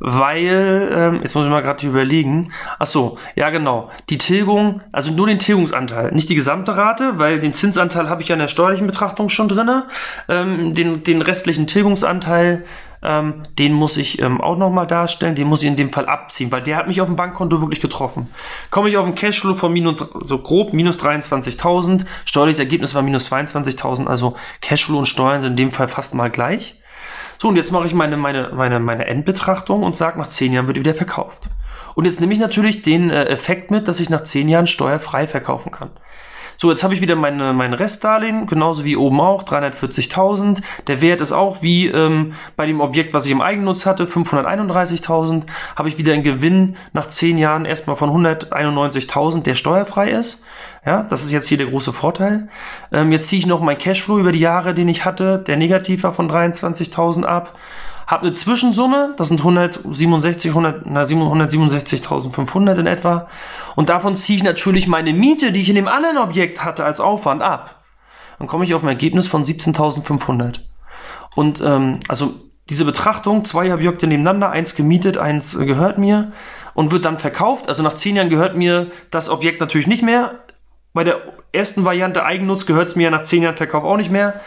weil, 0.00 0.90
ähm, 0.92 1.20
jetzt 1.22 1.34
muss 1.34 1.44
ich 1.44 1.50
mal 1.50 1.62
gerade 1.62 1.86
überlegen, 1.86 2.52
ach 2.78 2.86
so, 2.86 3.18
ja 3.34 3.50
genau, 3.50 3.90
die 4.10 4.18
Tilgung, 4.18 4.82
also 4.92 5.12
nur 5.12 5.26
den 5.26 5.38
Tilgungsanteil, 5.38 6.12
nicht 6.12 6.28
die 6.28 6.34
gesamte 6.34 6.76
Rate, 6.76 7.18
weil 7.18 7.40
den 7.40 7.54
Zinsanteil 7.54 8.08
habe 8.08 8.22
ich 8.22 8.28
ja 8.28 8.34
in 8.34 8.40
der 8.40 8.48
steuerlichen 8.48 8.86
Betrachtung 8.86 9.28
schon 9.28 9.48
drin, 9.48 9.82
ähm, 10.28 10.74
den, 10.74 11.02
den 11.02 11.22
restlichen 11.22 11.66
Tilgungsanteil, 11.66 12.64
ähm, 13.02 13.42
den 13.58 13.72
muss 13.74 13.96
ich 13.96 14.20
ähm, 14.20 14.40
auch 14.40 14.56
nochmal 14.56 14.86
darstellen, 14.86 15.34
den 15.34 15.46
muss 15.46 15.62
ich 15.62 15.68
in 15.68 15.76
dem 15.76 15.92
Fall 15.92 16.06
abziehen, 16.06 16.50
weil 16.50 16.62
der 16.62 16.76
hat 16.76 16.88
mich 16.88 17.00
auf 17.00 17.08
dem 17.08 17.16
Bankkonto 17.16 17.60
wirklich 17.60 17.80
getroffen. 17.80 18.28
Komme 18.70 18.88
ich 18.88 18.96
auf 18.96 19.04
einen 19.04 19.14
Cashflow 19.14 19.54
von 19.54 19.72
minus, 19.72 20.04
so 20.24 20.38
grob 20.38 20.72
minus 20.72 20.98
23.000, 20.98 22.06
steuerliches 22.24 22.60
Ergebnis 22.60 22.94
war 22.94 23.02
minus 23.02 23.30
22.000, 23.30 24.06
also 24.06 24.36
Cashflow 24.60 24.98
und 24.98 25.06
Steuern 25.06 25.40
sind 25.40 25.52
in 25.52 25.56
dem 25.56 25.70
Fall 25.70 25.88
fast 25.88 26.14
mal 26.14 26.30
gleich. 26.30 26.77
So, 27.38 27.48
und 27.48 27.56
jetzt 27.56 27.70
mache 27.70 27.86
ich 27.86 27.94
meine, 27.94 28.16
meine, 28.16 28.50
meine, 28.52 28.80
meine 28.80 29.06
Endbetrachtung 29.06 29.84
und 29.84 29.94
sage, 29.94 30.18
nach 30.18 30.26
10 30.26 30.52
Jahren 30.52 30.66
wird 30.66 30.78
wieder 30.78 30.94
verkauft. 30.94 31.48
Und 31.94 32.04
jetzt 32.04 32.20
nehme 32.20 32.32
ich 32.32 32.40
natürlich 32.40 32.82
den 32.82 33.10
äh, 33.10 33.26
Effekt 33.26 33.70
mit, 33.70 33.86
dass 33.86 34.00
ich 34.00 34.10
nach 34.10 34.24
10 34.24 34.48
Jahren 34.48 34.66
steuerfrei 34.66 35.28
verkaufen 35.28 35.70
kann. 35.70 35.90
So, 36.60 36.70
jetzt 36.70 36.82
habe 36.82 36.92
ich 36.92 37.00
wieder 37.00 37.14
meine, 37.14 37.52
mein 37.52 37.72
Restdarlehen, 37.72 38.46
genauso 38.46 38.84
wie 38.84 38.96
oben 38.96 39.20
auch, 39.20 39.44
340.000. 39.44 40.60
Der 40.88 41.00
Wert 41.00 41.20
ist 41.20 41.30
auch 41.30 41.62
wie 41.62 41.86
ähm, 41.86 42.32
bei 42.56 42.66
dem 42.66 42.80
Objekt, 42.80 43.14
was 43.14 43.26
ich 43.26 43.30
im 43.30 43.40
Eigennutz 43.40 43.86
hatte, 43.86 44.06
531.000. 44.06 45.44
Habe 45.76 45.88
ich 45.88 45.98
wieder 45.98 46.14
einen 46.14 46.24
Gewinn 46.24 46.76
nach 46.92 47.06
10 47.06 47.38
Jahren 47.38 47.64
erstmal 47.64 47.94
von 47.94 48.10
191.000, 48.10 49.42
der 49.42 49.54
steuerfrei 49.54 50.10
ist. 50.10 50.44
Ja, 50.84 51.02
das 51.02 51.24
ist 51.24 51.32
jetzt 51.32 51.48
hier 51.48 51.58
der 51.58 51.66
große 51.66 51.92
Vorteil. 51.92 52.48
Ähm, 52.92 53.12
jetzt 53.12 53.28
ziehe 53.28 53.38
ich 53.38 53.46
noch 53.46 53.60
mein 53.60 53.78
Cashflow 53.78 54.18
über 54.18 54.32
die 54.32 54.38
Jahre, 54.38 54.74
den 54.74 54.88
ich 54.88 55.04
hatte, 55.04 55.38
der 55.38 55.56
negativ 55.56 56.02
war 56.02 56.12
von 56.12 56.30
23.000 56.30 57.24
ab. 57.24 57.58
Habe 58.06 58.22
eine 58.22 58.32
Zwischensumme, 58.32 59.14
das 59.18 59.28
sind 59.28 59.40
167, 59.40 60.50
100, 60.50 60.86
167.500 60.86 62.78
in 62.78 62.86
etwa. 62.86 63.28
Und 63.76 63.90
davon 63.90 64.16
ziehe 64.16 64.36
ich 64.36 64.42
natürlich 64.42 64.86
meine 64.86 65.12
Miete, 65.12 65.52
die 65.52 65.60
ich 65.60 65.68
in 65.68 65.74
dem 65.74 65.88
anderen 65.88 66.16
Objekt 66.16 66.64
hatte, 66.64 66.84
als 66.84 67.00
Aufwand 67.00 67.42
ab. 67.42 67.82
Dann 68.38 68.46
komme 68.46 68.64
ich 68.64 68.74
auf 68.74 68.82
ein 68.82 68.88
Ergebnis 68.88 69.26
von 69.26 69.44
17.500. 69.44 70.60
Und 71.34 71.60
ähm, 71.60 72.00
also 72.08 72.32
diese 72.70 72.84
Betrachtung, 72.84 73.44
zwei 73.44 73.72
Objekte 73.74 74.06
nebeneinander, 74.06 74.50
eins 74.50 74.74
gemietet, 74.74 75.18
eins 75.18 75.58
gehört 75.58 75.98
mir 75.98 76.32
und 76.74 76.92
wird 76.92 77.04
dann 77.04 77.18
verkauft. 77.18 77.68
Also 77.68 77.82
nach 77.82 77.94
zehn 77.94 78.16
Jahren 78.16 78.30
gehört 78.30 78.56
mir 78.56 78.90
das 79.10 79.28
Objekt 79.28 79.60
natürlich 79.60 79.86
nicht 79.86 80.02
mehr, 80.02 80.38
bei 80.98 81.04
der 81.04 81.20
ersten 81.52 81.84
Variante 81.84 82.24
Eigennutz 82.24 82.66
gehört 82.66 82.88
es 82.88 82.96
mir 82.96 83.04
ja 83.04 83.10
nach 83.10 83.22
10 83.22 83.44
Jahren 83.44 83.56
Verkauf 83.56 83.84
auch 83.84 83.96
nicht 83.96 84.10
mehr. 84.10 84.40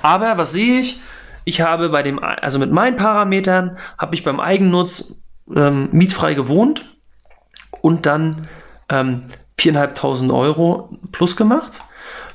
Aber 0.00 0.38
was 0.38 0.52
sehe 0.52 0.80
ich? 0.80 1.02
Ich 1.44 1.60
habe 1.60 1.90
bei 1.90 2.02
dem, 2.02 2.18
also 2.18 2.58
mit 2.58 2.72
meinen 2.72 2.96
Parametern, 2.96 3.76
habe 3.98 4.14
ich 4.14 4.24
beim 4.24 4.40
Eigennutz 4.40 5.16
ähm, 5.54 5.90
mietfrei 5.92 6.32
gewohnt 6.32 6.86
und 7.82 8.06
dann 8.06 8.48
ähm, 8.88 9.24
4.500 9.60 10.34
Euro 10.34 10.96
plus 11.12 11.36
gemacht. 11.36 11.82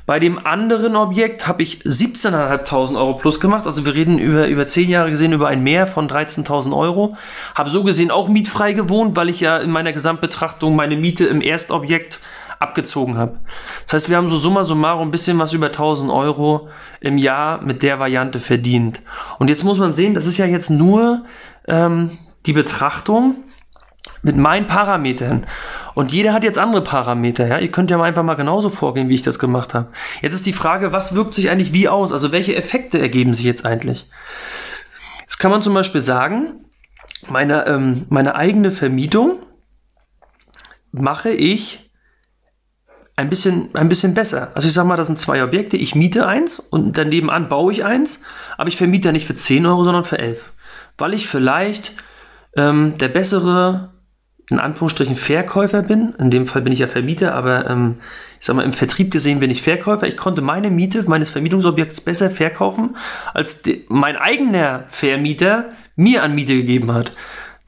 Bei 0.06 0.20
dem 0.20 0.46
anderen 0.46 0.96
Objekt 0.96 1.48
habe 1.48 1.64
ich 1.64 1.82
17.500 1.82 2.96
Euro 2.96 3.16
plus 3.16 3.40
gemacht. 3.40 3.66
Also 3.66 3.86
wir 3.86 3.96
reden 3.96 4.20
über, 4.20 4.46
über 4.50 4.68
10 4.68 4.88
Jahre 4.88 5.10
gesehen 5.10 5.34
über 5.34 5.48
ein 5.48 5.64
Mehr 5.64 5.88
von 5.88 6.08
13.000 6.08 6.78
Euro. 6.78 7.18
Habe 7.56 7.72
so 7.72 7.84
gesehen 7.84 8.12
auch 8.12 8.28
mietfrei 8.28 8.74
gewohnt, 8.74 9.16
weil 9.16 9.30
ich 9.30 9.40
ja 9.40 9.58
in 9.58 9.72
meiner 9.72 9.94
Gesamtbetrachtung 9.94 10.76
meine 10.76 10.96
Miete 10.96 11.26
im 11.26 11.42
Erstobjekt 11.42 12.20
abgezogen 12.64 13.18
habe. 13.18 13.40
Das 13.86 13.94
heißt, 13.94 14.10
wir 14.10 14.18
haben 14.18 14.30
so 14.30 14.38
summa 14.38 14.64
summarum 14.64 15.08
ein 15.08 15.12
bisschen 15.12 15.38
was 15.40 15.54
über 15.54 15.68
1000 15.68 16.12
Euro 16.12 16.70
im 17.00 17.18
Jahr 17.18 17.62
mit 17.62 17.84
der 17.84 18.00
Variante 18.00 18.40
verdient. 18.40 19.02
Und 19.40 19.50
jetzt 19.50 19.64
muss 19.64 19.78
man 19.78 19.94
sehen, 19.94 20.14
das 20.14 20.26
ist 20.26 20.38
ja 20.38 20.46
jetzt 20.46 20.70
nur 20.70 21.24
ähm, 21.68 22.18
die 22.46 22.54
Betrachtung 22.54 23.44
mit 24.22 24.38
meinen 24.38 24.68
Parametern. 24.68 25.46
Und 25.94 26.12
jeder 26.12 26.34
hat 26.34 26.44
jetzt 26.44 26.58
andere 26.58 26.84
Parameter. 26.84 27.48
Ja? 27.48 27.60
Ihr 27.60 27.72
könnt 27.72 27.92
ja 27.92 27.98
mal 27.98 28.06
einfach 28.06 28.24
mal 28.24 28.36
genauso 28.36 28.70
vorgehen, 28.70 29.10
wie 29.10 29.14
ich 29.14 29.22
das 29.22 29.38
gemacht 29.38 29.74
habe. 29.74 29.90
Jetzt 30.22 30.34
ist 30.34 30.46
die 30.46 30.54
Frage, 30.54 30.92
was 30.92 31.14
wirkt 31.14 31.34
sich 31.34 31.50
eigentlich 31.50 31.74
wie 31.74 31.88
aus? 31.88 32.12
Also 32.12 32.32
welche 32.32 32.56
Effekte 32.56 33.00
ergeben 33.00 33.34
sich 33.34 33.46
jetzt 33.46 33.66
eigentlich? 33.66 34.10
Jetzt 35.22 35.38
kann 35.38 35.52
man 35.52 35.62
zum 35.62 35.74
Beispiel 35.74 36.02
sagen, 36.02 36.66
meine, 37.28 37.68
ähm, 37.68 38.06
meine 38.10 38.36
eigene 38.36 38.72
Vermietung 38.72 39.40
mache 40.92 41.32
ich 41.32 41.83
ein 43.16 43.30
bisschen, 43.30 43.70
ein 43.76 43.90
bisschen 43.90 44.14
besser. 44.14 44.52
Also 44.56 44.68
ich 44.68 44.74
sage 44.74 44.88
mal, 44.88 44.98
das 44.98 45.08
sind 45.08 45.20
zwei 45.20 45.44
Objekte. 45.44 45.78
Ich 45.78 45.96
miete 45.96 46.28
eins 46.28 46.60
und 46.60 46.98
daneben 46.98 47.30
an 47.30 47.50
baue 47.50 47.72
ich 47.72 47.86
eins. 47.86 48.24
aber 48.58 48.70
ich 48.70 48.78
vermiete 48.78 49.12
nicht 49.12 49.28
für 49.28 49.36
10 49.36 49.66
Euro, 49.66 49.84
sondern 49.84 50.06
für 50.06 50.18
11. 50.18 50.54
Weil 50.98 51.14
ich 51.14 51.28
vielleicht 51.28 51.94
ähm, 52.56 52.98
der 52.98 53.10
bessere, 53.10 53.92
in 54.50 54.60
Anführungsstrichen, 54.60 55.16
Verkäufer 55.16 55.84
bin. 55.84 56.16
In 56.18 56.32
dem 56.32 56.48
Fall 56.48 56.64
bin 56.64 56.74
ich 56.74 56.80
ja 56.80 56.88
Vermieter, 56.88 57.36
aber 57.36 57.70
ähm, 57.70 57.98
ich 58.40 58.46
sag 58.46 58.56
mal, 58.56 58.66
im 58.66 58.74
Vertrieb 58.74 59.12
gesehen 59.12 59.40
bin 59.40 59.52
ich 59.52 59.62
Verkäufer. 59.62 60.08
Ich 60.08 60.18
konnte 60.18 60.42
meine 60.42 60.72
Miete 60.72 61.04
meines 61.04 61.30
Vermietungsobjekts 61.30 62.02
besser 62.02 62.32
verkaufen, 62.32 62.98
als 63.34 63.62
mein 63.90 64.18
eigener 64.18 64.86
Vermieter 64.90 65.70
mir 65.96 66.24
an 66.24 66.34
Miete 66.34 66.56
gegeben 66.56 66.92
hat. 66.92 67.16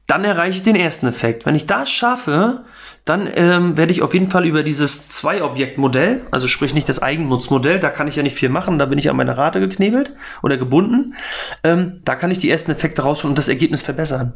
Dann 0.06 0.24
erreiche 0.24 0.58
ich 0.58 0.64
den 0.64 0.76
ersten 0.76 1.06
Effekt. 1.06 1.46
Wenn 1.46 1.54
ich 1.54 1.66
das 1.66 1.90
schaffe, 1.90 2.64
dann 3.06 3.30
ähm, 3.32 3.76
werde 3.76 3.92
ich 3.92 4.02
auf 4.02 4.14
jeden 4.14 4.28
Fall 4.28 4.44
über 4.46 4.64
dieses 4.64 5.08
Zwei-Objekt-Modell, 5.08 6.26
also 6.32 6.48
sprich 6.48 6.74
nicht 6.74 6.88
das 6.88 7.00
Eigennutzmodell, 7.00 7.78
da 7.78 7.88
kann 7.88 8.08
ich 8.08 8.16
ja 8.16 8.24
nicht 8.24 8.36
viel 8.36 8.48
machen, 8.48 8.80
da 8.80 8.86
bin 8.86 8.98
ich 8.98 9.08
an 9.08 9.16
meine 9.16 9.38
Rate 9.38 9.60
geknebelt 9.60 10.10
oder 10.42 10.56
gebunden. 10.56 11.14
Ähm, 11.62 12.00
da 12.04 12.16
kann 12.16 12.32
ich 12.32 12.40
die 12.40 12.50
ersten 12.50 12.72
Effekte 12.72 13.02
rausholen 13.02 13.30
und 13.30 13.38
das 13.38 13.46
Ergebnis 13.46 13.82
verbessern. 13.82 14.34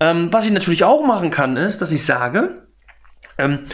Ähm, 0.00 0.32
was 0.32 0.46
ich 0.46 0.50
natürlich 0.50 0.82
auch 0.82 1.06
machen 1.06 1.30
kann, 1.30 1.58
ist, 1.58 1.82
dass 1.82 1.92
ich 1.92 2.06
sage, 2.06 2.66
ähm, 3.36 3.66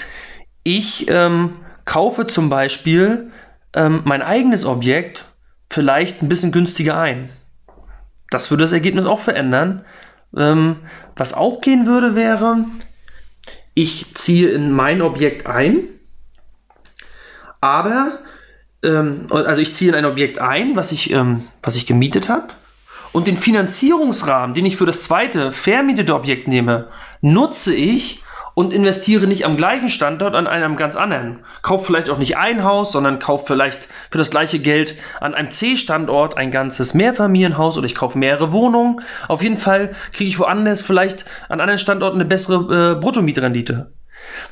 ich 0.64 1.08
ähm, 1.08 1.52
kaufe 1.84 2.26
zum 2.26 2.50
Beispiel 2.50 3.30
ähm, 3.74 4.02
mein 4.04 4.22
eigenes 4.22 4.66
Objekt 4.66 5.24
vielleicht 5.70 6.20
ein 6.20 6.28
bisschen 6.28 6.50
günstiger 6.50 6.98
ein. 6.98 7.28
Das 8.28 8.50
würde 8.50 8.64
das 8.64 8.72
Ergebnis 8.72 9.06
auch 9.06 9.20
verändern. 9.20 9.84
was 10.32 11.34
auch 11.34 11.60
gehen 11.60 11.86
würde, 11.86 12.14
wäre, 12.14 12.64
ich 13.80 14.14
ziehe 14.14 14.50
in 14.50 14.72
mein 14.72 15.00
Objekt 15.00 15.46
ein, 15.46 15.78
aber, 17.60 18.18
ähm, 18.82 19.26
also 19.30 19.62
ich 19.62 19.72
ziehe 19.72 19.90
in 19.90 19.96
ein 19.96 20.04
Objekt 20.04 20.38
ein, 20.38 20.76
was 20.76 20.92
ich, 20.92 21.12
ähm, 21.12 21.44
was 21.62 21.76
ich 21.76 21.86
gemietet 21.86 22.28
habe, 22.28 22.48
und 23.12 23.26
den 23.26 23.38
Finanzierungsrahmen, 23.38 24.54
den 24.54 24.66
ich 24.66 24.76
für 24.76 24.84
das 24.84 25.02
zweite 25.02 25.50
vermietete 25.50 26.14
Objekt 26.14 26.46
nehme, 26.46 26.88
nutze 27.22 27.74
ich, 27.74 28.22
und 28.54 28.72
investiere 28.72 29.26
nicht 29.26 29.44
am 29.44 29.56
gleichen 29.56 29.88
Standort 29.88 30.34
an 30.34 30.46
einem 30.46 30.76
ganz 30.76 30.96
anderen. 30.96 31.40
Kauf 31.62 31.86
vielleicht 31.86 32.10
auch 32.10 32.18
nicht 32.18 32.36
ein 32.36 32.64
Haus, 32.64 32.92
sondern 32.92 33.18
kauf 33.18 33.46
vielleicht 33.46 33.88
für 34.10 34.18
das 34.18 34.30
gleiche 34.30 34.58
Geld 34.58 34.94
an 35.20 35.34
einem 35.34 35.50
C-Standort 35.50 36.36
ein 36.36 36.50
ganzes 36.50 36.94
Mehrfamilienhaus 36.94 37.78
oder 37.78 37.86
ich 37.86 37.94
kaufe 37.94 38.18
mehrere 38.18 38.52
Wohnungen. 38.52 39.00
Auf 39.28 39.42
jeden 39.42 39.58
Fall 39.58 39.94
kriege 40.12 40.30
ich 40.30 40.38
woanders 40.38 40.82
vielleicht 40.82 41.24
an 41.48 41.60
anderen 41.60 41.78
Standorten 41.78 42.16
eine 42.16 42.28
bessere 42.28 42.94
äh, 42.96 43.00
Bruttomietrendite 43.00 43.92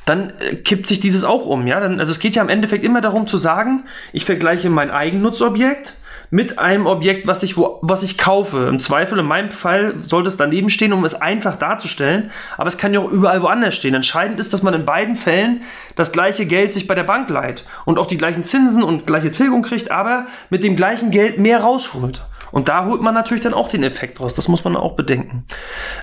dann 0.05 0.33
äh, 0.39 0.55
kippt 0.55 0.87
sich 0.87 0.99
dieses 0.99 1.23
auch 1.23 1.45
um. 1.45 1.67
Ja? 1.67 1.79
Dann, 1.79 1.99
also 1.99 2.11
es 2.11 2.19
geht 2.19 2.35
ja 2.35 2.41
im 2.41 2.49
Endeffekt 2.49 2.83
immer 2.83 3.01
darum 3.01 3.27
zu 3.27 3.37
sagen, 3.37 3.85
ich 4.13 4.25
vergleiche 4.25 4.69
mein 4.69 4.91
Eigennutzobjekt 4.91 5.93
mit 6.31 6.59
einem 6.59 6.85
Objekt, 6.85 7.27
was 7.27 7.43
ich, 7.43 7.57
wo, 7.57 7.79
was 7.81 8.03
ich 8.03 8.17
kaufe. 8.17 8.67
Im 8.67 8.79
Zweifel, 8.79 9.19
in 9.19 9.25
meinem 9.25 9.51
Fall, 9.51 9.95
sollte 9.99 10.29
es 10.29 10.37
daneben 10.37 10.69
stehen, 10.69 10.93
um 10.93 11.03
es 11.05 11.15
einfach 11.15 11.55
darzustellen. 11.55 12.31
Aber 12.57 12.67
es 12.67 12.77
kann 12.77 12.93
ja 12.93 12.99
auch 12.99 13.11
überall 13.11 13.41
woanders 13.41 13.75
stehen. 13.75 13.95
Entscheidend 13.95 14.39
ist, 14.39 14.53
dass 14.53 14.63
man 14.63 14.73
in 14.73 14.85
beiden 14.85 15.15
Fällen 15.15 15.61
das 15.95 16.11
gleiche 16.11 16.45
Geld 16.45 16.73
sich 16.73 16.87
bei 16.87 16.95
der 16.95 17.03
Bank 17.03 17.29
leiht 17.29 17.65
und 17.85 17.97
auch 17.97 18.05
die 18.05 18.17
gleichen 18.17 18.43
Zinsen 18.43 18.83
und 18.83 19.07
gleiche 19.07 19.31
Tilgung 19.31 19.63
kriegt, 19.63 19.91
aber 19.91 20.27
mit 20.49 20.63
dem 20.63 20.75
gleichen 20.75 21.11
Geld 21.11 21.39
mehr 21.39 21.61
rausholt. 21.61 22.21
Und 22.51 22.69
da 22.69 22.85
holt 22.85 23.01
man 23.01 23.13
natürlich 23.13 23.43
dann 23.43 23.53
auch 23.53 23.67
den 23.67 23.83
Effekt 23.83 24.19
raus. 24.19 24.33
Das 24.33 24.47
muss 24.47 24.63
man 24.63 24.75
auch 24.75 24.95
bedenken. 24.95 25.45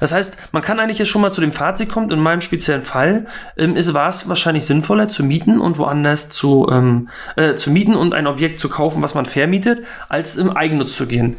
Das 0.01 0.13
heißt, 0.13 0.37
man 0.53 0.63
kann 0.63 0.81
eigentlich 0.81 0.99
jetzt 0.99 1.09
schon 1.09 1.23
mal 1.23 1.33
zu 1.33 1.41
dem 1.41 1.53
Fazit 1.53 1.89
kommen, 1.89 2.11
in 2.11 2.21
meinem 2.21 2.41
speziellen 2.41 2.83
Fall 2.83 3.27
ähm, 3.57 3.77
ist 3.77 3.95
war 3.95 4.09
es 4.09 4.29
wahrscheinlich 4.29 4.65
sinnvoller 4.65 5.09
zu 5.09 5.25
mieten 5.25 5.61
und 5.61 5.79
woanders 5.79 6.29
zu, 6.29 6.69
ähm, 6.71 7.09
äh, 7.37 7.55
zu 7.55 7.71
mieten 7.71 7.95
und 7.95 8.15
ein 8.15 8.27
Objekt 8.27 8.59
zu 8.59 8.69
kaufen, 8.69 9.03
was 9.03 9.15
man 9.15 9.27
vermietet, 9.27 9.85
als 10.09 10.37
im 10.37 10.57
Eigennutz 10.57 10.97
zu 10.97 11.07
gehen. 11.07 11.37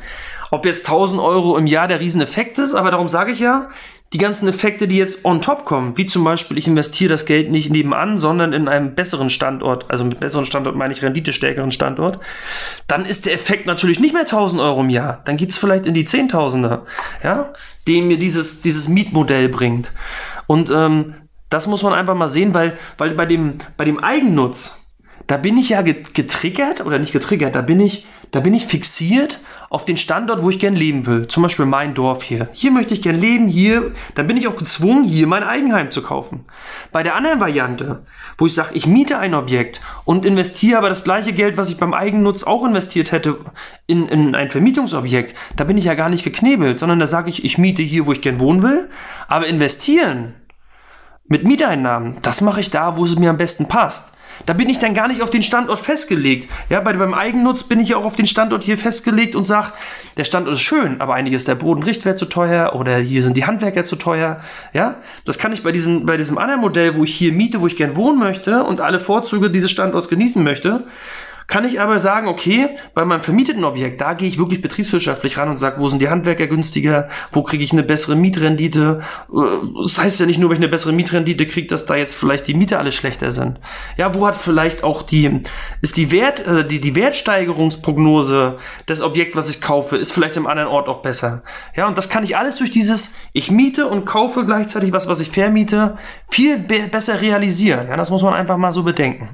Ob 0.50 0.66
jetzt 0.66 0.88
1000 0.88 1.22
Euro 1.22 1.58
im 1.58 1.68
Jahr 1.68 1.88
der 1.88 2.00
Rieseneffekt 2.00 2.58
ist, 2.58 2.74
aber 2.74 2.92
darum 2.92 3.10
sage 3.10 3.34
ich 3.34 3.40
ja, 3.40 3.70
die 4.14 4.18
ganzen 4.20 4.48
Effekte, 4.48 4.88
die 4.88 4.98
jetzt 4.98 5.26
on 5.26 5.42
top 5.42 5.66
kommen, 5.66 5.98
wie 5.98 6.06
zum 6.06 6.24
Beispiel, 6.24 6.58
ich 6.58 6.68
investiere 6.68 7.10
das 7.10 7.26
Geld 7.26 7.52
nicht 7.52 7.70
nebenan, 7.70 8.18
sondern 8.18 8.54
in 8.54 8.70
einem 8.70 8.96
besseren 8.96 9.30
Standort, 9.30 9.92
also 9.92 10.06
mit 10.06 10.20
besseren 10.20 10.46
Standort 10.46 10.78
meine 10.78 10.94
ich 10.94 11.04
renditestärkeren 11.04 11.72
Standort, 11.72 12.20
dann 12.88 13.06
ist 13.06 13.26
der 13.26 13.34
Effekt 13.34 13.68
natürlich 13.68 14.00
nicht 14.00 14.14
mehr 14.14 14.22
1000 14.22 14.62
Euro 14.62 14.82
im 14.82 14.90
Jahr. 14.90 15.22
Dann 15.26 15.36
geht 15.36 15.50
es 15.50 15.58
vielleicht 15.58 15.86
in 15.86 15.94
die 15.94 16.06
Zehntausender, 16.06 16.86
ja, 17.22 17.52
den 17.88 18.08
mir 18.08 18.18
dieses, 18.18 18.62
dieses 18.62 18.88
Mietmodell 18.88 19.50
bringt. 19.50 19.92
Und 20.46 20.72
ähm, 20.72 21.16
das 21.50 21.68
muss 21.68 21.84
man 21.84 21.94
einfach 21.94 22.16
mal 22.16 22.28
sehen, 22.30 22.54
weil, 22.54 22.78
weil 22.98 23.12
bei, 23.12 23.26
dem, 23.26 23.56
bei 23.76 23.84
dem 23.84 24.00
Eigennutz, 24.00 24.88
da 25.28 25.36
bin 25.36 25.58
ich 25.58 25.70
ja 25.70 25.82
getriggert 25.82 26.86
oder 26.86 26.98
nicht 26.98 27.12
getriggert, 27.12 27.56
da 27.56 27.62
bin 27.62 27.82
ich, 27.82 28.08
da 28.32 28.40
bin 28.40 28.54
ich 28.54 28.68
fixiert 28.68 29.40
auf 29.70 29.86
den 29.86 29.98
Standort, 29.98 30.44
wo 30.44 30.50
ich 30.50 30.60
gern 30.60 30.76
leben 30.76 31.06
will. 31.06 31.28
Zum 31.28 31.44
Beispiel 31.44 31.66
mein 31.66 31.94
Dorf 31.94 32.24
hier. 32.24 32.50
Hier 32.54 32.72
möchte 32.72 32.94
ich 32.94 33.02
gern 33.02 33.20
leben, 33.20 33.48
hier, 33.48 33.92
dann 34.16 34.28
bin 34.28 34.38
ich 34.38 34.48
auch 34.48 34.56
gezwungen, 34.56 35.04
hier 35.04 35.28
mein 35.28 35.44
Eigenheim 35.44 35.92
zu 35.92 36.02
kaufen. 36.02 36.46
Bei 36.92 37.04
der 37.04 37.16
anderen 37.16 37.40
Variante, 37.40 38.06
wo 38.38 38.46
ich 38.46 38.54
sage, 38.54 38.76
ich 38.76 38.88
miete 38.88 39.18
ein 39.18 39.34
Objekt 39.34 39.82
und 40.06 40.26
investiere 40.26 40.78
aber 40.78 40.90
das 40.90 41.04
gleiche 41.04 41.34
Geld, 41.34 41.58
was 41.58 41.70
ich 41.70 41.78
beim 41.78 41.94
Eigennutz 41.94 42.44
auch 42.44 42.66
investiert 42.66 43.12
hätte, 43.12 43.38
in, 43.86 44.08
in 44.08 44.36
ein 44.36 44.52
Vermietungsobjekt, 44.52 45.36
da 45.56 45.64
bin 45.64 45.78
ich 45.78 45.86
ja 45.86 45.96
gar 45.96 46.10
nicht 46.10 46.24
geknebelt, 46.24 46.80
sondern 46.80 47.00
da 47.00 47.08
sage 47.08 47.30
ich, 47.30 47.44
ich 47.44 47.58
miete 47.58 47.82
hier, 47.82 48.06
wo 48.06 48.12
ich 48.12 48.22
gern 48.22 48.40
wohnen 48.40 48.64
will, 48.64 48.90
aber 49.28 49.48
investieren 49.48 50.36
mit 51.28 51.44
Mieteinnahmen, 51.44 52.20
das 52.22 52.40
mache 52.40 52.62
ich 52.62 52.70
da, 52.70 52.98
wo 52.98 53.04
es 53.04 53.18
mir 53.20 53.30
am 53.30 53.38
besten 53.38 53.68
passt. 53.68 54.17
Da 54.48 54.54
bin 54.54 54.70
ich 54.70 54.80
dann 54.80 54.94
gar 54.94 55.10
nicht 55.10 55.22
auf 55.22 55.30
den 55.30 55.44
Standort 55.44 55.80
festgelegt. 55.80 56.50
Ja, 56.70 56.80
bei, 56.80 56.94
beim 56.94 57.14
Eigennutz 57.14 57.64
bin 57.64 57.82
ich 57.82 57.90
ja 57.90 57.98
auch 57.98 58.06
auf 58.06 58.16
den 58.16 58.26
Standort 58.26 58.64
hier 58.64 58.78
festgelegt 58.78 59.36
und 59.36 59.46
sage, 59.46 59.74
der 60.16 60.24
Standort 60.24 60.56
ist 60.56 60.62
schön, 60.62 61.02
aber 61.02 61.16
eigentlich 61.16 61.34
ist 61.34 61.50
der 61.50 61.56
Bodenrichtwert 61.56 62.18
zu 62.18 62.26
teuer 62.26 62.74
oder 62.74 62.98
hier 62.98 63.24
sind 63.24 63.36
die 63.36 63.46
Handwerker 63.46 63.84
zu 63.84 63.98
teuer. 63.98 64.40
Ja, 64.74 64.96
das 65.26 65.38
kann 65.38 65.52
ich 65.52 65.64
bei 65.64 65.74
diesem, 65.74 66.06
bei 66.06 66.16
diesem 66.16 66.38
anderen 66.38 66.62
Modell, 66.62 66.96
wo 66.96 67.04
ich 67.04 67.14
hier 67.14 67.34
miete, 67.34 67.60
wo 67.60 67.68
ich 67.68 67.76
gern 67.76 67.98
wohnen 67.98 68.20
möchte 68.20 68.64
und 68.64 68.80
alle 68.80 69.02
Vorzüge 69.02 69.52
dieses 69.52 69.70
Standorts 69.70 70.08
genießen 70.08 70.42
möchte, 70.42 70.86
kann 71.48 71.64
ich 71.64 71.80
aber 71.80 71.98
sagen, 72.00 72.28
okay, 72.28 72.78
bei 72.94 73.06
meinem 73.06 73.24
vermieteten 73.24 73.64
Objekt, 73.64 74.02
da 74.02 74.14
gehe 74.14 74.28
ich 74.28 74.38
wirklich 74.38 74.62
betriebswirtschaftlich 74.62 75.38
ran 75.38 75.50
und 75.50 75.58
sage, 75.58 75.80
wo 75.80 75.88
sind 75.88 76.02
die 76.02 76.10
Handwerker 76.10 76.48
günstiger, 76.48 77.08
wo 77.32 77.42
kriege 77.42 77.64
ich 77.64 77.72
eine 77.72 77.84
bessere 77.84 78.18
Mietrendite. 78.18 79.00
Äh, 79.32 79.38
das 79.82 79.98
heißt 79.98 80.20
ja 80.20 80.26
nicht 80.26 80.40
nur, 80.40 80.50
wenn 80.50 80.58
ich 80.58 80.64
eine 80.64 80.68
bessere 80.68 80.92
Mietrendite 80.92 81.46
kriege, 81.46 81.68
dass 81.68 81.86
da 81.86 81.96
jetzt 81.96 82.16
vielleicht 82.16 82.48
die 82.48 82.54
Miete 82.54 82.80
alle 82.80 82.92
schlechter 82.92 83.32
sind. 83.32 83.62
Ja, 83.96 84.14
wo 84.14 84.28
hat 84.28 84.36
vielleicht 84.36 84.84
auch 84.84 85.04
die, 85.04 85.42
ist 85.82 85.96
die 85.96 86.12
Wert, 86.12 86.46
äh, 86.46 86.68
die, 86.68 86.82
die 86.82 86.96
Wertsteigerungsprognose 86.96 88.58
des 88.90 89.02
Objekts, 89.02 89.38
was 89.38 89.50
ich 89.50 89.62
kaufe, 89.62 89.96
ist 89.96 90.12
vielleicht 90.12 90.36
im 90.36 90.48
anderen 90.48 90.70
Ort 90.70 90.90
auch 90.90 91.02
besser. 91.02 91.44
Ja, 91.78 91.88
und 91.88 91.98
das 91.98 92.10
kann 92.10 92.26
ich 92.26 92.36
alles 92.36 92.58
durch 92.58 92.72
dieses, 92.72 93.16
ich 93.32 93.52
miete 93.52 93.88
und 93.88 94.06
kaufe 94.06 94.46
gleichzeitig 94.46 94.92
was, 94.92 95.08
was 95.08 95.22
ich 95.22 95.30
vermiete, 95.30 95.98
viel 96.30 96.58
be 96.58 96.88
besser 96.92 97.22
realisieren. 97.22 97.88
Ja, 97.88 97.96
das 97.96 98.12
muss 98.12 98.22
man 98.22 98.34
einfach 98.34 98.58
mal 98.58 98.74
so 98.74 98.84
bedenken. 98.84 99.30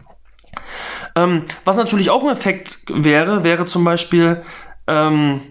Ähm, 1.15 1.43
was 1.65 1.77
natürlich 1.77 2.09
auch 2.09 2.23
ein 2.23 2.33
Effekt 2.33 2.85
wäre, 2.89 3.43
wäre 3.43 3.65
zum 3.65 3.83
Beispiel, 3.83 4.43
ähm, 4.87 5.41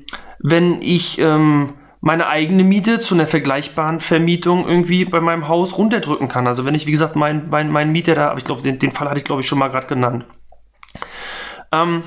wenn 0.40 0.82
ich 0.82 1.18
ähm, 1.18 1.74
meine 2.00 2.26
eigene 2.26 2.64
Miete 2.64 2.98
zu 2.98 3.14
einer 3.14 3.28
vergleichbaren 3.28 4.00
Vermietung 4.00 4.66
irgendwie 4.66 5.04
bei 5.04 5.20
meinem 5.20 5.46
Haus 5.46 5.78
runterdrücken 5.78 6.28
kann. 6.28 6.48
Also 6.48 6.64
wenn 6.64 6.74
ich, 6.74 6.86
wie 6.86 6.90
gesagt, 6.90 7.14
mein, 7.14 7.48
mein, 7.48 7.70
mein 7.70 7.92
Mieter 7.92 8.16
da, 8.16 8.30
aber 8.30 8.38
ich 8.38 8.44
glaube, 8.44 8.62
den, 8.62 8.80
den 8.80 8.90
Fall 8.90 9.08
hatte 9.08 9.18
ich, 9.18 9.24
glaube 9.24 9.42
ich, 9.42 9.46
schon 9.46 9.60
mal 9.60 9.68
gerade 9.68 9.86
genannt. 9.86 10.24
Ähm, 11.70 12.02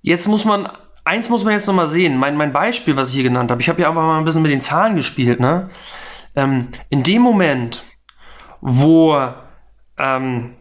jetzt 0.00 0.28
muss 0.28 0.44
man, 0.44 0.70
eins 1.04 1.28
muss 1.28 1.42
man 1.42 1.54
jetzt 1.54 1.66
nochmal 1.66 1.88
sehen, 1.88 2.16
mein, 2.16 2.36
mein 2.36 2.52
Beispiel, 2.52 2.96
was 2.96 3.08
ich 3.08 3.16
hier 3.16 3.24
genannt 3.24 3.50
habe, 3.50 3.60
ich 3.60 3.68
habe 3.68 3.82
ja 3.82 3.88
einfach 3.88 4.02
mal 4.02 4.18
ein 4.18 4.24
bisschen 4.24 4.42
mit 4.42 4.52
den 4.52 4.60
Zahlen 4.60 4.94
gespielt, 4.94 5.40
ne? 5.40 5.70
Ähm, 6.36 6.68
in 6.90 7.02
dem 7.02 7.22
Moment, 7.22 7.82
wo 8.60 9.18
ähm, 9.98 10.54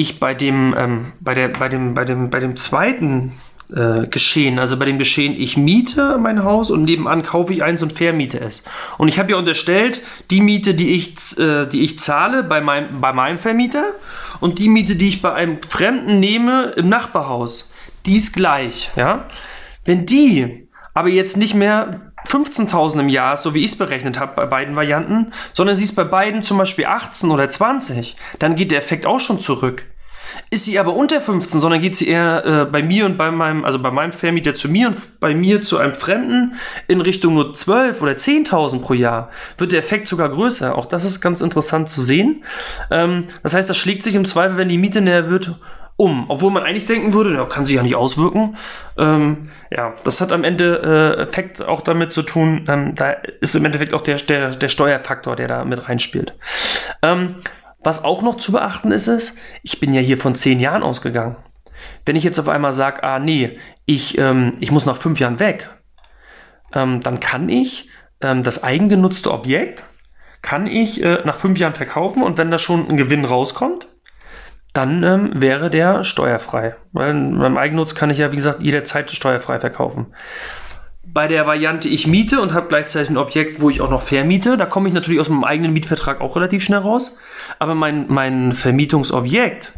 ich 0.00 0.20
bei 0.20 0.34
dem, 0.34 0.74
ähm, 0.76 1.12
bei 1.20 1.34
der, 1.34 1.48
bei 1.48 1.68
dem, 1.68 1.94
bei 1.94 2.04
dem, 2.04 2.30
bei 2.30 2.40
dem 2.40 2.56
zweiten 2.56 3.32
äh, 3.74 4.06
Geschehen, 4.08 4.58
also 4.58 4.76
bei 4.76 4.84
dem 4.84 4.98
Geschehen, 4.98 5.34
ich 5.36 5.56
miete 5.56 6.18
mein 6.18 6.42
Haus 6.44 6.70
und 6.70 6.84
nebenan 6.84 7.22
kaufe 7.22 7.52
ich 7.52 7.62
eins 7.62 7.82
und 7.82 7.92
vermiete 7.92 8.40
es. 8.40 8.64
Und 8.98 9.08
ich 9.08 9.18
habe 9.18 9.30
ja 9.30 9.36
unterstellt, 9.36 10.00
die 10.30 10.40
Miete, 10.40 10.74
die 10.74 10.94
ich, 10.94 11.38
äh, 11.38 11.66
die 11.66 11.82
ich 11.82 11.98
zahle 11.98 12.42
bei 12.42 12.60
meinem, 12.60 13.00
bei 13.00 13.12
meinem 13.12 13.38
Vermieter 13.38 13.84
und 14.40 14.58
die 14.58 14.68
Miete, 14.68 14.96
die 14.96 15.08
ich 15.08 15.22
bei 15.22 15.32
einem 15.32 15.62
Fremden 15.62 16.18
nehme 16.20 16.72
im 16.76 16.88
Nachbarhaus, 16.88 17.70
die 18.06 18.16
ist 18.16 18.34
gleich. 18.34 18.90
Ja? 18.96 19.26
Wenn 19.84 20.06
die 20.06 20.68
aber 20.92 21.08
jetzt 21.08 21.36
nicht 21.36 21.54
mehr 21.54 22.09
15.000 22.28 23.00
im 23.00 23.08
Jahr 23.08 23.36
so 23.36 23.54
wie 23.54 23.64
ich 23.64 23.72
es 23.72 23.78
berechnet 23.78 24.18
habe 24.18 24.32
bei 24.36 24.46
beiden 24.46 24.76
Varianten, 24.76 25.32
sondern 25.52 25.76
sie 25.76 25.84
ist 25.84 25.96
bei 25.96 26.04
beiden 26.04 26.42
zum 26.42 26.58
Beispiel 26.58 26.86
18 26.86 27.30
oder 27.30 27.48
20, 27.48 28.16
dann 28.38 28.54
geht 28.54 28.70
der 28.70 28.78
Effekt 28.78 29.06
auch 29.06 29.20
schon 29.20 29.40
zurück. 29.40 29.84
Ist 30.50 30.64
sie 30.64 30.78
aber 30.78 30.94
unter 30.94 31.20
15, 31.20 31.60
sondern 31.60 31.80
geht 31.80 31.96
sie 31.96 32.08
eher 32.08 32.44
äh, 32.44 32.64
bei 32.64 32.82
mir 32.82 33.06
und 33.06 33.16
bei 33.16 33.30
meinem, 33.30 33.64
also 33.64 33.78
bei 33.78 33.90
meinem 33.90 34.12
Vermieter 34.12 34.54
zu 34.54 34.68
mir 34.68 34.88
und 34.88 35.20
bei 35.20 35.34
mir 35.34 35.62
zu 35.62 35.78
einem 35.78 35.94
Fremden 35.94 36.54
in 36.88 37.00
Richtung 37.00 37.34
nur 37.34 37.54
12 37.54 38.00
oder 38.02 38.12
10.000 38.12 38.80
pro 38.80 38.94
Jahr, 38.94 39.30
wird 39.58 39.72
der 39.72 39.78
Effekt 39.78 40.08
sogar 40.08 40.28
größer. 40.28 40.76
Auch 40.76 40.86
das 40.86 41.04
ist 41.04 41.20
ganz 41.20 41.40
interessant 41.40 41.88
zu 41.88 42.02
sehen. 42.02 42.44
Ähm, 42.90 43.26
das 43.42 43.54
heißt, 43.54 43.68
das 43.68 43.76
schlägt 43.76 44.02
sich 44.02 44.14
im 44.14 44.24
Zweifel, 44.24 44.56
wenn 44.56 44.68
die 44.68 44.78
Miete 44.78 45.00
näher 45.00 45.30
wird, 45.30 45.54
um, 46.00 46.30
obwohl 46.30 46.50
man 46.50 46.62
eigentlich 46.62 46.86
denken 46.86 47.12
würde, 47.12 47.34
ja, 47.34 47.44
kann 47.44 47.66
sich 47.66 47.76
ja 47.76 47.82
nicht 47.82 47.94
auswirken. 47.94 48.56
Ähm, 48.96 49.42
ja, 49.70 49.92
das 50.02 50.22
hat 50.22 50.32
am 50.32 50.44
Ende 50.44 51.16
äh, 51.18 51.22
Effekt 51.24 51.60
auch 51.60 51.82
damit 51.82 52.14
zu 52.14 52.22
tun, 52.22 52.64
ähm, 52.68 52.94
da 52.94 53.10
ist 53.10 53.54
im 53.54 53.66
Endeffekt 53.66 53.92
auch 53.92 54.00
der, 54.00 54.16
der, 54.16 54.52
der 54.52 54.68
Steuerfaktor, 54.70 55.36
der 55.36 55.46
da 55.46 55.62
mit 55.66 55.86
reinspielt. 55.90 56.32
Ähm, 57.02 57.42
was 57.84 58.02
auch 58.02 58.22
noch 58.22 58.36
zu 58.36 58.50
beachten 58.50 58.92
ist, 58.92 59.08
ist, 59.08 59.38
ich 59.62 59.78
bin 59.78 59.92
ja 59.92 60.00
hier 60.00 60.16
von 60.16 60.34
zehn 60.34 60.58
Jahren 60.58 60.82
ausgegangen. 60.82 61.36
Wenn 62.06 62.16
ich 62.16 62.24
jetzt 62.24 62.40
auf 62.40 62.48
einmal 62.48 62.72
sage, 62.72 63.04
ah 63.04 63.18
nee, 63.18 63.58
ich, 63.84 64.16
ähm, 64.16 64.54
ich 64.58 64.70
muss 64.70 64.86
nach 64.86 64.96
fünf 64.96 65.20
Jahren 65.20 65.38
weg, 65.38 65.68
ähm, 66.72 67.02
dann 67.02 67.20
kann 67.20 67.50
ich 67.50 67.90
ähm, 68.22 68.42
das 68.42 68.64
eigengenutzte 68.64 69.30
Objekt, 69.30 69.84
kann 70.40 70.66
ich 70.66 71.02
äh, 71.02 71.18
nach 71.26 71.36
fünf 71.36 71.58
Jahren 71.58 71.74
verkaufen 71.74 72.22
und 72.22 72.38
wenn 72.38 72.50
da 72.50 72.56
schon 72.56 72.88
ein 72.88 72.96
Gewinn 72.96 73.26
rauskommt, 73.26 73.89
dann 74.72 75.02
ähm, 75.02 75.30
wäre 75.34 75.70
der 75.70 76.04
steuerfrei. 76.04 76.76
Weil 76.92 77.12
beim 77.12 77.56
Eigennutz 77.56 77.94
kann 77.94 78.10
ich 78.10 78.18
ja, 78.18 78.32
wie 78.32 78.36
gesagt, 78.36 78.62
jederzeit 78.62 79.10
steuerfrei 79.10 79.58
verkaufen. 79.60 80.06
Bei 81.02 81.26
der 81.26 81.46
Variante, 81.46 81.88
ich 81.88 82.06
miete 82.06 82.40
und 82.40 82.54
habe 82.54 82.68
gleichzeitig 82.68 83.10
ein 83.10 83.16
Objekt, 83.16 83.60
wo 83.60 83.68
ich 83.68 83.80
auch 83.80 83.90
noch 83.90 84.02
vermiete, 84.02 84.56
da 84.56 84.66
komme 84.66 84.88
ich 84.88 84.94
natürlich 84.94 85.18
aus 85.18 85.28
meinem 85.28 85.44
eigenen 85.44 85.72
Mietvertrag 85.72 86.20
auch 86.20 86.36
relativ 86.36 86.62
schnell 86.62 86.80
raus. 86.80 87.18
Aber 87.58 87.74
mein, 87.74 88.06
mein 88.08 88.52
Vermietungsobjekt, 88.52 89.72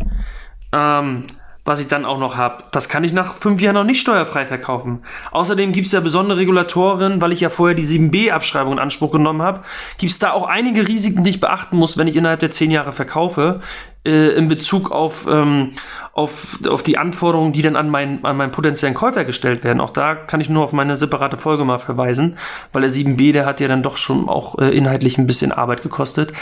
ähm, 0.72 1.24
was 1.64 1.78
ich 1.78 1.86
dann 1.86 2.04
auch 2.04 2.18
noch 2.18 2.36
habe, 2.36 2.64
das 2.72 2.88
kann 2.88 3.04
ich 3.04 3.12
nach 3.12 3.34
fünf 3.34 3.60
Jahren 3.60 3.74
noch 3.74 3.84
nicht 3.84 4.00
steuerfrei 4.00 4.46
verkaufen. 4.46 5.04
Außerdem 5.30 5.72
gibt 5.72 5.86
es 5.86 5.92
ja 5.92 6.00
besondere 6.00 6.38
Regulatoren, 6.38 7.20
weil 7.20 7.32
ich 7.32 7.40
ja 7.40 7.50
vorher 7.50 7.76
die 7.76 7.84
7b-Abschreibung 7.84 8.72
in 8.72 8.78
Anspruch 8.80 9.12
genommen 9.12 9.42
habe, 9.42 9.62
gibt 9.98 10.12
es 10.12 10.18
da 10.18 10.32
auch 10.32 10.46
einige 10.46 10.88
Risiken, 10.88 11.22
die 11.22 11.30
ich 11.30 11.40
beachten 11.40 11.76
muss, 11.76 11.96
wenn 11.96 12.08
ich 12.08 12.16
innerhalb 12.16 12.40
der 12.40 12.50
zehn 12.50 12.72
Jahre 12.72 12.92
verkaufe, 12.92 13.60
äh, 14.04 14.30
in 14.34 14.48
Bezug 14.48 14.90
auf, 14.90 15.28
ähm, 15.30 15.72
auf, 16.12 16.58
auf 16.68 16.82
die 16.82 16.98
Anforderungen, 16.98 17.52
die 17.52 17.62
dann 17.62 17.76
an, 17.76 17.88
mein, 17.88 18.24
an 18.24 18.36
meinen 18.36 18.50
potenziellen 18.50 18.94
Käufer 18.94 19.24
gestellt 19.24 19.62
werden. 19.62 19.80
Auch 19.80 19.90
da 19.90 20.16
kann 20.16 20.40
ich 20.40 20.48
nur 20.48 20.64
auf 20.64 20.72
meine 20.72 20.96
separate 20.96 21.36
Folge 21.36 21.64
mal 21.64 21.78
verweisen, 21.78 22.38
weil 22.72 22.82
der 22.82 22.90
7b, 22.90 23.32
der 23.32 23.46
hat 23.46 23.60
ja 23.60 23.68
dann 23.68 23.84
doch 23.84 23.96
schon 23.96 24.28
auch 24.28 24.58
äh, 24.58 24.76
inhaltlich 24.76 25.18
ein 25.18 25.28
bisschen 25.28 25.52
Arbeit 25.52 25.82
gekostet. 25.82 26.32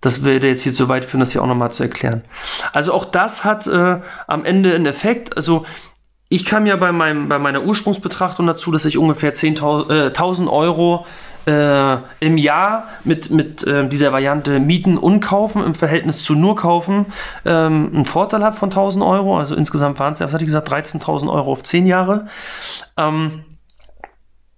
Das 0.00 0.22
würde 0.22 0.48
jetzt 0.48 0.62
hier 0.62 0.72
zu 0.72 0.88
weit 0.88 1.04
führen, 1.04 1.20
das 1.20 1.32
hier 1.32 1.42
auch 1.42 1.46
nochmal 1.46 1.72
zu 1.72 1.82
erklären. 1.82 2.22
Also 2.72 2.92
auch 2.92 3.04
das 3.04 3.44
hat 3.44 3.66
äh, 3.66 4.00
am 4.26 4.44
Ende 4.44 4.74
einen 4.74 4.86
Effekt. 4.86 5.36
Also 5.36 5.66
ich 6.30 6.44
kam 6.44 6.64
ja 6.64 6.76
bei, 6.76 6.92
meinem, 6.92 7.28
bei 7.28 7.38
meiner 7.38 7.62
Ursprungsbetrachtung 7.62 8.46
dazu, 8.46 8.70
dass 8.70 8.84
ich 8.84 8.96
ungefähr 8.96 9.34
10.000 9.34 10.06
äh, 10.06 10.06
1000 10.06 10.48
Euro 10.48 11.06
äh, 11.46 11.96
im 12.20 12.36
Jahr 12.36 12.88
mit, 13.04 13.30
mit 13.30 13.66
äh, 13.66 13.88
dieser 13.88 14.12
Variante 14.12 14.60
Mieten 14.60 14.96
und 14.96 15.20
Kaufen 15.20 15.64
im 15.64 15.74
Verhältnis 15.74 16.22
zu 16.22 16.34
nur 16.34 16.56
Kaufen 16.56 17.06
ähm, 17.44 17.90
einen 17.92 18.04
Vorteil 18.04 18.44
habe 18.44 18.56
von 18.56 18.70
1000 18.70 19.04
Euro. 19.04 19.38
Also 19.38 19.54
insgesamt 19.54 19.98
waren 19.98 20.14
es, 20.14 20.20
was 20.20 20.32
hatte 20.32 20.44
ich 20.44 20.48
gesagt, 20.48 20.70
13.000 20.70 21.30
Euro 21.30 21.52
auf 21.52 21.62
10 21.62 21.86
Jahre. 21.86 22.28
Ähm, 22.96 23.44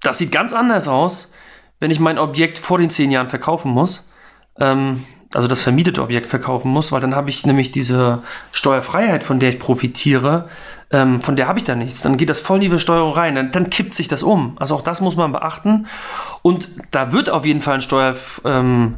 das 0.02 0.18
sieht 0.18 0.32
ganz 0.32 0.52
anders 0.52 0.88
aus, 0.88 1.32
wenn 1.80 1.90
ich 1.90 2.00
mein 2.00 2.18
Objekt 2.18 2.58
vor 2.58 2.78
den 2.78 2.90
10 2.90 3.10
Jahren 3.10 3.28
verkaufen 3.28 3.72
muss. 3.72 4.12
Ähm, 4.58 5.04
also 5.34 5.48
das 5.48 5.60
vermietete 5.60 6.02
Objekt 6.02 6.28
verkaufen 6.28 6.70
muss, 6.70 6.92
weil 6.92 7.00
dann 7.00 7.14
habe 7.14 7.30
ich 7.30 7.46
nämlich 7.46 7.72
diese 7.72 8.22
Steuerfreiheit, 8.52 9.22
von 9.22 9.38
der 9.38 9.50
ich 9.50 9.58
profitiere, 9.58 10.48
ähm, 10.90 11.22
von 11.22 11.36
der 11.36 11.48
habe 11.48 11.58
ich 11.58 11.64
dann 11.64 11.78
nichts. 11.78 12.02
Dann 12.02 12.16
geht 12.16 12.28
das 12.28 12.40
voll 12.40 12.56
in 12.56 12.62
die 12.62 12.68
Besteuerung 12.68 13.12
rein, 13.12 13.34
dann, 13.34 13.50
dann, 13.50 13.70
kippt 13.70 13.94
sich 13.94 14.08
das 14.08 14.22
um. 14.22 14.56
Also 14.58 14.74
auch 14.74 14.82
das 14.82 15.00
muss 15.00 15.16
man 15.16 15.32
beachten. 15.32 15.86
Und 16.42 16.68
da 16.90 17.12
wird 17.12 17.30
auf 17.30 17.46
jeden 17.46 17.60
Fall 17.60 17.74
ein 17.74 17.80
Steuer, 17.80 18.14
ähm, 18.44 18.96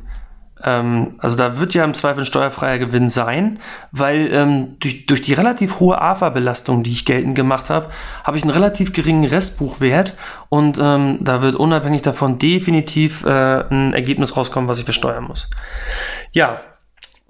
ähm, 0.64 1.14
also 1.18 1.36
da 1.36 1.58
wird 1.58 1.74
ja 1.74 1.84
im 1.84 1.94
Zweifel 1.94 2.20
ein 2.22 2.26
steuerfreier 2.26 2.78
Gewinn 2.78 3.10
sein, 3.10 3.60
weil 3.92 4.28
ähm, 4.32 4.76
durch, 4.80 5.06
durch 5.06 5.22
die 5.22 5.34
relativ 5.34 5.80
hohe 5.80 6.00
AFA-Belastung, 6.00 6.82
die 6.82 6.90
ich 6.90 7.04
geltend 7.04 7.34
gemacht 7.34 7.70
habe, 7.70 7.90
habe 8.24 8.36
ich 8.36 8.42
einen 8.42 8.52
relativ 8.52 8.92
geringen 8.92 9.24
Restbuchwert 9.24 10.14
und 10.48 10.78
ähm, 10.80 11.18
da 11.20 11.42
wird 11.42 11.54
unabhängig 11.54 12.02
davon 12.02 12.38
definitiv 12.38 13.24
äh, 13.24 13.64
ein 13.68 13.92
Ergebnis 13.92 14.36
rauskommen, 14.36 14.68
was 14.68 14.78
ich 14.78 14.84
versteuern 14.84 15.24
muss. 15.24 15.50
Ja, 16.32 16.60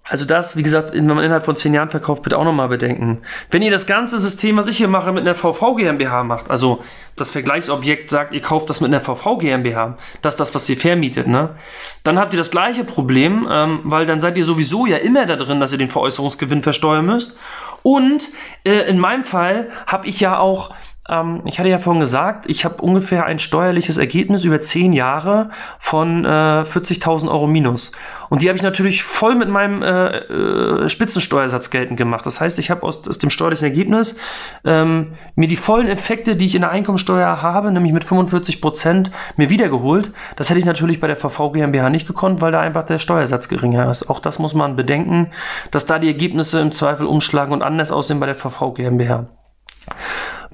also 0.06 0.26
das, 0.26 0.54
wie 0.54 0.62
gesagt, 0.62 0.92
wenn 0.92 1.06
man 1.06 1.24
innerhalb 1.24 1.46
von 1.46 1.56
zehn 1.56 1.72
Jahren 1.72 1.90
verkauft, 1.90 2.22
bitte 2.22 2.36
auch 2.36 2.44
nochmal 2.44 2.68
bedenken. 2.68 3.22
Wenn 3.50 3.62
ihr 3.62 3.70
das 3.70 3.86
ganze 3.86 4.18
System, 4.20 4.58
was 4.58 4.66
ich 4.66 4.76
hier 4.76 4.88
mache, 4.88 5.12
mit 5.12 5.22
einer 5.22 5.34
VV 5.34 5.76
GmbH 5.76 6.24
macht, 6.24 6.50
also 6.50 6.84
das 7.16 7.30
Vergleichsobjekt 7.30 8.10
sagt, 8.10 8.34
ihr 8.34 8.42
kauft 8.42 8.68
das 8.68 8.82
mit 8.82 8.92
einer 8.92 9.00
VV 9.00 9.38
GmbH, 9.38 9.96
das 10.20 10.34
ist 10.34 10.40
das, 10.40 10.54
was 10.54 10.68
ihr 10.68 10.76
vermietet, 10.76 11.26
ne? 11.26 11.56
Dann 12.02 12.18
habt 12.18 12.34
ihr 12.34 12.38
das 12.38 12.50
gleiche 12.50 12.84
Problem, 12.84 13.48
ähm, 13.50 13.80
weil 13.84 14.04
dann 14.04 14.20
seid 14.20 14.36
ihr 14.36 14.44
sowieso 14.44 14.84
ja 14.84 14.98
immer 14.98 15.24
da 15.24 15.36
drin, 15.36 15.58
dass 15.58 15.72
ihr 15.72 15.78
den 15.78 15.88
Veräußerungsgewinn 15.88 16.60
versteuern 16.60 17.06
müsst. 17.06 17.40
Und 17.82 18.28
äh, 18.64 18.88
in 18.88 18.98
meinem 18.98 19.24
Fall 19.24 19.70
habe 19.86 20.06
ich 20.06 20.20
ja 20.20 20.38
auch 20.38 20.74
ähm, 21.08 21.42
ich 21.44 21.58
hatte 21.58 21.68
ja 21.68 21.78
vorhin 21.78 22.00
gesagt, 22.00 22.46
ich 22.48 22.64
habe 22.64 22.76
ungefähr 22.82 23.26
ein 23.26 23.38
steuerliches 23.38 23.98
Ergebnis 23.98 24.44
über 24.44 24.60
10 24.60 24.92
Jahre 24.92 25.50
von 25.78 26.24
äh, 26.24 26.28
40.000 26.28 27.28
Euro 27.28 27.46
minus. 27.46 27.92
Und 28.30 28.42
die 28.42 28.48
habe 28.48 28.56
ich 28.56 28.62
natürlich 28.62 29.02
voll 29.02 29.34
mit 29.34 29.48
meinem 29.48 29.82
äh, 29.82 30.16
äh, 30.16 30.88
Spitzensteuersatz 30.88 31.70
geltend 31.70 31.98
gemacht. 31.98 32.24
Das 32.24 32.40
heißt, 32.40 32.58
ich 32.58 32.70
habe 32.70 32.82
aus, 32.82 33.06
aus, 33.06 33.18
dem 33.18 33.30
steuerlichen 33.30 33.64
Ergebnis 33.64 34.16
ähm, 34.64 35.12
mir 35.36 35.46
die 35.46 35.56
vollen 35.56 35.88
Effekte, 35.88 36.36
die 36.36 36.46
ich 36.46 36.54
in 36.54 36.62
der 36.62 36.70
Einkommensteuer 36.70 37.42
habe, 37.42 37.70
nämlich 37.70 37.92
mit 37.92 38.04
45 38.04 38.62
Prozent, 38.62 39.10
mir 39.36 39.50
wiedergeholt. 39.50 40.12
Das 40.36 40.48
hätte 40.48 40.58
ich 40.58 40.64
natürlich 40.64 41.00
bei 41.00 41.06
der 41.06 41.16
VV 41.16 41.52
GmbH 41.52 41.90
nicht 41.90 42.06
gekonnt, 42.06 42.40
weil 42.40 42.52
da 42.52 42.60
einfach 42.60 42.84
der 42.84 42.98
Steuersatz 42.98 43.48
geringer 43.48 43.90
ist. 43.90 44.08
Auch 44.08 44.20
das 44.20 44.38
muss 44.38 44.54
man 44.54 44.74
bedenken, 44.74 45.28
dass 45.70 45.84
da 45.84 45.98
die 45.98 46.08
Ergebnisse 46.08 46.60
im 46.60 46.72
Zweifel 46.72 47.06
umschlagen 47.06 47.52
und 47.52 47.62
anders 47.62 47.92
aussehen 47.92 48.20
bei 48.20 48.26
der 48.26 48.36
VV 48.36 48.72
GmbH. 48.72 49.26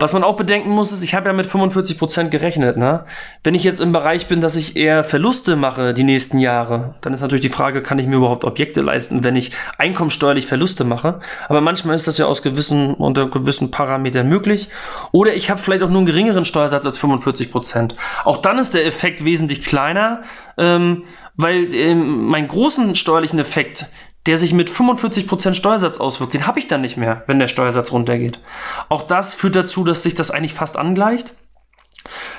Was 0.01 0.15
man 0.15 0.25
auch 0.25 0.37
bedenken 0.37 0.71
muss, 0.71 0.93
ist, 0.93 1.03
ich 1.03 1.15
habe 1.15 1.29
ja 1.29 1.35
mit 1.35 1.47
45% 1.47 2.31
gerechnet. 2.31 2.79
Ne? 2.79 3.05
Wenn 3.45 3.55
ich 3.55 3.65
jetzt 3.65 3.83
im 3.83 3.93
Bereich 3.93 4.29
bin, 4.29 4.41
dass 4.41 4.57
ich 4.57 4.75
eher 4.75 5.05
Verluste 5.05 5.57
mache 5.57 5.93
die 5.93 6.05
nächsten 6.05 6.39
Jahre, 6.39 6.95
dann 7.03 7.13
ist 7.13 7.21
natürlich 7.21 7.43
die 7.43 7.51
Frage, 7.51 7.83
kann 7.83 7.99
ich 7.99 8.07
mir 8.07 8.17
überhaupt 8.17 8.47
Objekte 8.47 8.81
leisten, 8.81 9.25
wenn 9.25 9.37
ich 9.37 9.53
einkommensteuerlich 9.77 10.47
Verluste 10.47 10.85
mache? 10.85 11.21
Aber 11.51 11.61
manchmal 11.61 11.97
ist 11.97 12.09
das 12.09 12.17
ja 12.17 12.25
aus 12.25 12.41
gewissen, 12.41 12.95
unter 12.95 13.29
gewissen 13.29 13.71
Parametern 13.71 14.27
möglich. 14.27 14.71
Oder 15.13 15.35
ich 15.35 15.51
habe 15.51 15.61
vielleicht 15.61 15.83
auch 15.83 15.91
nur 15.91 15.99
einen 15.99 16.07
geringeren 16.07 16.47
Steuersatz 16.47 16.87
als 16.87 16.99
45%. 16.99 17.93
Auch 18.25 18.39
dann 18.39 18.59
ist 18.59 18.73
der 18.73 18.87
Effekt 18.87 19.23
wesentlich 19.27 19.65
kleiner, 19.65 20.23
ähm, 20.57 21.05
weil 21.37 21.75
ähm, 21.75 22.25
meinen 22.25 22.49
großen 22.49 22.97
steuerlichen 22.97 23.39
Effekt, 23.39 23.87
der 24.27 24.37
sich 24.37 24.53
mit 24.53 24.71
45% 24.71 25.55
Steuersatz 25.55 25.99
auswirkt, 25.99 26.35
den 26.35 26.47
habe 26.47 26.59
ich 26.59 26.69
dann 26.69 26.83
nicht 26.83 26.97
mehr, 26.97 27.25
wenn 27.27 27.39
der 27.39 27.49
Steuersatz 27.49 27.93
runtergeht. 27.93 28.41
Auch 28.89 29.03
das 29.03 29.35
führt 29.35 29.57
dazu, 29.57 29.85
dass 29.85 30.03
sich 30.03 30.15
das 30.15 30.31
eigentlich 30.31 30.55
fast 30.55 30.77
angleicht. 30.77 31.35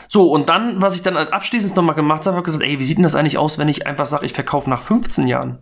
So, 0.07 0.31
und 0.31 0.49
dann, 0.49 0.81
was 0.81 0.95
ich 0.95 1.03
dann 1.03 1.15
abschließend 1.15 1.75
nochmal 1.75 1.95
gemacht 1.95 2.25
habe, 2.25 2.35
habe 2.35 2.43
gesagt, 2.43 2.63
ey, 2.63 2.79
wie 2.79 2.83
sieht 2.83 2.97
denn 2.97 3.03
das 3.03 3.15
eigentlich 3.15 3.37
aus, 3.37 3.57
wenn 3.57 3.69
ich 3.69 3.87
einfach 3.87 4.05
sage, 4.05 4.25
ich 4.25 4.33
verkaufe 4.33 4.69
nach 4.69 4.83
15 4.83 5.27
Jahren? 5.27 5.59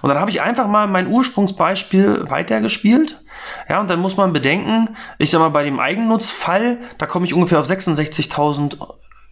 Und 0.00 0.08
dann 0.08 0.18
habe 0.18 0.30
ich 0.30 0.40
einfach 0.40 0.66
mal 0.66 0.86
mein 0.86 1.08
Ursprungsbeispiel 1.08 2.30
weitergespielt. 2.30 3.22
Ja, 3.68 3.80
und 3.80 3.90
dann 3.90 4.00
muss 4.00 4.16
man 4.16 4.32
bedenken, 4.32 4.96
ich 5.18 5.30
sag 5.30 5.40
mal, 5.40 5.50
bei 5.50 5.64
dem 5.64 5.80
Eigennutzfall, 5.80 6.78
da 6.98 7.06
komme 7.06 7.26
ich 7.26 7.34
ungefähr 7.34 7.60
auf 7.60 7.66
66.000, 7.66 8.78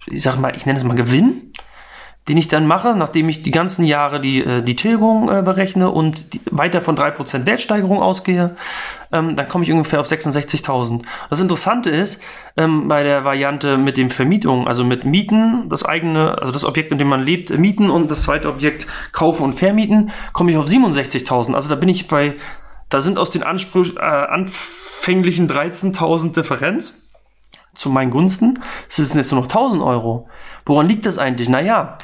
ich 0.06 0.22
sag 0.22 0.38
mal, 0.38 0.54
ich 0.56 0.66
nenne 0.66 0.78
es 0.78 0.84
mal 0.84 0.94
Gewinn 0.94 1.52
den 2.28 2.36
ich 2.36 2.46
dann 2.46 2.66
mache, 2.66 2.94
nachdem 2.94 3.28
ich 3.28 3.42
die 3.42 3.50
ganzen 3.50 3.84
Jahre 3.84 4.20
die, 4.20 4.44
äh, 4.44 4.62
die 4.62 4.76
Tilgung 4.76 5.28
äh, 5.28 5.42
berechne 5.42 5.90
und 5.90 6.34
die, 6.34 6.40
weiter 6.50 6.80
von 6.80 6.96
3% 6.96 7.46
Wertsteigerung 7.46 8.00
ausgehe, 8.00 8.56
ähm, 9.10 9.34
dann 9.34 9.48
komme 9.48 9.64
ich 9.64 9.72
ungefähr 9.72 10.00
auf 10.00 10.06
66.000. 10.06 11.02
Das 11.30 11.40
Interessante 11.40 11.90
ist, 11.90 12.22
ähm, 12.56 12.86
bei 12.86 13.02
der 13.02 13.24
Variante 13.24 13.76
mit 13.76 13.96
dem 13.96 14.08
Vermietung, 14.08 14.68
also 14.68 14.84
mit 14.84 15.04
Mieten, 15.04 15.68
das 15.68 15.84
eigene, 15.84 16.38
also 16.38 16.52
das 16.52 16.64
Objekt, 16.64 16.92
in 16.92 16.98
dem 16.98 17.08
man 17.08 17.22
lebt, 17.22 17.50
mieten 17.50 17.90
und 17.90 18.08
das 18.10 18.22
zweite 18.22 18.48
Objekt 18.48 18.86
kaufen 19.10 19.42
und 19.42 19.54
vermieten, 19.54 20.12
komme 20.32 20.52
ich 20.52 20.56
auf 20.56 20.66
67.000. 20.66 21.54
Also 21.54 21.68
da 21.68 21.74
bin 21.74 21.88
ich 21.88 22.06
bei, 22.06 22.36
da 22.88 23.00
sind 23.00 23.18
aus 23.18 23.30
den 23.30 23.42
Anspruch, 23.42 23.96
äh, 23.96 24.00
anfänglichen 24.00 25.50
13.000 25.50 26.34
Differenz 26.34 27.02
zu 27.74 27.90
meinen 27.90 28.10
Gunsten, 28.10 28.62
es 28.88 28.96
sind 28.96 29.16
jetzt 29.16 29.32
nur 29.32 29.40
noch 29.40 29.48
1.000 29.48 29.84
Euro. 29.84 30.28
Woran 30.66 30.86
liegt 30.86 31.06
das 31.06 31.18
eigentlich? 31.18 31.48
Naja, 31.48 31.98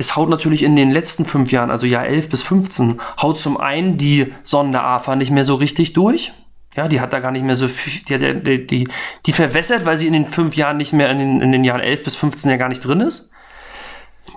es 0.00 0.16
haut 0.16 0.30
natürlich 0.30 0.62
in 0.62 0.76
den 0.76 0.90
letzten 0.90 1.26
fünf 1.26 1.52
Jahren, 1.52 1.70
also 1.70 1.84
Jahr 1.84 2.06
11 2.06 2.30
bis 2.30 2.42
15, 2.42 3.02
haut 3.20 3.38
zum 3.38 3.58
einen 3.58 3.98
die 3.98 4.32
Sonder-AFA 4.44 5.14
nicht 5.14 5.30
mehr 5.30 5.44
so 5.44 5.56
richtig 5.56 5.92
durch. 5.92 6.32
Ja, 6.74 6.88
die 6.88 7.02
hat 7.02 7.12
da 7.12 7.20
gar 7.20 7.32
nicht 7.32 7.44
mehr 7.44 7.54
so 7.54 7.68
viel, 7.68 8.02
die, 8.08 8.42
die, 8.42 8.66
die, 8.66 8.88
die 9.26 9.32
verwässert, 9.32 9.84
weil 9.84 9.98
sie 9.98 10.06
in 10.06 10.14
den 10.14 10.24
fünf 10.24 10.56
Jahren 10.56 10.78
nicht 10.78 10.94
mehr, 10.94 11.10
in 11.10 11.18
den, 11.18 11.42
in 11.42 11.52
den 11.52 11.64
Jahren 11.64 11.80
11 11.80 12.02
bis 12.02 12.16
15 12.16 12.50
ja 12.50 12.56
gar 12.56 12.70
nicht 12.70 12.82
drin 12.82 13.00
ist. 13.02 13.30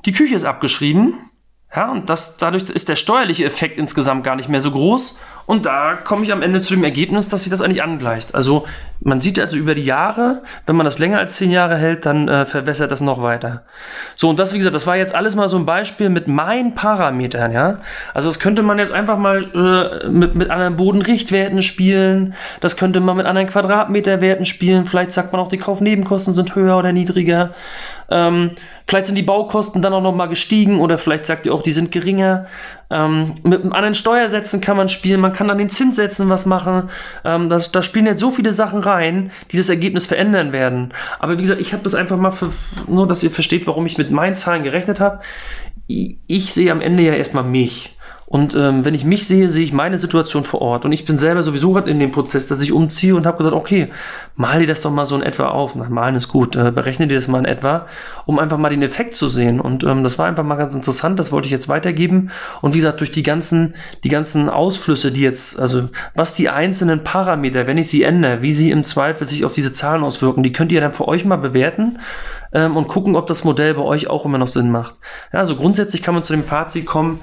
Die 0.06 0.12
Küche 0.12 0.36
ist 0.36 0.44
abgeschrieben. 0.44 1.30
Ja, 1.76 1.92
und 1.92 2.10
das, 2.10 2.38
dadurch 2.38 2.70
ist 2.70 2.88
der 2.88 2.96
steuerliche 2.96 3.46
Effekt 3.46 3.80
insgesamt 3.80 4.24
gar 4.24 4.36
nicht 4.36 4.48
mehr 4.48 4.60
so 4.60 4.72
groß. 4.72 5.18
Und 5.46 5.66
da 5.66 5.96
komme 5.96 6.24
ich 6.24 6.32
am 6.32 6.42
Ende 6.42 6.62
zu 6.62 6.74
dem 6.74 6.84
Ergebnis, 6.84 7.28
dass 7.28 7.44
sich 7.44 7.50
das 7.50 7.62
eigentlich 7.62 7.84
angleicht. 7.84 8.34
Also 8.34 8.66
man 9.02 9.20
sieht 9.20 9.40
also 9.40 9.58
über 9.58 9.76
die 9.76 9.84
Jahre, 9.84 10.44
wenn 10.66 10.76
man 10.76 10.86
das 10.86 11.00
länger 11.00 11.18
als 11.18 11.36
zehn 11.36 11.52
Jahre 11.52 11.76
hält, 11.76 12.06
dann 12.06 12.30
äh, 12.30 12.46
verbessert 12.46 12.92
das 12.92 13.02
noch 13.02 13.22
weiter. 13.22 13.64
So, 14.16 14.30
und 14.30 14.40
das, 14.40 14.54
wie 14.54 14.58
gesagt, 14.58 14.76
das 14.76 14.88
war 14.88 14.96
jetzt 14.96 15.14
alles 15.14 15.36
mal 15.36 15.50
so 15.50 15.58
ein 15.58 15.66
Beispiel 15.66 16.10
mit 16.10 16.28
meinen 16.28 16.76
Parametern, 16.76 17.52
ja. 17.52 17.80
Also 18.14 18.30
das 18.30 18.40
könnte 18.40 18.62
man 18.62 18.80
jetzt 18.80 18.94
einfach 18.94 19.18
mal 19.18 19.44
äh, 20.04 20.08
mit, 20.08 20.36
mit 20.36 20.50
anderen 20.50 20.78
Bodenrichtwerten 20.78 21.62
spielen, 21.62 22.36
das 22.62 22.78
könnte 22.78 23.02
man 23.02 23.18
mit 23.18 23.26
anderen 23.26 23.50
Quadratmeterwerten 23.50 24.46
spielen, 24.46 24.86
vielleicht 24.88 25.12
sagt 25.12 25.34
man 25.34 25.42
auch, 25.42 25.50
die 25.50 25.58
Kaufnebenkosten 25.58 26.34
sind 26.34 26.56
höher 26.56 26.78
oder 26.78 26.94
niedriger. 26.94 27.54
Ähm, 28.10 28.52
vielleicht 28.88 29.08
sind 29.08 29.16
die 29.16 29.24
Baukosten 29.24 29.82
dann 29.82 29.94
auch 29.94 30.02
nochmal 30.02 30.30
gestiegen 30.30 30.80
oder 30.80 30.98
vielleicht 30.98 31.26
sagt 31.26 31.46
ihr 31.46 31.54
auch, 31.54 31.64
die 31.64 31.72
sind 31.72 31.92
geringer. 31.92 32.48
Ähm, 32.90 33.36
mit 33.44 33.64
anderen 33.64 33.96
Steuersätzen 33.96 34.62
kann 34.62 34.78
man 34.78 34.90
spielen, 34.90 35.20
man 35.20 35.32
kann 35.32 35.50
an 35.50 35.58
den 35.58 35.70
Zinssätzen 35.70 36.30
was 36.30 36.46
machen. 36.46 36.90
Ähm, 37.26 37.50
das, 37.50 37.72
da 37.72 37.82
spielen 37.82 38.06
jetzt 38.06 38.20
so 38.20 38.30
viele 38.30 38.54
Sachen 38.54 38.80
rein, 38.80 39.32
die 39.52 39.58
das 39.58 39.70
Ergebnis 39.70 40.06
verändern 40.06 40.52
werden. 40.52 40.94
Aber 41.20 41.38
wie 41.38 41.42
gesagt, 41.42 41.62
ich 41.62 41.74
habe 41.74 41.84
das 41.84 41.96
einfach 41.96 42.18
mal 42.18 42.32
für, 42.32 42.52
nur, 42.88 43.08
dass 43.08 43.24
ihr 43.24 43.32
versteht, 43.32 43.68
warum 43.68 43.86
ich 43.86 43.98
mit 43.98 44.12
meinen 44.12 44.36
Zahlen 44.36 44.64
gerechnet 44.64 45.00
habe. 45.00 45.22
Ich 45.88 46.54
sehe 46.54 46.72
am 46.72 46.82
Ende 46.82 47.04
ja 47.04 47.14
erstmal 47.14 47.44
mich. 47.44 47.93
Und 48.34 48.56
ähm, 48.56 48.84
wenn 48.84 48.96
ich 48.96 49.06
mich 49.06 49.28
sehe, 49.28 49.48
sehe 49.48 49.64
ich 49.64 49.74
meine 49.74 50.00
Situation 50.00 50.44
vor 50.44 50.60
Ort. 50.60 50.86
Und 50.86 50.92
ich 50.92 51.06
bin 51.06 51.20
selber 51.20 51.44
sowieso 51.44 51.72
gerade 51.74 51.92
in 51.92 52.00
dem 52.00 52.10
Prozess, 52.10 52.48
dass 52.48 52.64
ich 52.64 52.72
umziehe 52.72 53.16
und 53.16 53.28
habe 53.28 53.38
gesagt, 53.38 53.56
okay, 53.56 53.92
mal 54.36 54.58
dir 54.58 54.66
das 54.66 54.82
doch 54.82 54.90
mal 54.90 55.06
so 55.06 55.16
in 55.16 55.22
etwa 55.22 55.50
auf. 55.50 55.76
Na, 55.76 55.88
malen 55.88 56.16
ist 56.16 56.30
gut, 56.30 56.56
äh, 56.56 56.72
berechne 56.72 57.06
dir 57.06 57.14
das 57.14 57.28
mal 57.28 57.38
in 57.38 57.46
etwa, 57.46 57.86
um 58.26 58.40
einfach 58.40 58.58
mal 58.58 58.72
den 58.72 58.82
Effekt 58.82 59.16
zu 59.16 59.28
sehen. 59.28 59.60
Und 59.60 59.84
ähm, 59.84 60.04
das 60.04 60.18
war 60.18 60.26
einfach 60.26 60.44
mal 60.44 60.56
ganz 60.56 60.74
interessant, 60.74 61.20
das 61.20 61.32
wollte 61.32 61.46
ich 61.46 61.52
jetzt 61.52 61.70
weitergeben. 61.70 62.32
Und 62.64 62.74
wie 62.74 62.80
gesagt, 62.80 63.02
durch 63.02 63.12
die 63.12 63.22
ganzen, 63.22 63.76
die 64.04 64.10
ganzen 64.10 64.50
Ausflüsse, 64.50 65.12
die 65.12 65.22
jetzt, 65.22 65.60
also 65.60 65.90
was 66.16 66.34
die 66.34 66.50
einzelnen 66.50 67.04
Parameter, 67.04 67.68
wenn 67.68 67.78
ich 67.78 67.88
sie 67.88 68.02
ändere, 68.02 68.42
wie 68.42 68.54
sie 68.54 68.72
im 68.72 68.84
Zweifel 68.84 69.28
sich 69.28 69.46
auf 69.46 69.54
diese 69.54 69.74
Zahlen 69.74 70.02
auswirken, 70.02 70.42
die 70.42 70.54
könnt 70.54 70.72
ihr 70.72 70.82
dann 70.82 70.94
für 70.94 71.08
euch 71.08 71.24
mal 71.24 71.36
bewerten 71.36 72.00
ähm, 72.52 72.78
und 72.78 72.88
gucken, 72.88 73.16
ob 73.16 73.28
das 73.28 73.44
Modell 73.44 73.76
bei 73.76 73.84
euch 73.84 74.10
auch 74.10 74.26
immer 74.26 74.40
noch 74.40 74.48
Sinn 74.48 74.72
macht. 74.72 74.96
Ja, 75.32 75.38
also 75.38 75.56
grundsätzlich 75.56 76.02
kann 76.02 76.16
man 76.16 76.24
zu 76.24 76.34
dem 76.34 76.44
Fazit 76.44 76.88
kommen, 76.88 77.20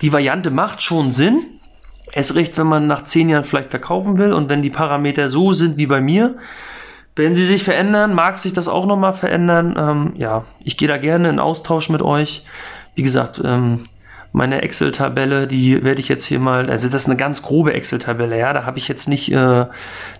die 0.00 0.12
Variante 0.12 0.50
macht 0.50 0.82
schon 0.82 1.12
Sinn. 1.12 1.44
Es 2.12 2.34
recht, 2.34 2.56
wenn 2.58 2.66
man 2.66 2.86
nach 2.86 3.04
zehn 3.04 3.28
Jahren 3.28 3.44
vielleicht 3.44 3.70
verkaufen 3.70 4.18
will 4.18 4.32
und 4.32 4.48
wenn 4.48 4.62
die 4.62 4.70
Parameter 4.70 5.28
so 5.28 5.52
sind 5.52 5.76
wie 5.76 5.86
bei 5.86 6.00
mir. 6.00 6.36
Wenn 7.16 7.34
sie 7.34 7.44
sich 7.44 7.64
verändern, 7.64 8.14
mag 8.14 8.38
sich 8.38 8.52
das 8.52 8.68
auch 8.68 8.86
nochmal 8.86 9.12
verändern. 9.12 9.74
Ähm, 9.76 10.12
ja, 10.16 10.44
ich 10.60 10.76
gehe 10.76 10.88
da 10.88 10.98
gerne 10.98 11.28
in 11.28 11.40
Austausch 11.40 11.90
mit 11.90 12.00
euch. 12.00 12.44
Wie 12.94 13.02
gesagt, 13.02 13.42
ähm, 13.44 13.84
meine 14.32 14.62
Excel-Tabelle, 14.62 15.46
die 15.46 15.82
werde 15.82 16.00
ich 16.00 16.08
jetzt 16.08 16.24
hier 16.24 16.38
mal, 16.38 16.70
also 16.70 16.88
das 16.88 17.02
ist 17.02 17.08
eine 17.08 17.16
ganz 17.16 17.42
grobe 17.42 17.72
Excel-Tabelle, 17.72 18.38
ja, 18.38 18.52
da 18.52 18.64
habe 18.64 18.78
ich 18.78 18.86
jetzt 18.86 19.08
nicht, 19.08 19.32
äh, 19.32 19.34
da 19.34 19.70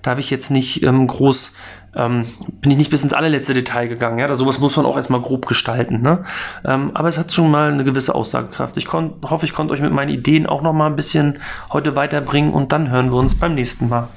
habe 0.06 0.20
ich 0.20 0.30
jetzt 0.30 0.50
nicht 0.50 0.82
ähm, 0.82 1.06
groß, 1.06 1.56
ähm, 1.94 2.26
bin 2.60 2.70
ich 2.70 2.76
nicht 2.76 2.90
bis 2.90 3.02
ins 3.02 3.12
allerletzte 3.12 3.54
Detail 3.54 3.88
gegangen, 3.88 4.18
ja, 4.18 4.26
da 4.26 4.36
sowas 4.36 4.58
muss 4.60 4.76
man 4.76 4.86
auch 4.86 4.96
erstmal 4.96 5.20
grob 5.20 5.46
gestalten, 5.46 6.02
ne? 6.02 6.24
Ähm, 6.64 6.90
aber 6.94 7.08
es 7.08 7.18
hat 7.18 7.32
schon 7.32 7.50
mal 7.50 7.72
eine 7.72 7.84
gewisse 7.84 8.14
Aussagekraft. 8.14 8.76
Ich 8.76 8.92
hoffe, 8.92 9.44
ich 9.44 9.52
konnte 9.52 9.72
euch 9.72 9.80
mit 9.80 9.92
meinen 9.92 10.10
Ideen 10.10 10.46
auch 10.46 10.62
noch 10.62 10.72
mal 10.72 10.86
ein 10.86 10.96
bisschen 10.96 11.38
heute 11.72 11.96
weiterbringen 11.96 12.52
und 12.52 12.72
dann 12.72 12.90
hören 12.90 13.10
wir 13.10 13.18
uns 13.18 13.34
beim 13.38 13.54
nächsten 13.54 13.88
Mal. 13.88 14.08